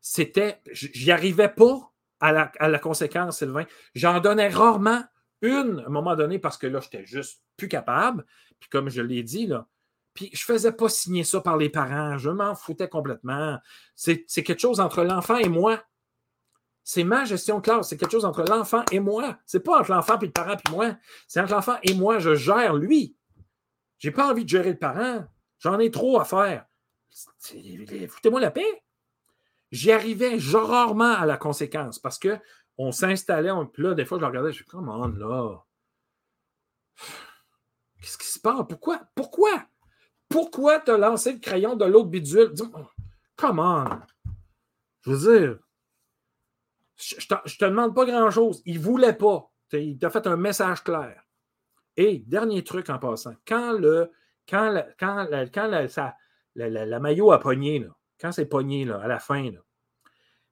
[0.00, 0.60] C'était.
[0.72, 3.66] J'y arrivais pas à la, conséquence, Sylvain.
[3.94, 5.04] J'en donnais rarement
[5.42, 8.24] une à un moment donné parce que là, j'étais juste plus capable.
[8.58, 9.68] Puis comme je l'ai dit, là,
[10.14, 12.16] puis je faisais pas signer ça par les parents.
[12.18, 13.58] Je m'en foutais complètement.
[13.94, 15.82] C'est c'est quelque chose entre l'enfant et moi.
[16.82, 17.88] C'est ma gestion de classe.
[17.88, 19.38] C'est quelque chose entre l'enfant et moi.
[19.44, 20.96] C'est pas entre l'enfant et le parent puis moi.
[21.28, 22.18] C'est entre l'enfant et moi.
[22.18, 23.16] Je gère lui.
[23.98, 25.26] J'ai pas envie de gérer le parent.
[25.58, 26.66] J'en ai trop à faire.
[28.08, 28.82] Foutez-moi la paix.
[29.70, 32.38] J'y arrivais rarement à la conséquence parce que
[32.78, 35.64] on s'installait, on, là, des fois, je le regardais, je suis comme on là.
[38.00, 38.66] Qu'est-ce qui se passe?
[38.68, 39.00] Pourquoi?
[39.14, 39.64] Pourquoi?
[40.28, 42.52] Pourquoi t'as lancé le crayon de l'autre bidule?
[42.52, 42.92] Dis-moi,
[43.36, 44.00] Come on!
[45.02, 45.58] Je veux dire,
[46.96, 48.62] je, je te demande pas grand-chose.
[48.64, 49.50] Il voulait pas.
[49.72, 51.22] Il t'a fait un message clair.
[51.96, 54.10] Et dernier truc en passant, quand le
[54.48, 55.88] quand la, quand quand
[56.54, 57.88] la, maillot a pogné, là,
[58.20, 59.52] quand c'est pogné là, à la fin, à un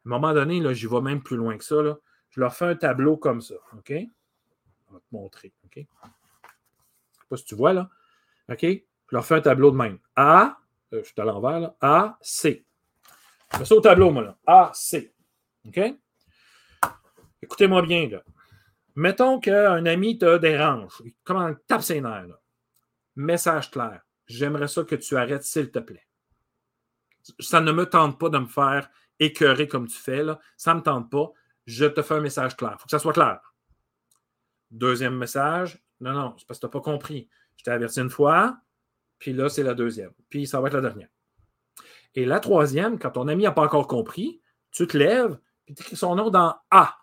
[0.04, 1.80] moment donné, là, j'y vais même plus loin que ça.
[1.80, 1.96] Là,
[2.30, 3.54] je leur fais un tableau comme ça.
[3.76, 3.92] OK?
[4.88, 5.52] On va te montrer.
[5.64, 5.72] OK?
[5.76, 7.88] Je ne sais pas si tu vois là.
[8.50, 8.62] OK?
[8.62, 9.98] Je leur fais un tableau de même.
[10.16, 10.58] A,
[10.92, 11.76] euh, je suis à l'envers, là.
[11.80, 12.66] A, C.
[13.52, 14.36] Je fais ça au tableau, moi, là.
[14.46, 15.14] A, C.
[15.66, 15.80] OK?
[17.42, 18.22] Écoutez-moi bien, là.
[18.94, 21.02] Mettons qu'un ami te dérange.
[21.24, 22.38] Comment il tape ses nerfs.
[23.16, 24.02] Message clair.
[24.26, 26.06] J'aimerais ça que tu arrêtes, s'il te plaît.
[27.40, 28.88] Ça ne me tente pas de me faire
[29.18, 30.38] écœurer comme tu fais, là.
[30.56, 31.32] Ça ne me tente pas.
[31.66, 32.72] Je te fais un message clair.
[32.74, 33.54] Il faut que ça soit clair.
[34.70, 35.82] Deuxième message.
[36.00, 37.28] Non, non, c'est parce que tu n'as pas compris.
[37.56, 38.58] Je t'ai averti une fois,
[39.18, 40.12] puis là, c'est la deuxième.
[40.28, 41.08] Puis ça va être la dernière.
[42.14, 44.40] Et la troisième, quand ton ami n'a pas encore compris,
[44.70, 46.96] tu te lèves, puis tu écris son nom dans A.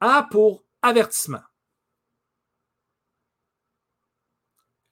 [0.00, 1.42] A pour avertissement.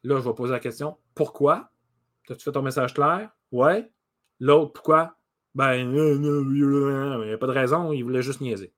[0.03, 1.71] Là, je vais poser la question pourquoi?
[2.29, 3.31] As-tu fait ton message clair?
[3.51, 3.93] Ouais.
[4.41, 5.17] L'autre, pourquoi?
[5.55, 8.73] Ben, euh, euh, il n'y a pas de raison, il voulait juste niaiser.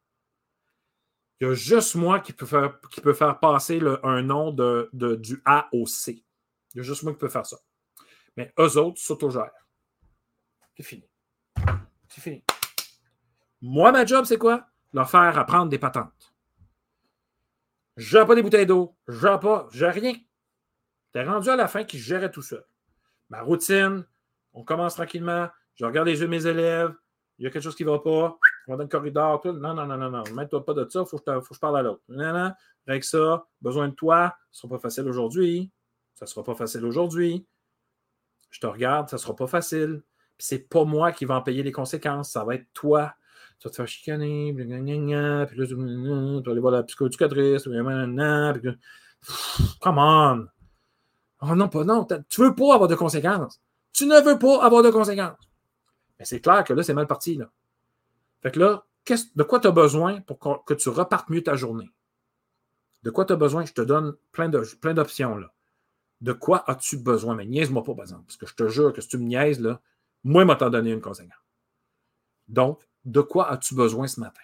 [1.41, 4.51] Il y a juste moi qui peut faire, passer un nom
[4.93, 6.25] du A au C.
[6.75, 7.59] Il y a juste moi qui peut faire ça.
[8.37, 9.51] Mais eux autres s'autogèrent.
[10.77, 11.09] C'est fini.
[12.09, 12.45] C'est fini.
[13.61, 14.67] Moi, ma job, c'est quoi?
[14.93, 16.34] Leur faire apprendre des patentes.
[17.97, 18.97] Je n'ai pas des bouteilles d'eau.
[19.09, 19.69] Je n'ai pas.
[19.73, 20.15] J'ai rien.
[21.13, 22.65] T'es rendu à la fin qui gérait tout seul.
[23.31, 24.05] Ma routine,
[24.53, 25.49] on commence tranquillement.
[25.75, 26.95] Je regarde les yeux de mes élèves.
[27.39, 28.39] Il y a quelque chose qui ne va pas.
[28.67, 29.53] on va dans le corridor, tout.
[29.53, 30.23] Non, non, non, non, non.
[30.35, 32.03] Mets-toi pas de ça, il faut, que je parle à l'autre.
[32.09, 32.53] Non, non,
[32.87, 35.71] avec ça, besoin de toi, ce ne sera pas facile aujourd'hui.
[36.15, 37.47] Ça ne sera pas facile aujourd'hui.
[38.51, 40.03] Je te regarde, ça ne sera pas facile.
[40.39, 43.15] Puis c'est pas moi qui va en payer les conséquences, ça va être toi.
[43.65, 44.77] Tu vas te faire chicaner, puis là,
[45.49, 47.73] tu vas aller voir la psychoéducatrice, puis
[49.81, 50.47] come on!
[51.41, 52.07] Oh non, pas non.
[52.29, 53.63] Tu veux pas avoir de conséquences.
[53.95, 55.39] Tu ne veux pas avoir de conséquences.
[56.19, 57.37] Mais c'est clair que là, c'est mal parti.
[57.37, 57.51] Là.
[58.43, 58.85] Fait que là,
[59.35, 61.91] de quoi tu as besoin pour que tu repartes mieux ta journée?
[63.03, 63.65] De quoi tu as besoin?
[63.65, 65.39] Je te donne plein d'options.
[65.39, 65.55] là.
[66.21, 67.35] De quoi as-tu besoin?
[67.35, 68.25] Mais niaise-moi pas, par exemple.
[68.27, 69.81] Parce que je te jure que si tu me niaises, là,
[70.23, 71.33] moi, je t'en donné une conséquence.
[72.49, 74.43] Donc, de quoi as-tu besoin ce matin?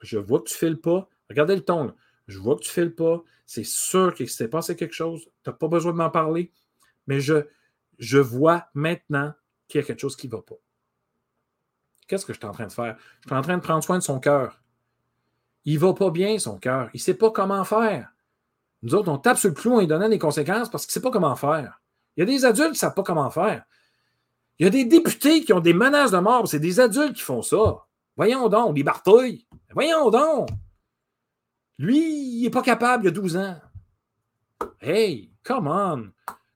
[0.00, 1.08] Je vois que tu files pas.
[1.30, 1.84] Regardez le ton.
[1.84, 1.94] Là.
[2.26, 3.22] Je vois que tu files pas.
[3.46, 5.24] C'est sûr qu'il s'est passé quelque chose.
[5.42, 6.52] Tu n'as pas besoin de m'en parler.
[7.06, 7.46] Mais je,
[7.98, 9.32] je vois maintenant
[9.68, 10.56] qu'il y a quelque chose qui ne va pas.
[12.06, 12.96] Qu'est-ce que je suis en train de faire?
[13.22, 14.60] Je suis en train de prendre soin de son cœur.
[15.64, 16.90] Il ne va pas bien, son cœur.
[16.94, 18.12] Il ne sait pas comment faire.
[18.82, 20.94] Nous autres, on tape sur le clou en lui donnant des conséquences parce qu'il ne
[20.94, 21.80] sait pas comment faire.
[22.16, 23.64] Il y a des adultes qui ne savent pas comment faire.
[24.58, 26.48] Il y a des députés qui ont des menaces de mort.
[26.48, 27.86] C'est des adultes qui font ça.
[28.16, 29.46] Voyons donc, les bartouilles.
[29.72, 30.48] Voyons donc.
[31.78, 33.60] Lui, il n'est pas capable, il y a 12 ans.
[34.80, 36.10] Hey, come on.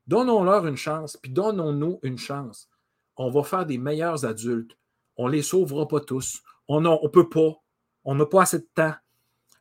[0.06, 2.68] Donnons-leur une chance, puis donnons-nous une chance.
[3.16, 4.76] On va faire des meilleurs adultes.
[5.16, 6.42] On ne les sauvera pas tous.
[6.68, 7.52] On ne peut pas.
[8.04, 8.94] On n'a pas assez de temps.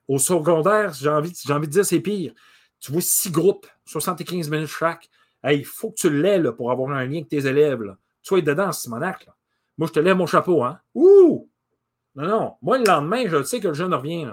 [0.07, 2.33] Au secondaire, j'ai envie, envie de dire, c'est pire.
[2.79, 5.09] Tu vois six groupes, 75 minutes chaque.
[5.43, 7.83] Il faut que tu l'aies pour avoir un lien avec tes élèves.
[7.83, 7.97] Là.
[8.29, 9.25] Sois dedans, Simonac.
[9.25, 9.35] Là.
[9.75, 10.61] Moi, je te lève mon chapeau.
[10.63, 10.79] Hein?
[10.93, 11.49] Ouh!
[12.13, 12.55] Non, non.
[12.61, 14.31] Moi, le lendemain, je sais que le jeune revient.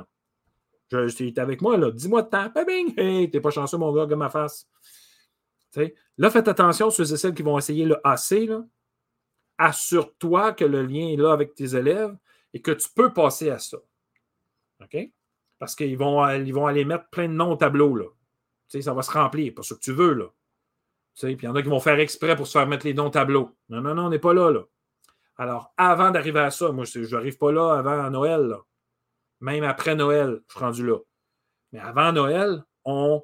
[0.92, 1.90] Je, tu avec moi, là.
[1.90, 2.53] Dis-moi de temps.
[2.66, 2.92] Bing!
[2.99, 4.68] Hey, t'es pas chanceux, mon gars, comme ma face.
[6.18, 8.51] là, faites attention ceux et celles qui vont essayer le AC.
[9.57, 12.14] Assure-toi que le lien est là avec tes élèves
[12.53, 13.78] et que tu peux passer à ça.
[14.82, 15.11] OK?
[15.59, 17.97] Parce qu'ils vont, ils vont aller mettre plein de noms au tableau.
[17.97, 18.05] Là.
[18.68, 20.12] ça va se remplir, pas ce que tu veux.
[20.12, 20.26] Là.
[21.18, 23.06] Puis il y en a qui vont faire exprès pour se faire mettre les noms
[23.06, 23.56] au tableau.
[23.68, 24.60] Non, non, non, on n'est pas là, là.
[25.38, 28.54] Alors, avant d'arriver à ça, moi, je n'arrive pas là avant Noël.
[29.40, 30.98] Même après Noël, je suis rendu là.
[31.72, 33.22] Mais avant Noël, on,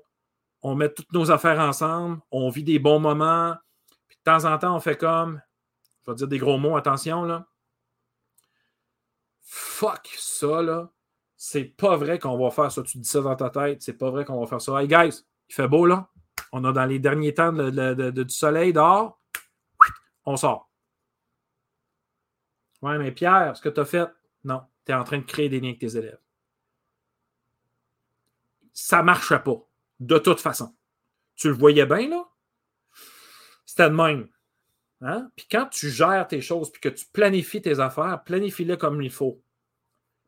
[0.62, 3.56] on met toutes nos affaires ensemble, on vit des bons moments.
[4.08, 5.40] Puis de temps en temps, on fait comme,
[6.04, 7.46] je vais dire des gros mots, attention, là.
[9.42, 10.90] Fuck ça, là.
[11.36, 12.82] C'est pas vrai qu'on va faire ça.
[12.82, 13.82] Tu dis ça dans ta tête.
[13.82, 14.80] C'est pas vrai qu'on va faire ça.
[14.80, 16.08] Hey, guys, il fait beau, là.
[16.52, 19.20] On a dans les derniers temps du soleil dehors.
[20.24, 20.70] On sort.
[22.82, 24.08] Ouais, mais Pierre, ce que tu as fait,
[24.44, 26.18] non tu es en train de créer des liens avec tes élèves.
[28.72, 29.64] Ça ne marchait pas,
[30.00, 30.74] de toute façon.
[31.36, 32.28] Tu le voyais bien, là?
[33.64, 34.28] C'était de même.
[35.00, 35.30] Hein?
[35.36, 39.10] Puis quand tu gères tes choses, puis que tu planifies tes affaires, planifie-les comme il
[39.10, 39.42] faut.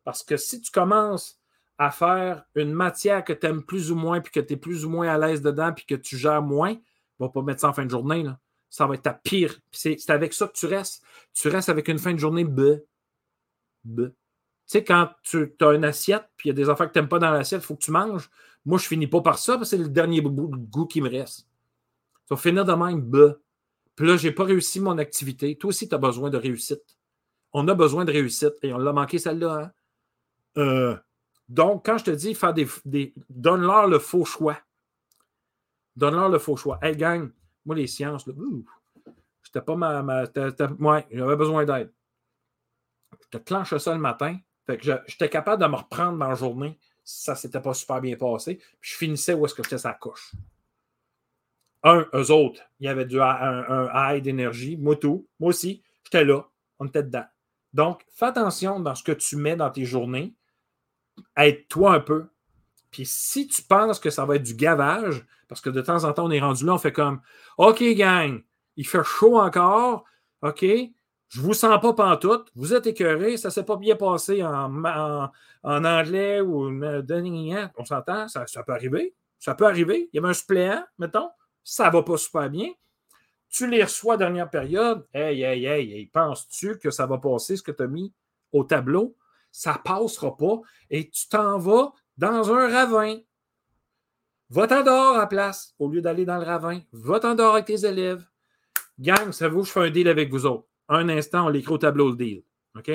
[0.03, 1.41] Parce que si tu commences
[1.77, 4.85] à faire une matière que tu aimes plus ou moins, puis que tu es plus
[4.85, 6.75] ou moins à l'aise dedans, puis que tu gères moins,
[7.19, 8.23] va pas mettre ça en fin de journée.
[8.23, 8.39] Là.
[8.69, 9.59] Ça va être ta pire.
[9.71, 11.03] C'est avec ça que tu restes.
[11.33, 12.61] Tu restes avec une fin de journée B.
[13.83, 14.01] B.
[14.07, 14.13] Tu
[14.67, 17.09] sais, quand tu as une assiette, puis il y a des affaires que tu n'aimes
[17.09, 18.29] pas dans l'assiette, il faut que tu manges.
[18.65, 21.01] Moi, je finis pas par ça, parce que c'est le dernier bout de goût qui
[21.01, 21.47] me reste.
[22.27, 23.35] Ça va finir de même, bah.
[23.95, 25.55] Puis là, je n'ai pas réussi mon activité.
[25.57, 26.97] Toi aussi, tu as besoin de réussite.
[27.53, 28.55] On a besoin de réussite.
[28.63, 29.71] Et on l'a manqué, celle-là.
[30.57, 30.61] Hein?
[30.61, 30.97] Euh,
[31.47, 34.57] donc, quand je te dis, faire des, donne-leur le faux choix.
[35.95, 36.79] Donne-leur le faux choix.
[36.81, 37.31] Hey, gang,
[37.65, 38.33] moi, les sciences, là,
[39.43, 40.01] j'étais pas ma.
[40.01, 41.91] ouais, j'avais besoin d'aide.
[43.31, 44.37] Je te clenche ça le matin.
[44.65, 48.01] Fait que j'étais capable de me reprendre dans la journée si ça s'était pas super
[48.01, 48.55] bien passé.
[48.79, 50.33] Puis je finissais où est-ce que j'étais sa couche.
[51.83, 54.75] Un, eux autres, il y avait du, un, un high d'énergie.
[54.75, 55.27] Moi, tout.
[55.39, 56.41] Moi aussi, j'étais là.
[56.79, 57.25] On était dedans.
[57.73, 60.33] Donc, fais attention dans ce que tu mets dans tes journées.
[61.37, 62.25] Aide-toi un peu.
[62.91, 66.13] Puis si tu penses que ça va être du gavage, parce que de temps en
[66.13, 67.21] temps, on est rendu là, on fait comme
[67.57, 68.41] OK, gang,
[68.77, 70.05] il fait chaud encore.
[70.41, 70.65] OK,
[71.29, 72.49] je vous sens pas pantoute.
[72.55, 73.37] Vous êtes écœuré.
[73.37, 78.27] Ça s'est pas bien passé en, en, anglais ou on s'entend.
[78.27, 79.13] Ça, peut arriver.
[79.39, 80.09] Ça peut arriver.
[80.11, 81.29] Il y avait un suppléant, mettons.
[81.63, 82.69] Ça va pas super bien.
[83.49, 85.05] Tu les reçois dernière période.
[85.13, 88.13] Hey, hey, hey, hey penses-tu que ça va passer ce que tu as mis
[88.51, 89.15] au tableau?
[89.57, 90.61] Ça passera pas.
[90.89, 93.17] Et tu t'en vas dans un ravin.
[94.49, 96.81] Va-t'en dehors à place au lieu d'aller dans le ravin.
[96.91, 98.25] Va-t'en dehors avec tes élèves.
[98.99, 101.77] Gang, ça vous, je fais un deal avec vous autres un instant, on l'écrit au
[101.77, 102.43] tableau le deal.
[102.77, 102.91] OK?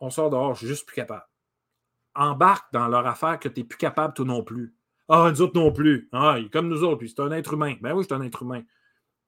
[0.00, 1.26] On sort dehors, je suis juste plus capable.
[2.14, 4.74] Embarque dans leur affaire que tu n'es plus capable, toi non plus.
[5.08, 6.08] Ah, nous autres non plus.
[6.12, 7.76] Ah, comme nous autres, puis c'est un être humain.
[7.80, 8.62] Ben oui, c'est un être humain.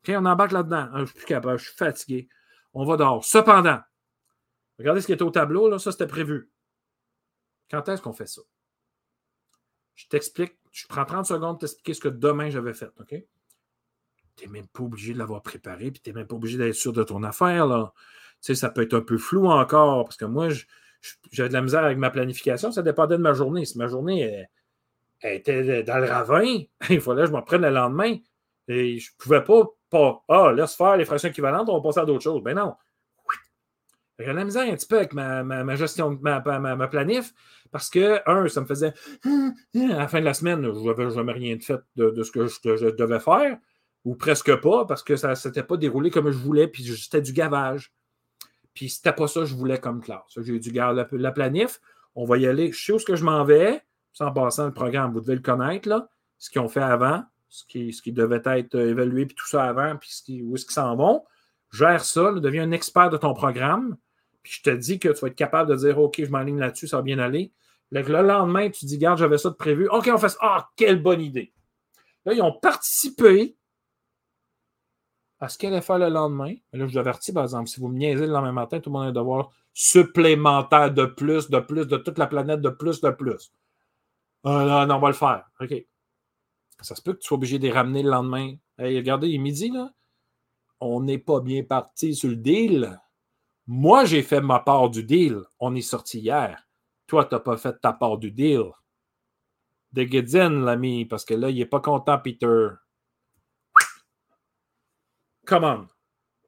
[0.02, 0.88] OK, on embarque là-dedans.
[0.92, 2.28] Ah, je suis plus capable, je suis fatigué.
[2.74, 3.24] On va dehors.
[3.24, 3.80] Cependant,
[4.80, 6.50] Regardez ce qui était au tableau, là, ça c'était prévu.
[7.70, 8.40] Quand est-ce qu'on fait ça?
[9.94, 13.14] Je t'explique, je prends 30 secondes pour t'expliquer ce que demain j'avais fait, OK?
[14.36, 16.74] Tu n'es même pas obligé de l'avoir préparé, puis tu n'es même pas obligé d'être
[16.74, 17.92] sûr de ton affaire, là.
[18.40, 20.48] Tu sais, ça peut être un peu flou encore, parce que moi,
[21.30, 23.66] j'avais de la misère avec ma planification, ça dépendait de ma journée.
[23.66, 24.46] Si ma journée
[25.20, 28.16] était dans le ravin, il fallait que je m'en prenne le lendemain.
[28.68, 32.00] Et je ne pouvais pas, pas, ah, laisse faire les fractions équivalentes, on va passer
[32.00, 32.42] à d'autres choses.
[32.42, 32.74] Ben non.
[34.20, 37.32] J'ai la misère un petit peu avec ma, ma, gestion, ma, ma, planif,
[37.70, 38.92] parce que, un, ça me faisait
[39.24, 42.46] à la fin de la semaine, je n'avais jamais rien de fait de, ce que
[42.46, 43.58] je, devais faire,
[44.04, 47.22] ou presque pas, parce que ça ne s'était pas déroulé comme je voulais, puis c'était
[47.22, 47.92] du gavage.
[48.74, 50.38] Puis c'était pas ça que je voulais comme classe.
[50.38, 51.80] J'ai dû garder la, la, planif.
[52.14, 52.72] On va y aller.
[52.72, 53.82] Je sais où ce que je m'en vais.
[54.12, 57.64] Sans passant le programme, vous devez le connaître, là, ce qu'ils ont fait avant, ce
[57.64, 60.96] qui, ce qui devait être évalué, puis tout ça avant, puis où est-ce qu'ils s'en
[60.96, 61.24] vont.
[61.72, 63.96] Gère ça, deviens un expert de ton programme.
[64.42, 66.88] Puis je te dis que tu vas être capable de dire OK, je m'aligne là-dessus,
[66.88, 67.52] ça va bien aller.
[67.90, 69.88] Le, lendemain, tu dis Garde, j'avais ça de prévu.
[69.88, 70.38] OK, on fait ça.
[70.40, 71.52] Ah, quelle bonne idée.
[72.24, 73.56] Là, ils ont participé
[75.40, 76.54] à ce qu'elle allait faire le lendemain.
[76.72, 79.04] Là, je vous par exemple, si vous me niaisez le lendemain matin, tout le monde
[79.04, 83.10] a un devoir supplémentaire de plus, de plus, de toute la planète, de plus, de
[83.10, 83.52] plus.
[84.44, 85.44] Ah, non, on va le faire.
[85.60, 85.74] OK.
[86.82, 88.54] Ça se peut que tu sois obligé de les ramener le lendemain.
[88.78, 89.90] Hey, regardez, il est midi, là.
[90.80, 92.98] On n'est pas bien parti sur le deal.
[93.66, 95.42] Moi, j'ai fait ma part du deal.
[95.58, 96.66] On est sorti hier.
[97.06, 98.64] Toi, tu n'as pas fait ta part du deal.
[99.92, 102.68] De l'ami, parce que là, il n'est pas content, Peter.
[105.46, 105.88] Come on.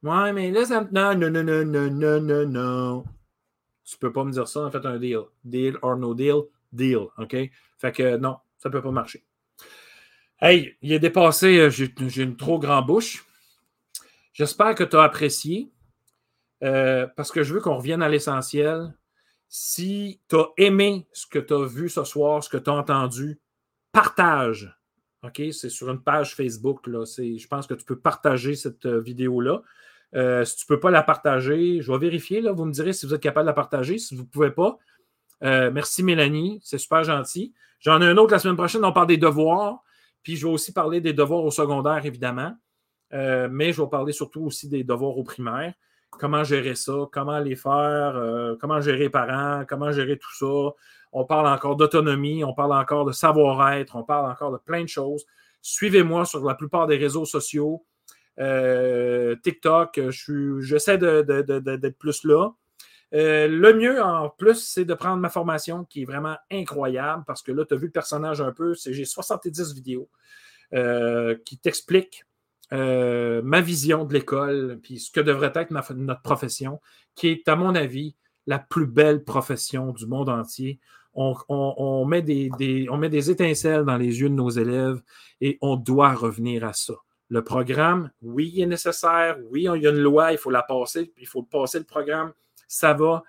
[0.09, 3.05] Ouais, mais là, ça Non, non, non, non, non, non, non, non.
[3.85, 5.23] Tu peux pas me dire ça, en fait, un deal.
[5.45, 7.09] Deal or no deal, deal.
[7.19, 7.37] OK?
[7.79, 9.25] Fait que non, ça peut pas marcher.
[10.41, 13.25] Hey, il est dépassé, euh, j'ai une trop grande bouche.
[14.33, 15.71] J'espère que tu as apprécié
[16.63, 18.95] euh, parce que je veux qu'on revienne à l'essentiel.
[19.49, 22.75] Si tu as aimé ce que tu as vu ce soir, ce que tu as
[22.75, 23.41] entendu,
[23.93, 24.75] partage.
[25.23, 25.43] OK?
[25.53, 26.87] C'est sur une page Facebook.
[26.87, 27.05] Là.
[27.05, 29.63] Je pense que tu peux partager cette euh, vidéo-là.
[30.45, 32.41] si tu ne peux pas la partager, je vais vérifier.
[32.41, 33.99] Là, vous me direz si vous êtes capable de la partager.
[33.99, 34.79] Si vous ne pouvez pas,
[35.43, 37.53] merci Mélanie, c'est super gentil.
[37.81, 39.83] J'en ai un autre la semaine prochaine, on parle des devoirs.
[40.23, 42.57] Puis je vais aussi parler des devoirs au secondaire, évidemment.
[43.13, 45.75] Euh, mais je vais parler surtout aussi des devoirs au primaire.
[46.19, 50.75] Comment gérer ça, comment les faire, euh, comment gérer les parents, comment gérer tout ça.
[51.13, 54.89] On parle encore d'autonomie, on parle encore de savoir-être, on parle encore de plein de
[54.89, 55.25] choses.
[55.63, 57.85] Suivez-moi sur la plupart des réseaux sociaux.
[58.39, 62.51] Euh, TikTok, j'essaie d'être plus là.
[63.15, 67.43] Euh, le mieux en plus, c'est de prendre ma formation qui est vraiment incroyable parce
[67.43, 68.75] que là, tu as vu le personnage un peu.
[68.75, 70.09] J'ai 70 vidéos
[71.45, 72.25] qui t'expliquent
[72.73, 76.81] euh, ma vision de l'école, puis ce que devrait être notre profession,
[77.15, 78.17] qui est, à mon avis,
[78.47, 80.81] la plus belle profession du monde entier.
[81.15, 85.03] On, met des, on met des étincelles dans les yeux de nos élèves
[85.43, 86.95] et on doit revenir à ça.
[87.29, 89.37] Le programme, oui, il est nécessaire.
[89.51, 92.33] Oui, il y a une loi, il faut la passer, il faut passer le programme
[92.73, 93.23] ça va,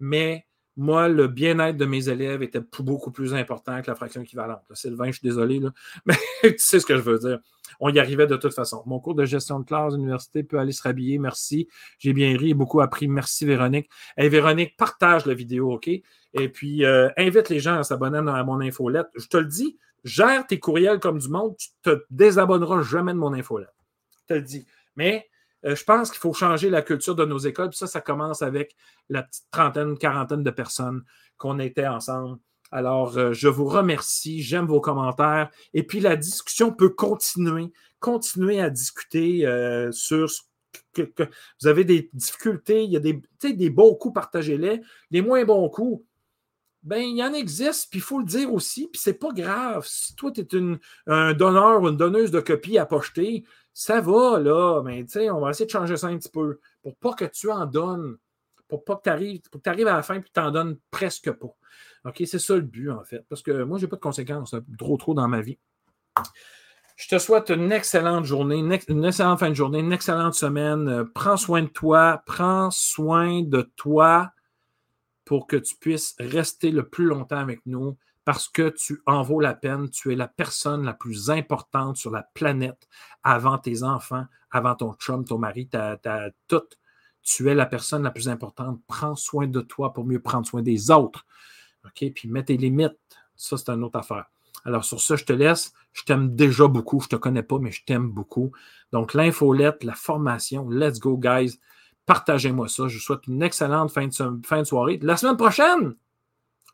[0.00, 0.47] mais
[0.78, 4.62] moi, le bien-être de mes élèves était beaucoup plus important que la fraction équivalente.
[4.74, 5.60] Sylvain, je suis désolé,
[6.06, 7.40] mais tu sais ce que je veux dire.
[7.80, 8.84] On y arrivait de toute façon.
[8.86, 11.18] Mon cours de gestion de classe d'université peut aller se rhabiller.
[11.18, 11.68] Merci.
[11.98, 13.08] J'ai bien ri et beaucoup appris.
[13.08, 13.90] Merci, Véronique.
[14.16, 15.88] Et Véronique, partage la vidéo, OK?
[15.88, 19.08] Et puis, euh, invite les gens à s'abonner à mon infolette.
[19.16, 21.56] Je te le dis, gère tes courriels comme du monde.
[21.56, 23.74] Tu te désabonneras jamais de mon infolette.
[24.22, 24.64] Je te le dis.
[24.94, 25.28] Mais
[25.64, 27.70] euh, je pense qu'il faut changer la culture de nos écoles.
[27.70, 28.76] Puis ça, ça commence avec
[29.08, 31.02] la petite trentaine, quarantaine de personnes
[31.36, 32.38] qu'on était ensemble.
[32.70, 34.42] Alors, euh, je vous remercie.
[34.42, 35.50] J'aime vos commentaires.
[35.74, 37.72] Et puis, la discussion peut continuer.
[38.00, 40.42] Continuer à discuter euh, sur ce
[40.92, 41.10] que,
[41.60, 42.84] vous avez des difficultés.
[42.84, 44.80] Il y a des, des bons coups, partagez-les.
[45.10, 46.04] Les moins bons coups,
[46.84, 49.84] ben, il y en existe, puis il faut le dire aussi, puis c'est pas grave.
[49.86, 53.44] Si toi, tu es un donneur ou une donneuse de copies à pocheter,
[53.78, 56.58] ça va, là, mais tu sais, on va essayer de changer ça un petit peu
[56.82, 58.18] pour pas que tu en donnes,
[58.66, 60.50] pour pas que tu arrives, pour que arrives à la fin et que tu en
[60.50, 61.54] donnes presque pas.
[62.04, 64.52] OK, c'est ça le but, en fait, parce que moi, je n'ai pas de conséquences
[64.52, 65.60] hein, trop, trop dans ma vie.
[66.96, 70.88] Je te souhaite une excellente journée, une excellente fin de journée, une excellente semaine.
[70.88, 74.32] Euh, prends soin de toi, prends soin de toi
[75.24, 77.96] pour que tu puisses rester le plus longtemps avec nous
[78.28, 79.88] parce que tu en vaux la peine.
[79.88, 82.86] Tu es la personne la plus importante sur la planète
[83.22, 86.60] avant tes enfants, avant ton chum, ton mari, ta, ta, tout.
[87.22, 88.82] Tu es la personne la plus importante.
[88.86, 91.24] Prends soin de toi pour mieux prendre soin des autres.
[91.86, 92.12] OK?
[92.14, 92.98] Puis mets tes limites.
[93.34, 94.26] Ça, c'est une autre affaire.
[94.66, 95.72] Alors, sur ça, je te laisse.
[95.94, 97.00] Je t'aime déjà beaucoup.
[97.00, 98.52] Je ne te connais pas, mais je t'aime beaucoup.
[98.92, 101.58] Donc, l'infolette, la formation, let's go, guys.
[102.04, 102.88] Partagez-moi ça.
[102.88, 104.12] Je vous souhaite une excellente fin de,
[104.44, 104.98] fin de soirée.
[105.00, 105.94] La semaine prochaine,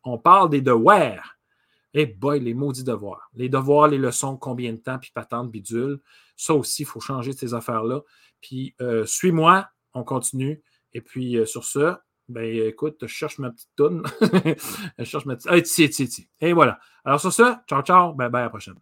[0.03, 1.34] on parle des devoirs.
[1.95, 3.31] Eh boy, les maudits devoirs.
[3.35, 6.01] Les devoirs, les leçons, combien de temps, puis patente, bidule.
[6.37, 8.01] Ça aussi, il faut changer ces affaires-là.
[8.41, 10.61] Puis, euh, suis-moi, on continue.
[10.93, 11.95] Et puis, euh, sur ce,
[12.29, 14.03] ben écoute, je cherche ma petite toune.
[14.99, 16.21] je cherche ma petite.
[16.41, 16.79] Ah, Et voilà.
[17.05, 18.13] Alors, sur ce, ciao, ciao.
[18.13, 18.75] Bye bye, à la prochaine.